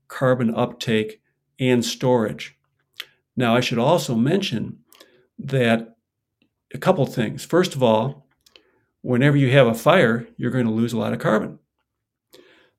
[0.08, 1.20] carbon uptake
[1.58, 2.56] and storage.
[3.36, 4.78] Now, I should also mention
[5.38, 5.96] that
[6.74, 7.44] a couple things.
[7.44, 8.26] First of all,
[9.02, 11.58] whenever you have a fire, you're going to lose a lot of carbon.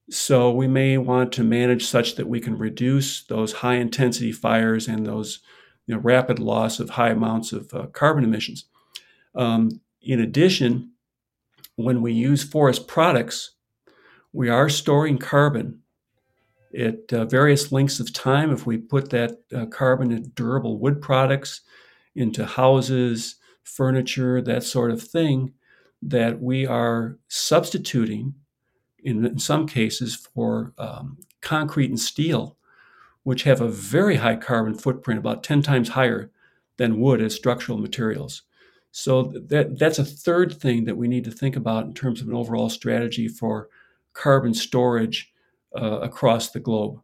[0.09, 4.87] So we may want to manage such that we can reduce those high intensity fires
[4.87, 5.39] and those
[5.85, 8.65] you know, rapid loss of high amounts of uh, carbon emissions.
[9.35, 10.91] Um, in addition,
[11.75, 13.55] when we use forest products,
[14.33, 15.81] we are storing carbon
[16.77, 18.51] at uh, various lengths of time.
[18.51, 21.61] If we put that uh, carbon in durable wood products,
[22.15, 25.53] into houses, furniture, that sort of thing,
[26.01, 28.33] that we are substituting
[28.99, 32.57] in, in some cases for um, concrete and steel,
[33.23, 36.31] which have a very high carbon footprint, about 10 times higher
[36.77, 38.43] than wood as structural materials.
[38.91, 42.27] So that, that's a third thing that we need to think about in terms of
[42.27, 43.69] an overall strategy for
[44.13, 45.31] carbon storage
[45.77, 47.01] uh, across the globe.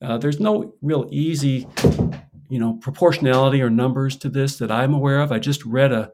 [0.00, 1.66] Uh, there's no real easy,
[2.48, 5.30] you know, proportionality or numbers to this that I'm aware of.
[5.30, 6.10] I just read a,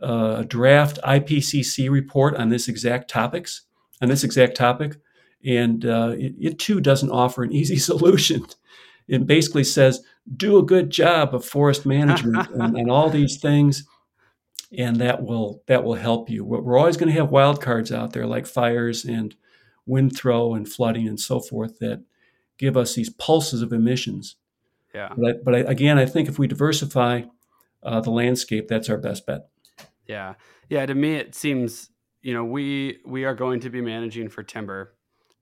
[0.00, 3.62] a draft IPCC report on this exact topics,
[4.00, 4.96] on this exact topic,
[5.44, 8.46] and uh, it, it, too doesn't offer an easy solution.
[9.08, 10.02] It basically says
[10.36, 13.84] do a good job of forest management and, and, all these things,
[14.76, 16.44] and that will that will help you.
[16.44, 19.34] We're always going to have wild cards out there like fires and
[19.86, 22.04] wind throw and flooding and so forth that
[22.58, 24.36] give us these pulses of emissions.
[24.94, 25.12] Yeah.
[25.16, 27.22] But, I, but I, again, I think if we diversify
[27.82, 29.48] uh, the landscape, that's our best bet.
[30.06, 30.34] Yeah.
[30.68, 30.86] Yeah.
[30.86, 31.90] To me, it seems
[32.26, 34.94] you know we we are going to be managing for timber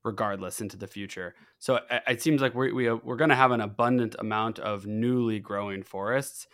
[0.04, 3.52] regardless into the future so it, it seems like we, we we're going to have
[3.52, 6.46] an abundant amount of newly growing forests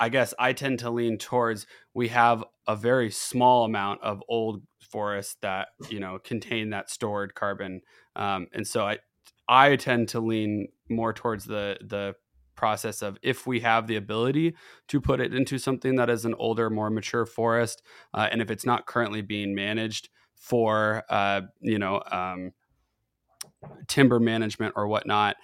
[0.00, 4.60] i guess i tend to lean towards we have a very small amount of old
[4.86, 7.80] forests that you know contain that stored carbon
[8.16, 8.98] um, and so i
[9.48, 12.14] i tend to lean more towards the the
[12.56, 14.56] process of if we have the ability
[14.88, 17.82] to put it into something that is an older, more mature forest,
[18.14, 22.52] uh, and if it's not currently being managed for uh, you know um,
[23.86, 25.36] timber management or whatnot,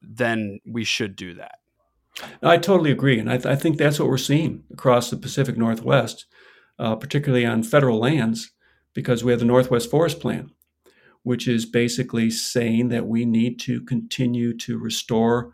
[0.00, 1.56] then we should do that.
[2.42, 5.56] I totally agree, and I, th- I think that's what we're seeing across the Pacific
[5.56, 6.26] Northwest,
[6.78, 8.52] uh, particularly on federal lands,
[8.94, 10.50] because we have the Northwest Forest Plan,
[11.22, 15.52] which is basically saying that we need to continue to restore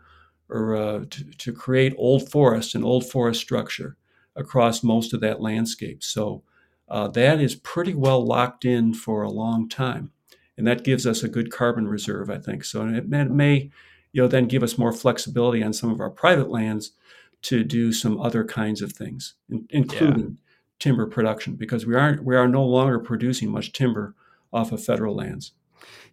[0.49, 3.97] or uh, to, to create old forest and old forest structure
[4.35, 6.03] across most of that landscape.
[6.03, 6.43] So
[6.87, 10.11] uh, that is pretty well locked in for a long time,
[10.57, 12.63] and that gives us a good carbon reserve, I think.
[12.63, 13.71] So it may, it may
[14.11, 16.91] you know, then give us more flexibility on some of our private lands
[17.43, 19.35] to do some other kinds of things,
[19.69, 20.39] including.
[20.79, 24.15] Timber production, because we aren't we are no longer producing much timber
[24.51, 25.53] off of federal lands.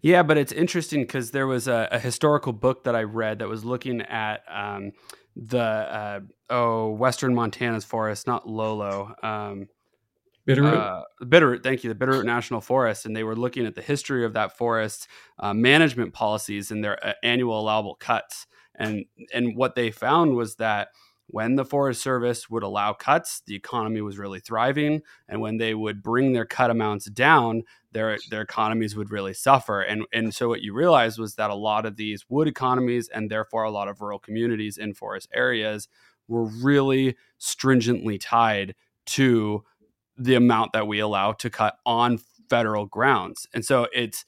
[0.02, 3.48] Yeah, but it's interesting because there was a, a, historical book that I read that
[3.48, 4.92] was looking at um,
[5.34, 6.20] the uh,
[6.50, 9.14] oh Western Montana's forest, not Lolo.
[9.22, 9.68] Um,
[10.46, 10.76] Bitterroot.
[10.76, 11.92] Uh, Bitterroot, thank you.
[11.92, 15.08] The Bitterroot National Forest, and they were looking at the history of that forest
[15.40, 18.46] uh, management policies and their uh, annual allowable cuts.
[18.76, 20.88] And and what they found was that
[21.28, 25.74] when the Forest Service would allow cuts, the economy was really thriving, and when they
[25.74, 27.62] would bring their cut amounts down,
[27.92, 29.80] their their economies would really suffer.
[29.80, 33.30] And and so what you realized was that a lot of these wood economies and
[33.30, 35.88] therefore a lot of rural communities in forest areas
[36.28, 38.74] were really stringently tied
[39.06, 39.64] to
[40.16, 43.46] the amount that we allow to cut on federal grounds.
[43.52, 44.24] And so it's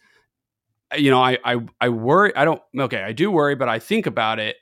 [0.96, 4.06] you know, I I I worry I don't okay, I do worry, but I think
[4.06, 4.56] about it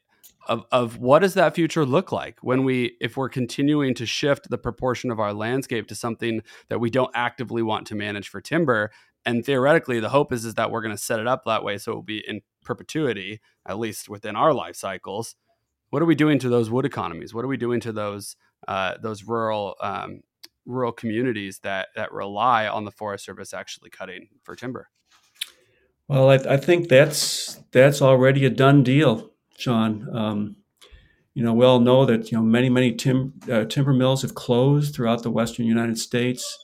[0.48, 4.48] of, of what does that future look like when we if we're continuing to shift
[4.48, 8.40] the proportion of our landscape to something that we don't actively want to manage for
[8.40, 8.90] timber?
[9.24, 11.78] And theoretically the hope is is that we're going to set it up that way
[11.78, 15.34] so it will be in perpetuity at least within our life cycles.
[15.90, 17.34] What are we doing to those wood economies?
[17.34, 18.36] What are we doing to those
[18.66, 20.22] uh, those rural um,
[20.64, 24.88] rural communities that that rely on the forest service actually cutting for timber?
[26.08, 30.08] Well i, I think that's that's already a done deal Sean.
[30.14, 30.56] Um,
[31.36, 34.34] you know, we all know that you know many many tim, uh, timber mills have
[34.34, 36.58] closed throughout the western United States,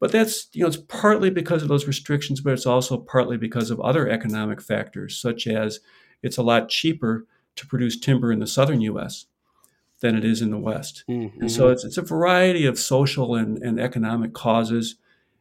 [0.00, 3.70] but that's you know it's partly because of those restrictions, but it's also partly because
[3.70, 5.80] of other economic factors, such as
[6.22, 7.26] it's a lot cheaper
[7.56, 9.26] to produce timber in the southern U.S.
[10.00, 11.42] than it is in the West, mm-hmm.
[11.42, 14.94] and so it's, it's a variety of social and, and economic causes,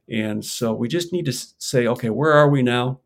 [0.09, 2.99] and so we just need to say, okay, where are we now?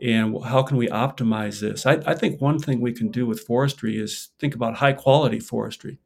[0.00, 1.86] And how can we optimize this?
[1.86, 5.38] I, I, think one thing we can do with forestry is think about high quality
[5.38, 5.98] forestry.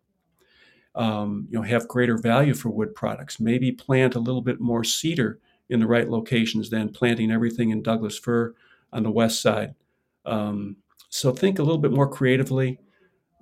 [0.95, 3.41] Um, you know, have greater value for wood products.
[3.41, 5.39] Maybe plant a little bit more cedar
[5.69, 8.55] in the right locations than planting everything in Douglas fir
[8.93, 9.75] on the west side.
[10.27, 10.77] Um,
[11.09, 12.79] so think a little bit more creatively.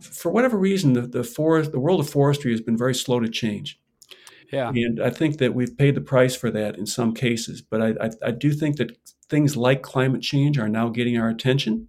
[0.00, 3.28] For whatever reason, the, the forest, the world of forestry has been very slow to
[3.28, 3.80] change.
[4.52, 4.68] Yeah.
[4.68, 7.62] And I think that we've paid the price for that in some cases.
[7.62, 8.96] But I, I, I do think that
[9.28, 11.88] things like climate change are now getting our attention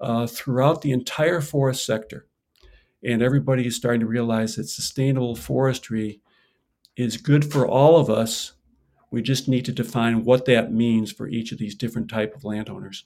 [0.00, 2.26] uh, throughout the entire forest sector.
[3.02, 6.20] And everybody is starting to realize that sustainable forestry
[6.96, 8.52] is good for all of us.
[9.10, 12.44] We just need to define what that means for each of these different type of
[12.44, 13.04] landowners.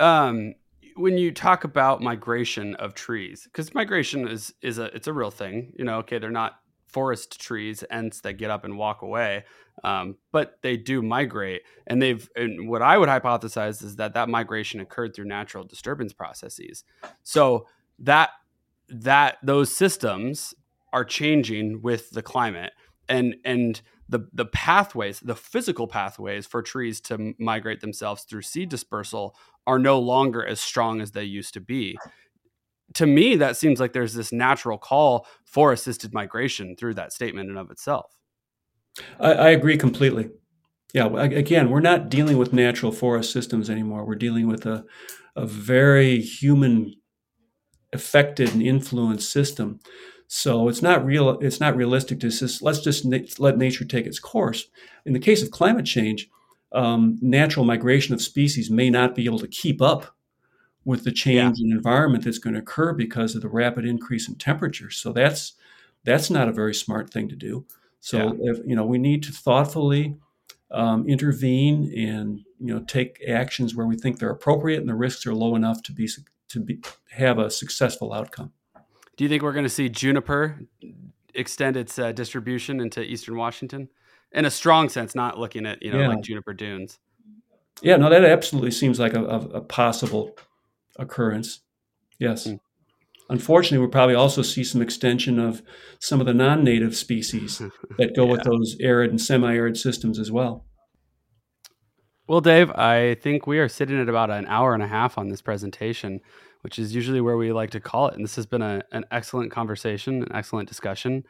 [0.00, 0.54] Um,
[0.96, 5.30] when you talk about migration of trees, because migration is is a it's a real
[5.30, 5.72] thing.
[5.78, 6.58] You know, okay, they're not
[6.88, 9.44] forest trees, ents that get up and walk away.
[9.84, 12.28] Um, but they do migrate, and they've.
[12.34, 16.84] And what I would hypothesize is that that migration occurred through natural disturbance processes.
[17.22, 17.66] So
[18.00, 18.30] that
[18.88, 20.54] that those systems
[20.92, 22.72] are changing with the climate,
[23.08, 28.68] and and the the pathways, the physical pathways for trees to migrate themselves through seed
[28.68, 29.36] dispersal
[29.66, 31.96] are no longer as strong as they used to be
[32.94, 37.48] to me, that seems like there's this natural call for assisted migration through that statement
[37.48, 38.16] and of itself.
[39.20, 40.30] I, I agree completely.
[40.94, 44.06] Yeah, again, we're not dealing with natural forest systems anymore.
[44.06, 44.84] We're dealing with a,
[45.36, 46.94] a very human
[47.92, 49.80] affected and influenced system.
[50.28, 51.38] So it's not real.
[51.40, 54.66] It's not realistic to just let's just na- let nature take its course.
[55.04, 56.28] In the case of climate change,
[56.72, 60.14] um, natural migration of species may not be able to keep up
[60.88, 61.66] with the change yeah.
[61.66, 64.90] in environment that's going to occur because of the rapid increase in temperature.
[64.90, 65.52] So that's
[66.02, 67.66] that's not a very smart thing to do.
[68.00, 68.52] So yeah.
[68.52, 70.16] if, you know we need to thoughtfully
[70.70, 75.26] um, intervene and you know take actions where we think they're appropriate and the risks
[75.26, 76.08] are low enough to be
[76.48, 78.52] to be have a successful outcome.
[79.18, 80.58] Do you think we're going to see juniper
[81.34, 83.90] extend its uh, distribution into eastern Washington
[84.32, 86.08] in a strong sense, not looking at you know yeah.
[86.08, 86.98] like juniper dunes?
[87.82, 90.34] Yeah, no, that absolutely seems like a, a, a possible
[90.98, 91.60] occurrence.
[92.18, 92.46] Yes.
[92.46, 92.60] Mm.
[93.30, 95.62] Unfortunately, we'll probably also see some extension of
[95.98, 97.58] some of the non native species
[97.98, 98.32] that go yeah.
[98.32, 100.64] with those arid and semi arid systems as well.
[102.26, 105.28] Well, Dave, I think we are sitting at about an hour and a half on
[105.28, 106.20] this presentation,
[106.60, 108.14] which is usually where we like to call it.
[108.14, 111.24] And this has been a, an excellent conversation, an excellent discussion.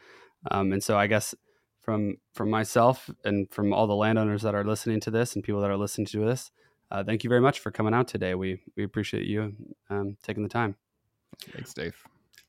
[0.50, 1.34] Um, and so I guess
[1.82, 5.60] from from myself and from all the landowners that are listening to this and people
[5.60, 6.50] that are listening to this,
[6.90, 8.34] uh, thank you very much for coming out today.
[8.34, 9.54] We we appreciate you
[9.90, 10.76] um, taking the time.
[11.52, 11.96] Thanks, Dave.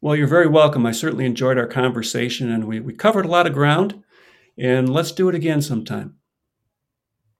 [0.01, 0.85] Well, you're very welcome.
[0.85, 4.03] I certainly enjoyed our conversation, and we we covered a lot of ground.
[4.57, 6.18] And let's do it again sometime.